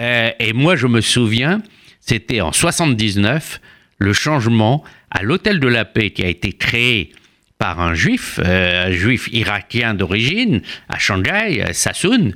Euh, 0.00 0.30
et 0.38 0.52
moi, 0.52 0.76
je 0.76 0.86
me 0.86 1.00
souviens, 1.00 1.62
c'était 2.00 2.40
en 2.40 2.52
79, 2.52 3.60
le 3.98 4.12
changement 4.12 4.84
à 5.10 5.22
l'Hôtel 5.22 5.60
de 5.60 5.68
la 5.68 5.84
Paix 5.84 6.10
qui 6.10 6.24
a 6.24 6.28
été 6.28 6.52
créé 6.52 7.12
par 7.58 7.80
un 7.80 7.94
juif, 7.94 8.38
euh, 8.42 8.86
un 8.86 8.92
juif 8.92 9.28
irakien 9.32 9.94
d'origine, 9.94 10.62
à 10.88 10.98
Shanghai, 10.98 11.62
euh, 11.62 11.72
Sassoon, 11.72 12.32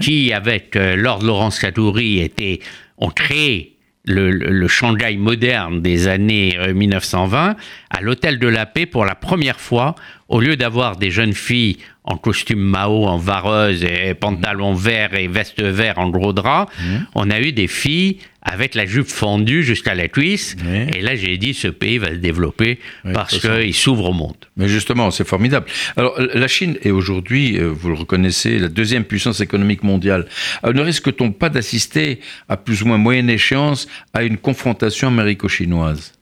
qui, 0.00 0.32
avec 0.32 0.76
euh, 0.76 0.96
Lord 0.96 1.22
Laurence 1.22 1.58
Kadouri, 1.58 2.20
était, 2.20 2.60
ont 2.98 3.10
créé 3.10 3.75
le, 4.06 4.30
le, 4.30 4.68
Shanghai 4.68 5.16
moderne 5.16 5.82
des 5.82 6.08
années 6.08 6.56
1920 6.74 7.56
à 7.90 8.00
l'Hôtel 8.00 8.38
de 8.38 8.48
la 8.48 8.66
Paix 8.66 8.86
pour 8.86 9.04
la 9.04 9.14
première 9.14 9.60
fois, 9.60 9.94
au 10.28 10.40
lieu 10.40 10.56
d'avoir 10.56 10.96
des 10.96 11.10
jeunes 11.10 11.34
filles 11.34 11.78
en 12.04 12.16
costume 12.16 12.60
Mao, 12.60 13.04
en 13.04 13.16
vareuse 13.16 13.84
et 13.84 14.14
pantalon 14.14 14.74
vert 14.74 15.14
et 15.14 15.26
veste 15.26 15.60
vert 15.60 15.98
en 15.98 16.08
gros 16.08 16.32
drap, 16.32 16.66
mmh. 16.78 16.96
on 17.14 17.30
a 17.30 17.40
eu 17.40 17.52
des 17.52 17.66
filles 17.66 18.18
avec 18.46 18.76
la 18.76 18.86
jupe 18.86 19.08
fendue 19.08 19.64
jusqu'à 19.64 19.94
la 19.96 20.06
cuisse. 20.06 20.56
Et 20.94 21.00
là, 21.00 21.16
j'ai 21.16 21.36
dit, 21.36 21.52
ce 21.52 21.66
pays 21.66 21.98
va 21.98 22.10
se 22.10 22.14
développer 22.14 22.78
parce 23.12 23.40
qu'il 23.40 23.74
s'ouvre 23.74 24.10
au 24.10 24.12
monde. 24.12 24.36
Mais 24.56 24.68
justement, 24.68 25.10
c'est 25.10 25.26
formidable. 25.26 25.66
Alors, 25.96 26.16
la 26.16 26.46
Chine 26.46 26.78
est 26.82 26.92
aujourd'hui, 26.92 27.58
euh, 27.58 27.66
vous 27.66 27.88
le 27.88 27.96
reconnaissez, 27.96 28.60
la 28.60 28.68
deuxième 28.68 29.04
puissance 29.04 29.40
économique 29.40 29.82
mondiale. 29.82 30.26
Euh, 30.64 30.72
ne 30.72 30.80
risque-t-on 30.80 31.32
pas 31.32 31.48
d'assister, 31.48 32.20
à 32.48 32.56
plus 32.56 32.82
ou 32.82 32.86
moins 32.86 32.98
moyenne 32.98 33.28
échéance, 33.28 33.88
à 34.14 34.22
une 34.22 34.36
confrontation 34.36 35.08
américo-chinoise? 35.08 36.12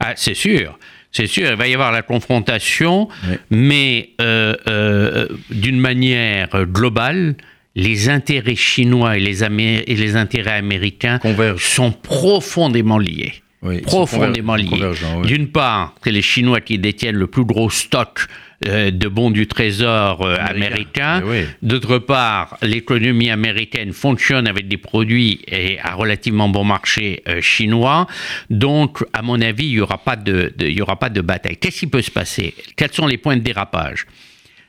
Ah, 0.00 0.12
C'est 0.16 0.34
sûr. 0.34 0.78
C'est 1.16 1.28
sûr, 1.28 1.48
il 1.48 1.56
va 1.56 1.68
y 1.68 1.74
avoir 1.74 1.92
la 1.92 2.02
confrontation, 2.02 3.08
mais 3.48 4.10
euh, 4.20 4.56
euh, 4.68 5.28
d'une 5.48 5.78
manière 5.78 6.66
globale, 6.66 7.36
les 7.76 8.08
intérêts 8.08 8.56
chinois 8.56 9.16
et 9.16 9.20
les, 9.20 9.44
et 9.44 9.94
les 9.94 10.16
intérêts 10.16 10.58
américains 10.58 11.20
sont 11.56 11.92
profondément 11.92 12.98
liés. 12.98 13.43
Profondément 13.86 14.56
liés. 14.56 14.90
D'une 15.24 15.48
part, 15.48 15.94
c'est 16.02 16.12
les 16.12 16.22
Chinois 16.22 16.60
qui 16.60 16.78
détiennent 16.78 17.16
le 17.16 17.26
plus 17.26 17.44
gros 17.44 17.70
stock 17.70 18.26
euh, 18.66 18.90
de 18.90 19.08
bons 19.08 19.30
du 19.30 19.46
trésor 19.46 20.24
euh, 20.24 20.36
américain. 20.38 21.22
Eh 21.32 21.44
D'autre 21.60 21.98
part, 21.98 22.56
l'économie 22.62 23.30
américaine 23.30 23.92
fonctionne 23.92 24.46
avec 24.46 24.68
des 24.68 24.76
produits 24.76 25.40
et 25.48 25.78
à 25.80 25.94
relativement 25.94 26.48
bon 26.48 26.64
marché 26.64 27.22
euh, 27.28 27.40
chinois. 27.40 28.06
Donc, 28.50 29.04
à 29.12 29.22
mon 29.22 29.40
avis, 29.40 29.66
il 29.66 29.74
n'y 29.74 29.80
aura, 29.80 29.98
pas 29.98 30.16
de, 30.16 30.54
il 30.60 30.72
y 30.72 30.80
aura 30.80 30.98
pas 30.98 31.10
de 31.10 31.20
bataille. 31.20 31.56
Qu'est-ce 31.56 31.80
qui 31.80 31.86
peut 31.86 32.02
se 32.02 32.10
passer? 32.10 32.54
Quels 32.76 32.92
sont 32.92 33.06
les 33.06 33.18
points 33.18 33.36
de 33.36 33.42
dérapage? 33.42 34.06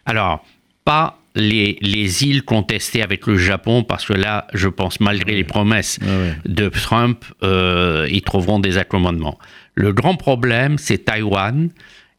Alors, 0.05 0.43
pas 0.84 1.19
les, 1.36 1.78
les, 1.82 2.24
îles 2.24 2.43
contestées 2.43 3.02
avec 3.02 3.28
le 3.28 3.38
Japon, 3.38 3.84
parce 3.84 4.06
que 4.06 4.13
là, 4.13 4.48
je 4.54 4.67
pense, 4.67 5.00
malgré 5.00 5.36
les 5.36 5.43
promesses 5.43 6.00
ah 6.02 6.06
de 6.45 6.69
Trump, 6.69 7.26
ils 7.41 8.21
trouveront 8.24 8.60
des 8.60 8.78
accommodements. 8.78 9.38
Le 9.76 9.91
grand 9.91 10.15
problème, 10.15 10.78
c'est 10.78 11.06
Taïwan 11.06 11.69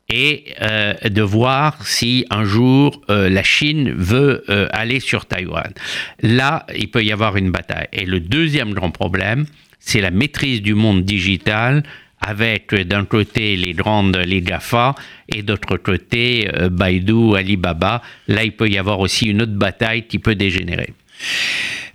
et 0.09 0.55
euh, 0.63 0.95
de 1.05 1.23
voir 1.23 1.85
si 1.87 2.27
un 2.31 2.45
jour 2.45 3.03
euh, 3.11 3.29
la 3.29 3.43
Chine 3.43 3.93
veut 3.93 4.45
euh, 4.49 4.69
aller 4.71 5.01
sur 5.01 5.27
Taïwan. 5.27 5.73
Là, 6.23 6.67
il 6.77 6.91
peut 6.91 7.03
y 7.03 7.13
avoir 7.13 7.37
une 7.37 7.51
bataille. 7.51 7.89
Et 7.93 8.07
le 8.07 8.21
deuxième 8.21 8.73
grand 8.73 8.91
problème, 8.91 9.47
c'est 9.81 10.01
la 10.01 10.11
maîtrise 10.11 10.63
du 10.63 10.75
monde 10.75 11.05
digital 11.05 11.83
avec 12.27 12.75
d'un 12.75 13.05
côté 13.05 13.57
les 13.57 13.73
grandes, 13.73 14.17
les 14.17 14.41
GAFA, 14.41 14.95
et 15.29 15.43
d'autre 15.43 15.77
côté 15.77 16.49
Baidu, 16.71 17.37
Alibaba. 17.37 18.03
Là, 18.29 18.45
il 18.45 18.53
peut 18.53 18.69
y 18.69 18.79
avoir 18.79 19.01
aussi 19.01 19.27
une 19.27 19.43
autre 19.43 19.55
bataille 19.55 20.07
qui 20.07 20.19
peut 20.19 20.35
dégénérer. 20.35 20.93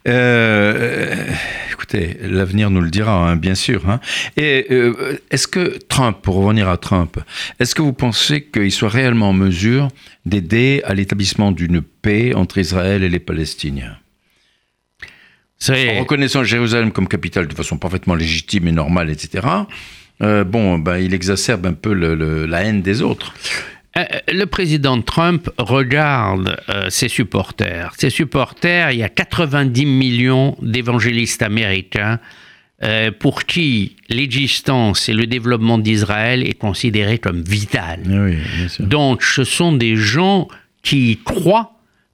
Euh, 0.08 1.28
écoutez, 1.72 2.18
l'avenir 2.22 2.70
nous 2.72 2.82
le 2.82 2.90
dira, 2.90 3.30
hein, 3.30 3.36
bien 3.36 3.56
sûr. 3.56 3.88
Hein. 3.90 4.00
Et 4.36 4.66
euh, 4.72 5.20
est-ce 5.30 5.48
que 5.48 5.78
Trump, 5.90 6.18
pour 6.22 6.36
revenir 6.36 6.70
à 6.70 6.78
Trump, 6.78 7.20
est-ce 7.60 7.76
que 7.76 7.82
vous 7.82 7.94
pensez 7.94 8.44
qu'il 8.44 8.72
soit 8.72 8.90
réellement 8.90 9.30
en 9.30 9.34
mesure 9.34 9.90
d'aider 10.26 10.82
à 10.86 10.94
l'établissement 10.94 11.52
d'une 11.52 11.82
paix 11.82 12.34
entre 12.34 12.58
Israël 12.58 13.04
et 13.04 13.10
les 13.10 13.20
Palestiniens? 13.20 13.98
En 15.70 16.00
reconnaissant 16.00 16.44
Jérusalem 16.44 16.92
comme 16.92 17.08
capitale 17.08 17.48
de 17.48 17.54
façon 17.54 17.78
parfaitement 17.78 18.16
légitime 18.16 18.68
et 18.68 18.72
normale, 18.72 19.12
etc., 19.12 19.46
euh, 20.22 20.44
bon, 20.44 20.80
ben, 20.80 20.98
il 20.98 21.14
exacerbe 21.14 21.66
un 21.66 21.74
peu 21.74 21.94
le, 21.94 22.46
la 22.46 22.64
haine 22.64 22.82
des 22.82 23.02
autres. 23.02 23.34
Euh, 23.98 24.04
le 24.32 24.46
président 24.46 25.02
Trump 25.02 25.50
regarde 25.58 26.58
euh, 26.70 26.90
ses 26.90 27.10
supporters. 27.10 27.92
Ses 27.98 28.10
supporters, 28.10 28.92
il 28.92 29.00
y 29.00 29.04
a 29.04 29.10
90 29.10 29.86
millions 29.86 30.58
d'évangélistes 30.62 31.42
américains 31.42 32.20
euh, 32.84 33.12
pour 33.12 33.44
qui 33.44 33.98
l'existence 34.10 35.10
et 35.10 35.14
le 35.14 35.28
développement 35.28 35.78
d'Israël 35.78 36.48
est 36.48 36.58
considéré 36.58 37.20
comme 37.20 37.42
vital. 37.42 38.00
Ah 38.08 38.84
Donc 38.84 39.24
ce 39.24 39.44
sont 39.44 39.74
des 39.74 39.98
gens 39.98 40.48
qui 40.84 41.20
croient 41.24 41.74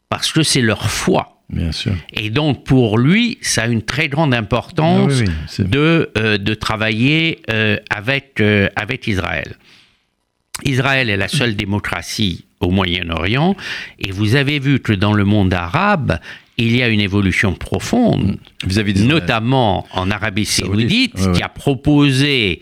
parce 0.10 0.32
que 0.32 0.44
c'est 0.44 0.62
leur 0.62 0.90
foi. 0.90 1.37
Bien 1.50 1.72
sûr. 1.72 1.94
Et 2.14 2.30
donc 2.30 2.64
pour 2.66 2.98
lui, 2.98 3.38
ça 3.42 3.64
a 3.64 3.68
une 3.68 3.82
très 3.82 4.10
grande 4.10 4.34
importance 4.34 5.24
ah 5.26 5.64
de, 5.64 6.12
de 6.38 6.54
travailler 6.54 7.42
avec, 7.90 8.42
avec 8.76 9.08
Israël. 9.08 9.56
Israël 10.66 11.10
est 11.10 11.18
la 11.18 11.28
seule 11.28 11.56
démocratie 11.56 12.46
au 12.60 12.72
Moyen-Orient, 12.72 13.56
et 14.00 14.12
vous 14.12 14.36
avez 14.36 14.60
vu 14.60 14.80
que 14.80 14.92
dans 14.92 15.14
le 15.14 15.24
monde 15.24 15.54
arabe, 15.54 16.20
il 16.58 16.76
y 16.76 16.82
a 16.82 16.88
une 16.88 17.00
évolution 17.00 17.54
profonde, 17.54 18.38
notamment 18.96 19.88
en 19.92 20.10
Arabie 20.10 20.46
saoudite, 20.46 21.14
qui 21.34 21.44
a 21.44 21.50
proposé 21.50 22.62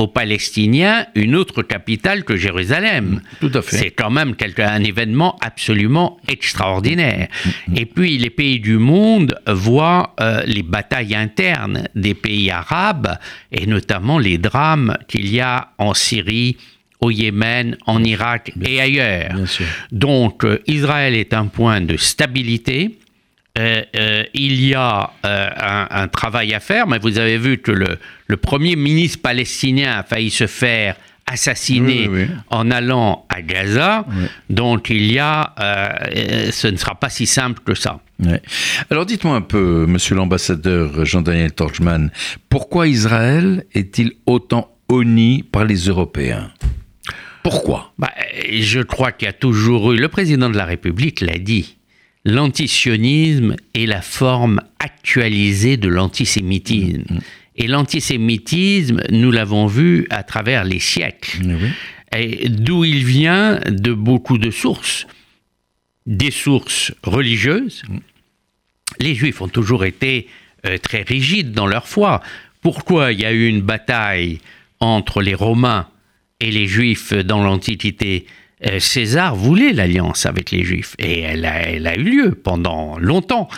aux 0.00 0.08
Palestiniens 0.08 1.04
une 1.14 1.36
autre 1.36 1.62
capitale 1.62 2.24
que 2.24 2.34
Jérusalem. 2.34 3.20
Tout 3.38 3.50
à 3.52 3.60
fait. 3.60 3.76
C'est 3.76 3.90
quand 3.90 4.10
même 4.10 4.34
un 4.56 4.82
événement 4.82 5.36
absolument 5.42 6.18
extraordinaire. 6.26 7.28
Mm, 7.28 7.48
mm. 7.72 7.76
Et 7.76 7.86
puis 7.86 8.16
les 8.16 8.30
pays 8.30 8.60
du 8.60 8.78
monde 8.78 9.38
voient 9.46 10.14
euh, 10.20 10.42
les 10.46 10.62
batailles 10.62 11.14
internes 11.14 11.86
des 11.94 12.14
pays 12.14 12.50
arabes 12.50 13.18
et 13.52 13.66
notamment 13.66 14.18
les 14.18 14.38
drames 14.38 14.96
qu'il 15.06 15.30
y 15.30 15.40
a 15.40 15.72
en 15.76 15.92
Syrie, 15.92 16.56
au 17.00 17.10
Yémen, 17.10 17.76
en 17.86 18.02
Irak 18.02 18.52
et 18.64 18.80
ailleurs. 18.80 19.34
Donc 19.92 20.44
euh, 20.44 20.62
Israël 20.66 21.14
est 21.14 21.34
un 21.34 21.46
point 21.46 21.82
de 21.82 21.98
stabilité. 21.98 22.99
Euh, 23.58 23.82
euh, 23.96 24.24
il 24.34 24.64
y 24.64 24.74
a 24.74 25.10
euh, 25.24 25.50
un, 25.56 25.86
un 25.90 26.08
travail 26.08 26.54
à 26.54 26.60
faire, 26.60 26.86
mais 26.86 26.98
vous 26.98 27.18
avez 27.18 27.36
vu 27.38 27.58
que 27.58 27.72
le, 27.72 27.98
le 28.26 28.36
premier 28.36 28.76
ministre 28.76 29.20
palestinien 29.22 29.98
a 29.98 30.02
failli 30.02 30.30
se 30.30 30.46
faire 30.46 30.94
assassiner 31.26 32.08
Oui, 32.08 32.22
oui, 32.22 32.26
oui. 32.28 32.36
en 32.48 32.70
allant 32.72 33.24
à 33.28 33.40
Gaza. 33.42 34.04
Donc 34.48 34.90
il 34.90 35.12
y 35.12 35.18
a, 35.20 35.54
ce 36.50 36.66
ne 36.66 36.76
sera 36.76 36.94
pas 36.96 37.08
si 37.08 37.26
simple 37.26 37.60
que 37.64 37.74
ça. 37.74 38.00
Alors 38.90 39.06
dites-moi 39.06 39.36
un 39.36 39.40
peu, 39.40 39.86
monsieur 39.86 40.16
l'ambassadeur 40.16 41.04
Jean-Daniel 41.04 41.52
Torchman, 41.52 42.10
pourquoi 42.48 42.88
Israël 42.88 43.64
est-il 43.74 44.12
autant 44.26 44.76
honni 44.88 45.44
par 45.44 45.64
les 45.64 45.76
Européens? 45.86 46.50
Pourquoi? 47.44 47.92
Bah, 47.98 48.10
je 48.52 48.80
crois 48.80 49.12
qu'il 49.12 49.26
y 49.26 49.28
a 49.28 49.32
toujours 49.32 49.92
eu, 49.92 49.96
le 49.98 50.08
président 50.08 50.50
de 50.50 50.56
la 50.56 50.64
République 50.64 51.20
l'a 51.20 51.38
dit, 51.38 51.76
l'antisionisme 52.24 53.56
est 53.74 53.86
la 53.86 54.02
forme 54.02 54.60
actualisée 54.78 55.76
de 55.76 55.88
l'antisémitisme. 55.88 57.20
Et 57.56 57.66
l'antisémitisme, 57.66 59.02
nous 59.10 59.30
l'avons 59.30 59.66
vu 59.66 60.06
à 60.10 60.22
travers 60.22 60.64
les 60.64 60.78
siècles. 60.78 61.42
Et 62.16 62.48
D'où 62.48 62.84
il 62.84 63.04
vient 63.04 63.60
de 63.68 63.92
beaucoup 63.92 64.38
de 64.38 64.50
sources. 64.50 65.06
Des 66.06 66.30
sources 66.30 66.92
religieuses. 67.02 67.82
Les 68.98 69.14
Juifs 69.14 69.40
ont 69.40 69.48
toujours 69.48 69.84
été 69.84 70.28
euh, 70.66 70.78
très 70.78 71.02
rigides 71.02 71.52
dans 71.52 71.66
leur 71.66 71.86
foi. 71.86 72.22
Pourquoi 72.60 73.12
il 73.12 73.20
y 73.20 73.24
a 73.24 73.32
eu 73.32 73.46
une 73.46 73.62
bataille 73.62 74.40
entre 74.80 75.22
les 75.22 75.34
Romains 75.34 75.88
et 76.40 76.50
les 76.50 76.66
Juifs 76.66 77.12
dans 77.12 77.42
l'Antiquité? 77.42 78.26
César 78.78 79.34
voulait 79.36 79.72
l'alliance 79.72 80.26
avec 80.26 80.50
les 80.50 80.62
Juifs 80.64 80.94
et 80.98 81.20
elle 81.20 81.44
a, 81.46 81.62
elle 81.62 81.86
a 81.86 81.96
eu 81.96 82.02
lieu 82.02 82.30
pendant 82.32 82.98
longtemps. 82.98 83.48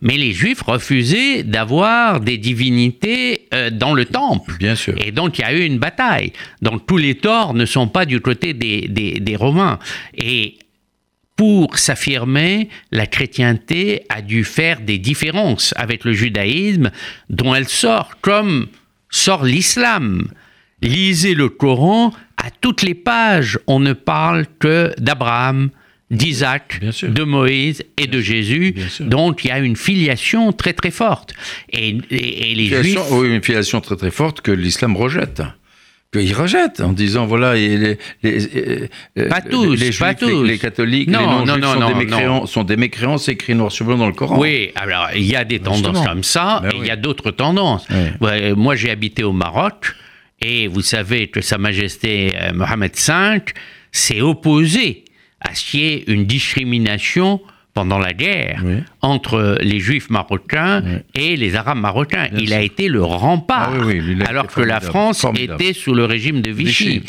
Mais 0.00 0.16
les 0.16 0.32
Juifs 0.32 0.62
refusaient 0.62 1.44
d'avoir 1.44 2.20
des 2.20 2.38
divinités 2.38 3.46
euh, 3.54 3.70
dans 3.70 3.94
le 3.94 4.04
temple. 4.04 4.56
Bien 4.58 4.74
sûr. 4.74 4.94
Et 5.04 5.12
donc 5.12 5.38
il 5.38 5.42
y 5.42 5.44
a 5.44 5.52
eu 5.52 5.64
une 5.64 5.78
bataille. 5.78 6.32
Donc 6.60 6.86
tous 6.86 6.96
les 6.96 7.14
torts 7.14 7.54
ne 7.54 7.64
sont 7.66 7.86
pas 7.88 8.04
du 8.04 8.20
côté 8.20 8.52
des, 8.52 8.88
des- 8.88 9.20
des 9.20 9.36
Romains. 9.36 9.78
Et 10.16 10.58
pour 11.36 11.78
s'affirmer, 11.78 12.68
la 12.90 13.06
chrétienté 13.06 14.02
a 14.08 14.22
dû 14.22 14.42
faire 14.42 14.80
des 14.80 14.98
différences 14.98 15.72
avec 15.76 16.04
le 16.04 16.12
judaïsme 16.12 16.90
dont 17.30 17.54
elle 17.54 17.68
sort 17.68 18.16
comme 18.20 18.66
sort 19.08 19.44
l'islam. 19.44 20.28
Lisez 20.82 21.34
le 21.34 21.48
Coran, 21.48 22.12
à 22.36 22.50
toutes 22.60 22.82
les 22.82 22.94
pages, 22.94 23.58
on 23.66 23.80
ne 23.80 23.92
parle 23.92 24.46
que 24.60 24.92
d'Abraham, 24.98 25.70
d'Isaac, 26.10 26.80
de 27.02 27.22
Moïse 27.24 27.82
et 27.96 28.06
de 28.06 28.20
Jésus. 28.20 28.74
Donc 29.00 29.44
il 29.44 29.48
y 29.48 29.50
a 29.50 29.58
une 29.58 29.76
filiation 29.76 30.52
très 30.52 30.72
très 30.72 30.90
forte. 30.90 31.34
Et, 31.70 31.98
et- 32.10 32.52
et 32.52 32.54
les 32.54 32.66
Filiation- 32.68 32.82
Juifs... 33.02 33.12
oui, 33.12 33.28
une 33.34 33.42
filiation 33.42 33.80
très 33.80 33.96
très 33.96 34.10
forte 34.10 34.40
que 34.40 34.50
l'islam 34.52 34.96
rejette. 34.96 35.42
Qu'il 36.10 36.32
rejette 36.32 36.80
en 36.80 36.92
disant 36.94 37.26
voilà, 37.26 37.52
les, 37.54 37.98
les, 38.22 38.48
euh, 38.56 39.28
Pas 39.28 39.40
les- 39.44 39.50
tous, 39.50 39.72
les, 39.74 39.90
pas 39.90 40.12
juifs, 40.14 40.20
les- 40.22 40.26
tous. 40.30 40.42
les, 40.44 40.56
catholiques, 40.58 41.10
Non, 41.10 41.18
les 41.40 41.44
non, 41.44 41.58
non, 41.58 41.74
sont, 41.74 41.88
des 41.88 41.94
mécréants, 41.94 42.46
sont 42.46 42.64
des 42.64 42.76
mécréants, 42.78 43.18
c'est 43.18 43.32
écrit 43.32 43.54
noir 43.54 43.70
sur 43.70 43.84
blanc 43.84 43.98
dans 43.98 44.06
le 44.06 44.14
Coran. 44.14 44.38
Oui, 44.40 44.70
alors 44.76 45.08
il 45.14 45.24
y 45.26 45.36
a 45.36 45.44
des 45.44 45.58
tendances 45.58 46.06
comme 46.06 46.22
ça, 46.24 46.60
Ben 46.62 46.70
et 46.70 46.76
il 46.80 46.86
y 46.86 46.90
a 46.90 46.96
d'autres 46.96 47.30
tendances. 47.32 47.86
Moi, 48.56 48.74
j'ai 48.76 48.90
habité 48.90 49.22
au 49.24 49.32
Maroc, 49.32 49.92
et 50.40 50.66
vous 50.68 50.82
savez 50.82 51.28
que 51.28 51.40
Sa 51.40 51.58
Majesté 51.58 52.32
euh, 52.40 52.52
Mohamed 52.54 52.92
V 52.94 53.40
s'est 53.92 54.20
opposé 54.20 55.04
à 55.40 55.54
ce 55.54 55.64
qu'il 55.70 55.80
y 55.80 55.84
ait 55.86 56.04
une 56.06 56.24
discrimination 56.26 57.40
pendant 57.74 57.98
la 57.98 58.12
guerre 58.12 58.60
Oui. 58.64 58.74
entre 59.02 59.56
les 59.60 59.78
juifs 59.78 60.10
marocains 60.10 60.82
Oui. 60.84 61.22
et 61.22 61.36
les 61.36 61.54
arabes 61.54 61.78
marocains. 61.78 62.26
Bien 62.28 62.38
il 62.40 62.48
sûr. 62.48 62.56
a 62.56 62.62
été 62.62 62.88
le 62.88 63.04
rempart, 63.04 63.72
Ah 63.72 63.84
oui, 63.86 64.00
alors 64.26 64.48
que 64.48 64.60
la 64.62 64.80
France 64.80 65.20
formidable. 65.20 65.62
était 65.62 65.72
sous 65.74 65.94
le 65.94 66.04
régime 66.04 66.40
de 66.40 66.50
Vichy. 66.50 67.02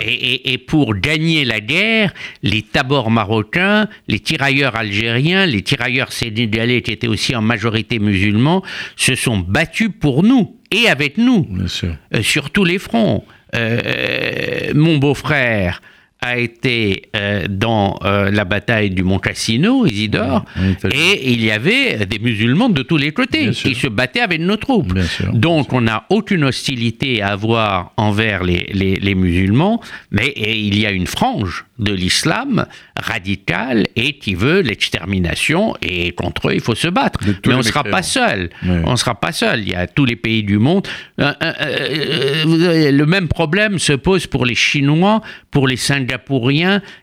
Et, 0.00 0.12
et- 0.14 0.52
et 0.54 0.58
pour 0.58 0.94
gagner 0.94 1.44
la 1.44 1.60
guerre, 1.60 2.14
les 2.42 2.62
tabors 2.62 3.10
marocains, 3.10 3.86
les 4.08 4.18
tirailleurs 4.18 4.76
algériens, 4.76 5.44
les 5.44 5.60
tirailleurs 5.60 6.10
sénégalais 6.12 6.80
qui 6.80 6.92
étaient 6.92 7.08
aussi 7.08 7.36
en 7.36 7.42
majorité 7.42 7.98
musulmans, 7.98 8.62
se 8.96 9.14
sont 9.16 9.38
battus 9.38 9.90
pour 10.00 10.22
nous 10.22 10.56
et 10.74 10.88
avec 10.88 11.16
nous 11.18 11.44
Bien 11.48 11.68
sûr. 11.68 11.94
euh, 12.14 12.22
sur 12.22 12.50
tous 12.50 12.64
les 12.64 12.78
fronts. 12.78 13.24
Euh, 13.54 14.72
mon 14.74 14.98
beau-frère 14.98 15.80
a 16.26 16.38
été 16.38 17.02
euh, 17.14 17.44
dans 17.48 17.98
euh, 18.04 18.30
la 18.30 18.44
bataille 18.44 18.90
du 18.90 19.02
Mont 19.02 19.18
Cassino, 19.18 19.84
Isidore, 19.86 20.44
Oui, 20.56 20.90
et 20.90 21.32
il 21.32 21.44
y 21.44 21.50
avait 21.50 22.06
des 22.06 22.18
musulmans 22.18 22.70
de 22.70 22.82
tous 22.82 22.96
les 22.96 23.12
côtés 23.12 23.50
qui 23.50 23.74
se 23.74 23.88
battaient 23.88 24.20
avec 24.22 24.40
nos 24.40 24.56
troupes. 24.56 24.98
Sûr. 25.00 25.32
Donc 25.34 25.72
on 25.72 25.82
n'a 25.82 26.04
aucune 26.08 26.44
hostilité 26.44 27.20
à 27.22 27.28
avoir 27.32 27.92
envers 27.96 28.42
les, 28.42 28.66
les- 28.72 28.96
les 28.96 29.14
musulmans, 29.14 29.80
mais 30.10 30.32
il 30.36 30.78
y 30.78 30.86
a 30.86 30.90
une 30.92 31.06
frange 31.06 31.66
de 31.78 31.92
l'islam 31.92 32.66
radicale 32.96 33.84
et 33.96 34.14
qui 34.18 34.34
veut 34.34 34.60
l'extermination, 34.60 35.74
et 35.82 36.12
contre 36.12 36.48
eux 36.48 36.54
il 36.54 36.60
faut 36.60 36.74
se 36.76 36.88
battre. 36.88 37.20
Mais 37.46 37.54
on 37.54 37.58
ne 37.58 37.62
sera 37.62 37.84
pas 37.84 38.02
seul. 38.02 38.50
Oui. 38.64 38.76
On 38.86 38.92
ne 38.92 38.96
sera 38.96 39.14
pas 39.14 39.32
seul. 39.32 39.60
Il 39.60 39.68
y 39.70 39.74
a 39.74 39.86
tous 39.86 40.04
les 40.04 40.16
pays 40.16 40.42
du 40.42 40.58
monde. 40.58 40.86
Euh, 41.20 42.90
le 42.92 43.04
même 43.04 43.28
problème 43.28 43.78
se 43.78 43.92
pose 43.92 44.26
pour 44.26 44.46
les 44.46 44.54
Chinois, 44.54 45.20
pour 45.50 45.66
les 45.68 45.76
Singapouriens 45.76 46.13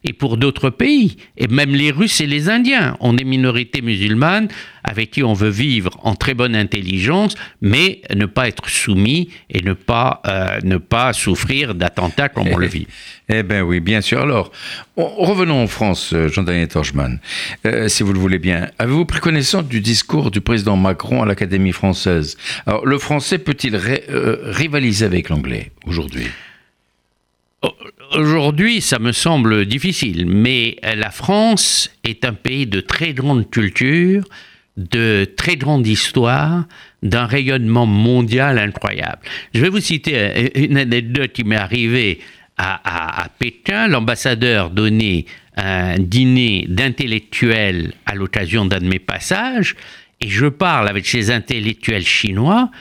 et 0.04 0.14
pour 0.14 0.38
d'autres 0.38 0.70
pays. 0.70 1.18
Et 1.38 1.48
même 1.48 1.72
les 1.76 1.92
Russes 1.92 2.22
et 2.22 2.28
les 2.28 2.50
Indiens. 2.50 2.98
On 3.00 3.18
est 3.18 3.24
minorité 3.24 3.82
musulmane 3.82 4.48
avec 4.84 5.12
qui 5.12 5.24
on 5.24 5.34
veut 5.34 5.50
vivre 5.50 5.92
en 6.04 6.16
très 6.16 6.34
bonne 6.34 6.56
intelligence, 6.56 7.36
mais 7.62 8.02
ne 8.16 8.26
pas 8.26 8.48
être 8.48 8.68
soumis 8.68 9.30
et 9.50 9.62
ne 9.62 9.74
pas, 9.74 10.22
euh, 10.28 10.60
ne 10.64 10.78
pas 10.78 11.14
souffrir 11.14 11.76
d'attentats 11.76 12.30
comme 12.30 12.48
on 12.48 12.58
le 12.58 12.68
vit. 12.68 12.88
Eh 13.34 13.44
bien 13.44 13.62
oui, 13.62 13.80
bien 13.80 14.02
sûr. 14.02 14.20
Alors, 14.22 14.52
on- 14.98 15.08
revenons 15.08 15.64
en 15.64 15.68
France, 15.68 16.12
euh, 16.14 16.28
Jean-Daniel 16.28 16.68
Torchman, 16.68 17.18
Euh, 17.66 17.88
si 17.88 18.04
vous 18.04 18.12
le 18.12 18.20
voulez 18.20 18.40
bien. 18.40 18.70
Avez-vous 18.78 19.06
pris 19.06 19.22
connaissance 19.22 19.66
du 19.70 19.80
discours 19.80 20.32
du 20.32 20.42
président 20.42 20.76
Macron 20.76 21.22
à 21.24 21.26
l'Académie 21.26 21.72
française? 21.72 22.36
Alors, 22.66 22.86
le 22.86 22.98
français 22.98 23.38
peut-il 23.38 23.78
ri- 23.78 24.02
rivaliser 24.10 25.06
avec 25.06 25.30
l'anglais 25.30 25.72
aujourd'hui? 25.86 26.28
Aujourd'hui, 28.14 28.82
ça 28.82 29.00
me 29.00 29.12
semble 29.12 29.66
difficile, 29.66 30.26
mais 30.26 30.78
la 30.84 31.12
France 31.12 31.92
est 32.04 32.26
un 32.26 32.34
pays 32.34 32.66
de 32.66 32.82
très 32.82 33.14
grande 33.14 33.50
culture, 33.50 34.24
de 34.78 35.30
très 35.38 35.58
grande 35.58 35.86
histoire, 35.86 36.66
d'un 37.04 37.26
rayonnement 37.26 37.86
mondial 37.86 38.58
incroyable. 38.58 39.20
Je 39.54 39.62
vais 39.62 39.70
vous 39.70 39.80
citer 39.80 40.52
une 40.56 40.78
anecdote 40.78 41.32
qui 41.34 41.44
m'est 41.44 41.56
arrivée 41.56 42.20
à 42.58 43.28
Pékin. 43.40 43.88
L'ambassadeur 43.88 44.72
donnait 44.72 45.26
un 45.56 45.98
dîner 46.00 46.66
d'intellectuels 46.68 47.94
à 48.06 48.16
l'occasion 48.16 48.66
d'un 48.66 48.80
de 48.80 48.88
mes 48.88 49.00
passages, 49.00 49.76
et 50.20 50.30
je 50.30 50.48
parle 50.48 50.88
avec 50.88 51.06
ces 51.06 51.32
intellectuels 51.32 52.06
chinois 52.06 52.72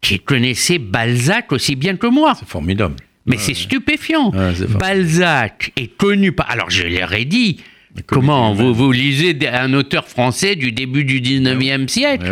qui 0.00 0.20
connaissaient 0.20 0.78
Balzac 0.78 1.52
aussi 1.52 1.74
bien 1.74 1.96
que 1.96 2.06
moi. 2.06 2.34
C'est 2.38 2.48
formidable. 2.48 2.96
Mais 3.26 3.36
c'est 3.38 3.54
stupéfiant. 3.54 4.30
Ouais, 4.30 4.54
fort. 4.54 4.78
Balzac 4.78 5.72
est 5.76 5.96
connu 5.96 6.32
par. 6.32 6.50
Alors 6.50 6.70
je 6.70 6.84
leur 6.84 7.12
ai 7.12 7.24
dit. 7.24 7.58
Comment 8.06 8.52
vous, 8.52 8.74
vous 8.74 8.92
lisez 8.92 9.34
un 9.48 9.72
auteur 9.72 10.06
français 10.06 10.54
du 10.54 10.70
début 10.70 11.04
du 11.04 11.20
19e 11.22 11.88
siècle 11.88 12.26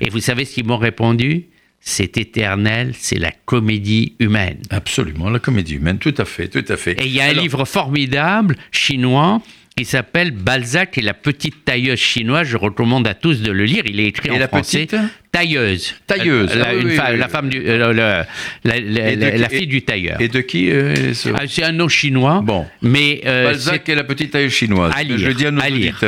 Eh. 0.00 0.06
Et 0.06 0.08
vous 0.08 0.20
savez 0.20 0.46
ce 0.46 0.54
qu'ils 0.54 0.64
m'ont 0.64 0.78
répondu? 0.78 1.44
C'est 1.82 2.16
éternel, 2.18 2.92
c'est 2.94 3.18
la 3.18 3.30
comédie 3.30 4.14
humaine. 4.18 4.58
Absolument, 4.70 5.30
la 5.30 5.38
comédie 5.38 5.74
humaine, 5.74 5.98
tout 5.98 6.14
à 6.18 6.24
fait, 6.26 6.48
tout 6.48 6.64
à 6.68 6.76
fait. 6.76 6.92
Et 6.92 7.06
il 7.06 7.12
y 7.12 7.20
a 7.20 7.26
un 7.26 7.32
livre 7.32 7.64
formidable 7.64 8.56
chinois 8.70 9.40
qui 9.80 9.86
s'appelle 9.86 10.30
Balzac 10.32 10.98
et 10.98 11.00
la 11.00 11.14
petite 11.14 11.64
tailleuse 11.64 11.98
chinoise. 11.98 12.46
Je 12.46 12.56
recommande 12.58 13.06
à 13.06 13.14
tous 13.14 13.40
de 13.40 13.50
le 13.50 13.64
lire. 13.64 13.82
Il 13.86 13.98
est 13.98 14.06
écrit 14.08 14.28
Et 14.28 14.32
en 14.32 14.38
la 14.38 14.46
français. 14.48 14.84
petite 14.86 15.00
Tailleuse. 15.32 15.94
Tailleuse, 16.08 16.54
La, 16.56 16.66
ah 16.66 16.72
oui, 16.74 16.80
une 16.82 16.88
oui, 16.88 16.96
fa- 16.96 17.12
oui. 17.12 17.18
la 17.18 17.28
femme 17.28 17.48
du, 17.48 17.62
euh, 17.64 18.24
la, 18.64 19.48
fille 19.48 19.66
du 19.68 19.82
tailleur. 19.82 20.20
Et 20.20 20.28
de 20.28 20.40
qui 20.40 20.70
euh, 20.70 21.14
ce- 21.14 21.28
Ah, 21.34 21.42
c'est 21.48 21.62
un 21.62 21.72
nom 21.72 21.88
chinois. 21.88 22.40
Bon. 22.44 22.66
Mais 22.82 23.20
euh, 23.24 23.44
Balzac 23.44 23.88
et 23.88 23.94
la 23.94 24.04
petite 24.04 24.32
taille 24.32 24.50
chinoise. 24.50 24.92
À 24.94 25.02
lire, 25.04 25.18
je 25.18 25.28
le 25.28 25.34
dis 25.34 25.46
à 25.46 25.50
nos 25.52 25.62
à 25.62 25.68
lire. 25.70 26.00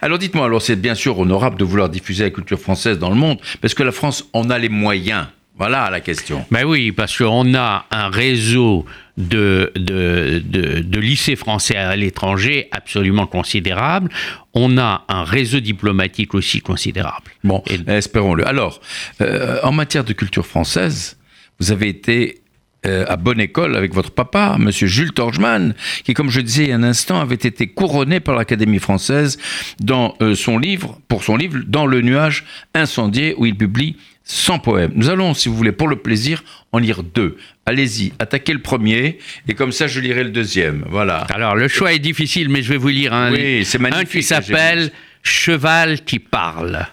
Alors 0.00 0.18
dites-moi, 0.18 0.46
alors 0.46 0.62
c'est 0.62 0.76
bien 0.76 0.94
sûr 0.94 1.18
honorable 1.18 1.58
de 1.58 1.64
vouloir 1.64 1.88
diffuser 1.88 2.24
la 2.24 2.30
culture 2.30 2.58
française 2.60 2.98
dans 2.98 3.10
le 3.10 3.16
monde, 3.16 3.38
parce 3.60 3.74
que 3.74 3.82
la 3.82 3.92
France 3.92 4.24
en 4.32 4.48
a 4.48 4.58
les 4.58 4.68
moyens. 4.68 5.26
Voilà 5.58 5.90
la 5.90 6.00
question. 6.00 6.44
Ben 6.50 6.64
oui, 6.64 6.92
parce 6.92 7.16
qu'on 7.18 7.54
a 7.54 7.86
un 7.90 8.08
réseau 8.08 8.84
de, 9.16 9.72
de, 9.74 10.40
de, 10.44 10.80
de 10.80 11.00
lycées 11.00 11.34
français 11.36 11.76
à 11.76 11.96
l'étranger 11.96 12.68
absolument 12.70 13.26
considérable. 13.26 14.10
On 14.54 14.78
a 14.78 15.04
un 15.08 15.24
réseau 15.24 15.58
diplomatique 15.60 16.34
aussi 16.34 16.60
considérable. 16.60 17.30
Bon, 17.42 17.62
Et- 17.68 17.90
espérons-le. 17.90 18.46
Alors, 18.46 18.80
euh, 19.20 19.58
en 19.64 19.72
matière 19.72 20.04
de 20.04 20.12
culture 20.12 20.46
française, 20.46 21.18
vous 21.58 21.72
avez 21.72 21.88
été 21.88 22.42
euh, 22.86 23.04
à 23.08 23.16
bonne 23.16 23.40
école 23.40 23.74
avec 23.76 23.92
votre 23.92 24.12
papa, 24.12 24.54
Monsieur 24.60 24.86
Jules 24.86 25.10
Torgman, 25.12 25.74
qui, 26.04 26.14
comme 26.14 26.30
je 26.30 26.40
disais 26.40 26.62
il 26.64 26.68
y 26.68 26.72
a 26.72 26.76
un 26.76 26.84
instant, 26.84 27.20
avait 27.20 27.34
été 27.34 27.66
couronné 27.66 28.20
par 28.20 28.36
l'Académie 28.36 28.78
française 28.78 29.36
dans 29.80 30.14
euh, 30.22 30.36
son 30.36 30.58
livre, 30.58 31.00
pour 31.08 31.24
son 31.24 31.36
livre 31.36 31.58
Dans 31.66 31.86
le 31.86 32.00
nuage 32.02 32.44
incendié, 32.74 33.34
où 33.36 33.46
il 33.46 33.56
publie 33.56 33.96
100 34.30 34.58
poèmes. 34.58 34.92
Nous 34.94 35.08
allons, 35.08 35.32
si 35.32 35.48
vous 35.48 35.56
voulez, 35.56 35.72
pour 35.72 35.88
le 35.88 35.96
plaisir, 35.96 36.44
en 36.72 36.78
lire 36.78 37.02
deux. 37.02 37.38
Allez-y, 37.64 38.12
attaquez 38.18 38.52
le 38.52 38.60
premier, 38.60 39.18
et 39.48 39.54
comme 39.54 39.72
ça, 39.72 39.86
je 39.86 40.00
lirai 40.00 40.22
le 40.22 40.30
deuxième. 40.30 40.84
Voilà. 40.90 41.20
Alors, 41.30 41.56
le 41.56 41.66
choix 41.66 41.94
est 41.94 41.98
difficile, 41.98 42.50
mais 42.50 42.62
je 42.62 42.68
vais 42.68 42.76
vous 42.76 42.88
lire 42.88 43.14
un, 43.14 43.32
Oui, 43.32 43.64
c'est 43.64 43.78
un 43.78 43.82
magnifique, 43.82 44.10
qui 44.10 44.22
s'appelle 44.22 44.92
Cheval 45.22 46.04
qui 46.04 46.18
parle. 46.18 46.86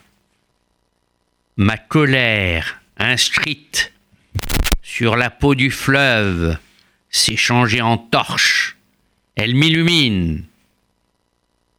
Ma 1.57 1.77
colère 1.77 2.79
inscrite 2.97 3.91
sur 4.81 5.17
la 5.17 5.29
peau 5.29 5.55
du 5.55 5.71
fleuve 5.71 6.57
s'est 7.09 7.35
changée 7.35 7.81
en 7.81 7.97
torche. 7.97 8.77
Elle 9.35 9.55
m'illumine. 9.55 10.45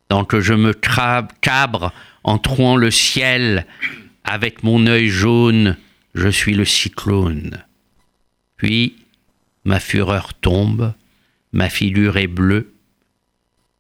Tant 0.08 0.24
que 0.24 0.40
je 0.40 0.52
me 0.52 0.74
cabre 0.74 1.92
en 2.24 2.38
trouant 2.38 2.76
le 2.76 2.90
ciel 2.90 3.66
avec 4.26 4.62
mon 4.62 4.86
œil 4.86 5.08
jaune, 5.08 5.76
je 6.14 6.28
suis 6.28 6.54
le 6.54 6.64
cyclone. 6.64 7.64
Puis 8.56 8.96
ma 9.64 9.80
fureur 9.80 10.34
tombe, 10.34 10.92
ma 11.52 11.70
figure 11.70 12.16
est 12.16 12.26
bleue, 12.26 12.72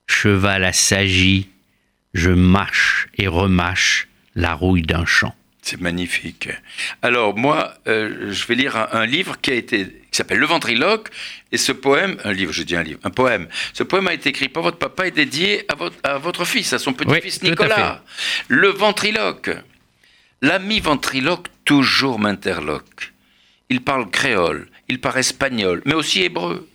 cheval 0.06 0.64
assagi, 0.64 1.48
je 2.14 2.30
mâche 2.30 3.08
et 3.18 3.26
remâche 3.26 4.08
la 4.34 4.54
rouille 4.54 4.82
d'un 4.82 5.04
champ. 5.04 5.34
C'est 5.62 5.80
magnifique. 5.80 6.48
Alors 7.02 7.36
moi, 7.36 7.74
euh, 7.88 8.32
je 8.32 8.46
vais 8.46 8.54
lire 8.54 8.76
un, 8.76 8.88
un 8.92 9.06
livre 9.06 9.40
qui 9.40 9.50
a 9.50 9.54
été 9.54 9.86
qui 10.16 10.16
s'appelle 10.16 10.38
Le 10.38 10.46
Ventriloque 10.46 11.10
et 11.50 11.56
ce 11.56 11.72
poème, 11.72 12.16
un 12.24 12.32
livre, 12.32 12.52
je 12.52 12.62
dis 12.62 12.76
un 12.76 12.82
livre, 12.82 13.00
un 13.02 13.10
poème. 13.10 13.48
Ce 13.74 13.82
poème 13.82 14.06
a 14.06 14.14
été 14.14 14.28
écrit 14.28 14.48
par 14.48 14.62
votre 14.62 14.78
papa 14.78 15.08
et 15.08 15.10
dédié 15.10 15.64
à 15.68 15.74
votre, 15.74 15.96
à 16.04 16.18
votre 16.18 16.44
fils, 16.44 16.72
à 16.72 16.78
son 16.78 16.92
petit-fils 16.92 17.40
Oui, 17.42 17.48
à 17.48 17.50
Nicolas. 17.50 18.04
Le 18.48 18.68
Ventriloque. 18.68 19.50
L'ami 20.46 20.78
ventriloque 20.78 21.48
toujours 21.64 22.20
m'interloque. 22.20 23.12
Il 23.68 23.82
parle 23.82 24.08
créole, 24.08 24.68
il 24.88 25.00
parle 25.00 25.18
espagnol, 25.18 25.82
mais 25.84 25.94
aussi 25.94 26.22
hébreu. 26.22 26.68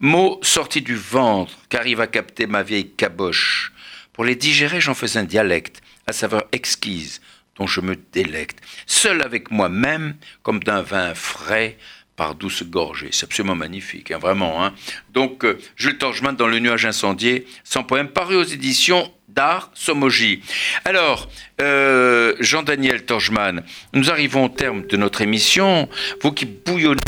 Mots 0.00 0.40
sortis 0.42 0.82
du 0.82 0.96
ventre 0.96 1.56
qu'arrive 1.68 2.00
à 2.00 2.08
capter 2.08 2.48
ma 2.48 2.64
vieille 2.64 2.90
caboche. 2.90 3.72
Pour 4.12 4.24
les 4.24 4.34
digérer, 4.34 4.80
j'en 4.80 4.94
fais 4.94 5.18
un 5.18 5.22
dialecte, 5.22 5.82
à 6.08 6.12
saveur 6.12 6.46
exquise, 6.50 7.20
dont 7.54 7.68
je 7.68 7.80
me 7.80 7.94
délecte. 7.94 8.58
Seul 8.86 9.22
avec 9.22 9.52
moi-même, 9.52 10.16
comme 10.42 10.58
d'un 10.58 10.82
vin 10.82 11.14
frais, 11.14 11.78
par 12.16 12.34
douce 12.34 12.62
gorgée. 12.64 13.08
C'est 13.12 13.24
absolument 13.24 13.54
magnifique, 13.54 14.10
hein, 14.10 14.18
vraiment. 14.18 14.64
Hein. 14.64 14.72
Donc, 15.12 15.44
euh, 15.44 15.58
Jules 15.76 15.98
Torgeman 15.98 16.34
dans 16.34 16.48
Le 16.48 16.58
Nuage 16.58 16.86
Incendié, 16.86 17.46
sans 17.62 17.84
poème, 17.84 18.08
paru 18.08 18.36
aux 18.36 18.44
éditions 18.44 19.10
d'Art 19.28 19.70
Somogy. 19.74 20.40
Alors, 20.84 21.28
euh, 21.60 22.34
Jean-Daniel 22.40 23.04
Torgeman, 23.04 23.62
nous 23.92 24.10
arrivons 24.10 24.46
au 24.46 24.48
terme 24.48 24.86
de 24.86 24.96
notre 24.96 25.20
émission. 25.20 25.88
Vous 26.22 26.32
qui 26.32 26.46
bouillonnez, 26.46 27.00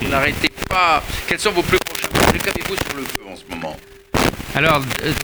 vous 0.00 0.08
n'arrêtez 0.08 0.50
pas. 0.68 1.02
Quels 1.28 1.38
sont 1.38 1.52
vos 1.52 1.62
plus 1.62 1.78
prochains 1.78 2.08
projets 2.08 2.38
Qu'avez-vous 2.38 2.76
sur 2.76 2.96
le 2.96 3.02
feu 3.04 3.22
en 3.30 3.36
ce 3.36 3.44
moment? 3.48 3.76
Alors, 4.54 4.82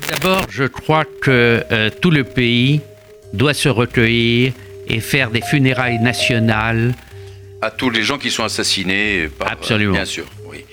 d'abord, 0.09 0.47
je 0.49 0.65
crois 0.65 1.05
que 1.05 1.65
euh, 1.71 1.91
tout 2.01 2.11
le 2.11 2.25
pays 2.25 2.81
doit 3.33 3.55
se 3.55 3.69
recueillir 3.69 4.53
et 4.87 5.01
faire 5.01 5.31
des 5.31 5.43
funérailles 5.43 5.99
nationales. 5.99 6.95
À 7.61 7.71
tous 7.71 7.91
les 7.91 8.03
gens 8.05 8.19
qui 8.19 8.31
sont 8.31 8.45
assassinés 8.45 9.29
par... 9.37 9.51
Absolument. 9.53 9.93
Bien 9.95 10.05
sûr, 10.05 10.25
oui. 10.45 10.65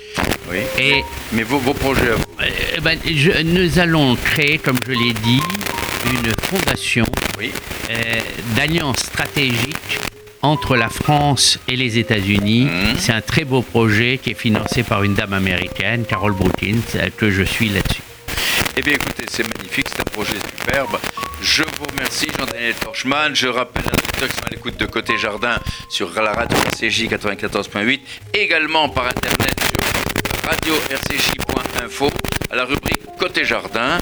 oui. 0.52 0.58
Et 0.80 1.04
Mais 1.34 1.42
vos, 1.44 1.58
vos 1.58 1.74
projets 1.74 2.12
à 2.12 2.16
vous 2.16 2.24
euh, 2.42 2.80
ben, 2.82 3.00
je- 3.04 3.42
nous 3.42 3.80
allons 3.80 4.16
créer, 4.16 4.60
comme 4.60 4.78
je 4.86 4.92
l'ai 4.92 5.14
dit, 5.14 5.40
une 6.12 6.32
fondation 6.44 7.06
Oui. 7.40 7.52
euh, 7.90 7.94
d'alliance 8.56 8.98
stratégique 9.00 10.00
entre 10.44 10.76
la 10.76 10.90
France 10.90 11.58
et 11.68 11.76
les 11.76 11.98
États-Unis. 11.98 12.66
Mhm. 12.66 12.96
C'est 13.00 13.14
un 13.14 13.22
très 13.22 13.46
beau 13.46 13.64
projet 13.64 14.20
qui 14.22 14.32
est 14.32 14.40
financé 14.40 14.84
par 14.84 15.02
une 15.04 15.16
dame 15.16 15.34
américaine, 15.34 16.06
Carol 16.08 16.34
Brookins, 16.34 16.78
euh, 16.98 17.10
que 17.18 17.32
je 17.32 17.42
suis 17.42 17.70
là-dessus. 17.70 18.02
Eh 18.78 18.82
bien, 18.82 18.94
écoutez, 18.94 19.24
c'est 19.30 19.48
magnifique, 19.58 19.88
c'est 19.90 20.02
un 20.02 20.12
projet 20.12 20.34
superbe. 20.58 20.98
Je 21.42 21.64
vous 21.64 21.86
remercie, 21.92 22.28
Jean-Daniel 22.38 22.74
Torchman. 22.76 23.34
Je 23.34 23.48
rappelle 23.48 23.86
à 23.88 23.92
tous 23.92 24.28
qui 24.28 24.36
sont 24.36 24.44
à 24.46 24.50
l'écoute 24.50 24.78
de 24.78 24.86
Côté 24.86 25.18
Jardin 25.18 25.58
sur 25.90 26.12
la 26.22 26.34
radio 26.34 26.58
RCJ 26.74 27.06
94.8, 27.08 28.00
également 28.34 28.90
par 28.90 29.06
internet 29.08 29.56
sur 29.62 30.50
radio-rcj.info 30.50 32.10
à 32.52 32.56
la 32.58 32.66
rubrique 32.66 33.00
Côté 33.18 33.46
Jardin. 33.46 33.98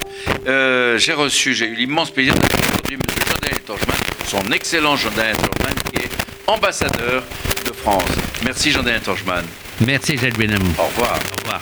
Euh, 0.48 0.98
j'ai 0.98 1.14
reçu, 1.14 1.54
j'ai 1.54 1.68
eu 1.68 1.76
l'immense 1.76 2.10
plaisir 2.10 2.34
d'accueillir 2.34 2.72
aujourd'hui 2.74 2.96
M. 2.96 3.02
Jean-Daniel 3.30 3.62
Torchman, 3.62 3.98
son 4.26 4.52
excellent 4.52 4.96
Jean-Daniel 4.96 5.38
Torchman, 5.38 5.76
qui 5.92 5.98
est 6.02 6.10
ambassadeur 6.48 7.24
de 7.64 7.74
France. 7.74 8.10
Merci, 8.44 8.72
Jean-Daniel 8.72 9.02
Torchman. 9.02 9.46
Merci, 9.86 10.18
Jacques 10.18 10.38
Benamou. 10.38 10.74
Au 10.80 10.84
revoir. 10.86 11.14
Au 11.14 11.44
revoir. 11.44 11.62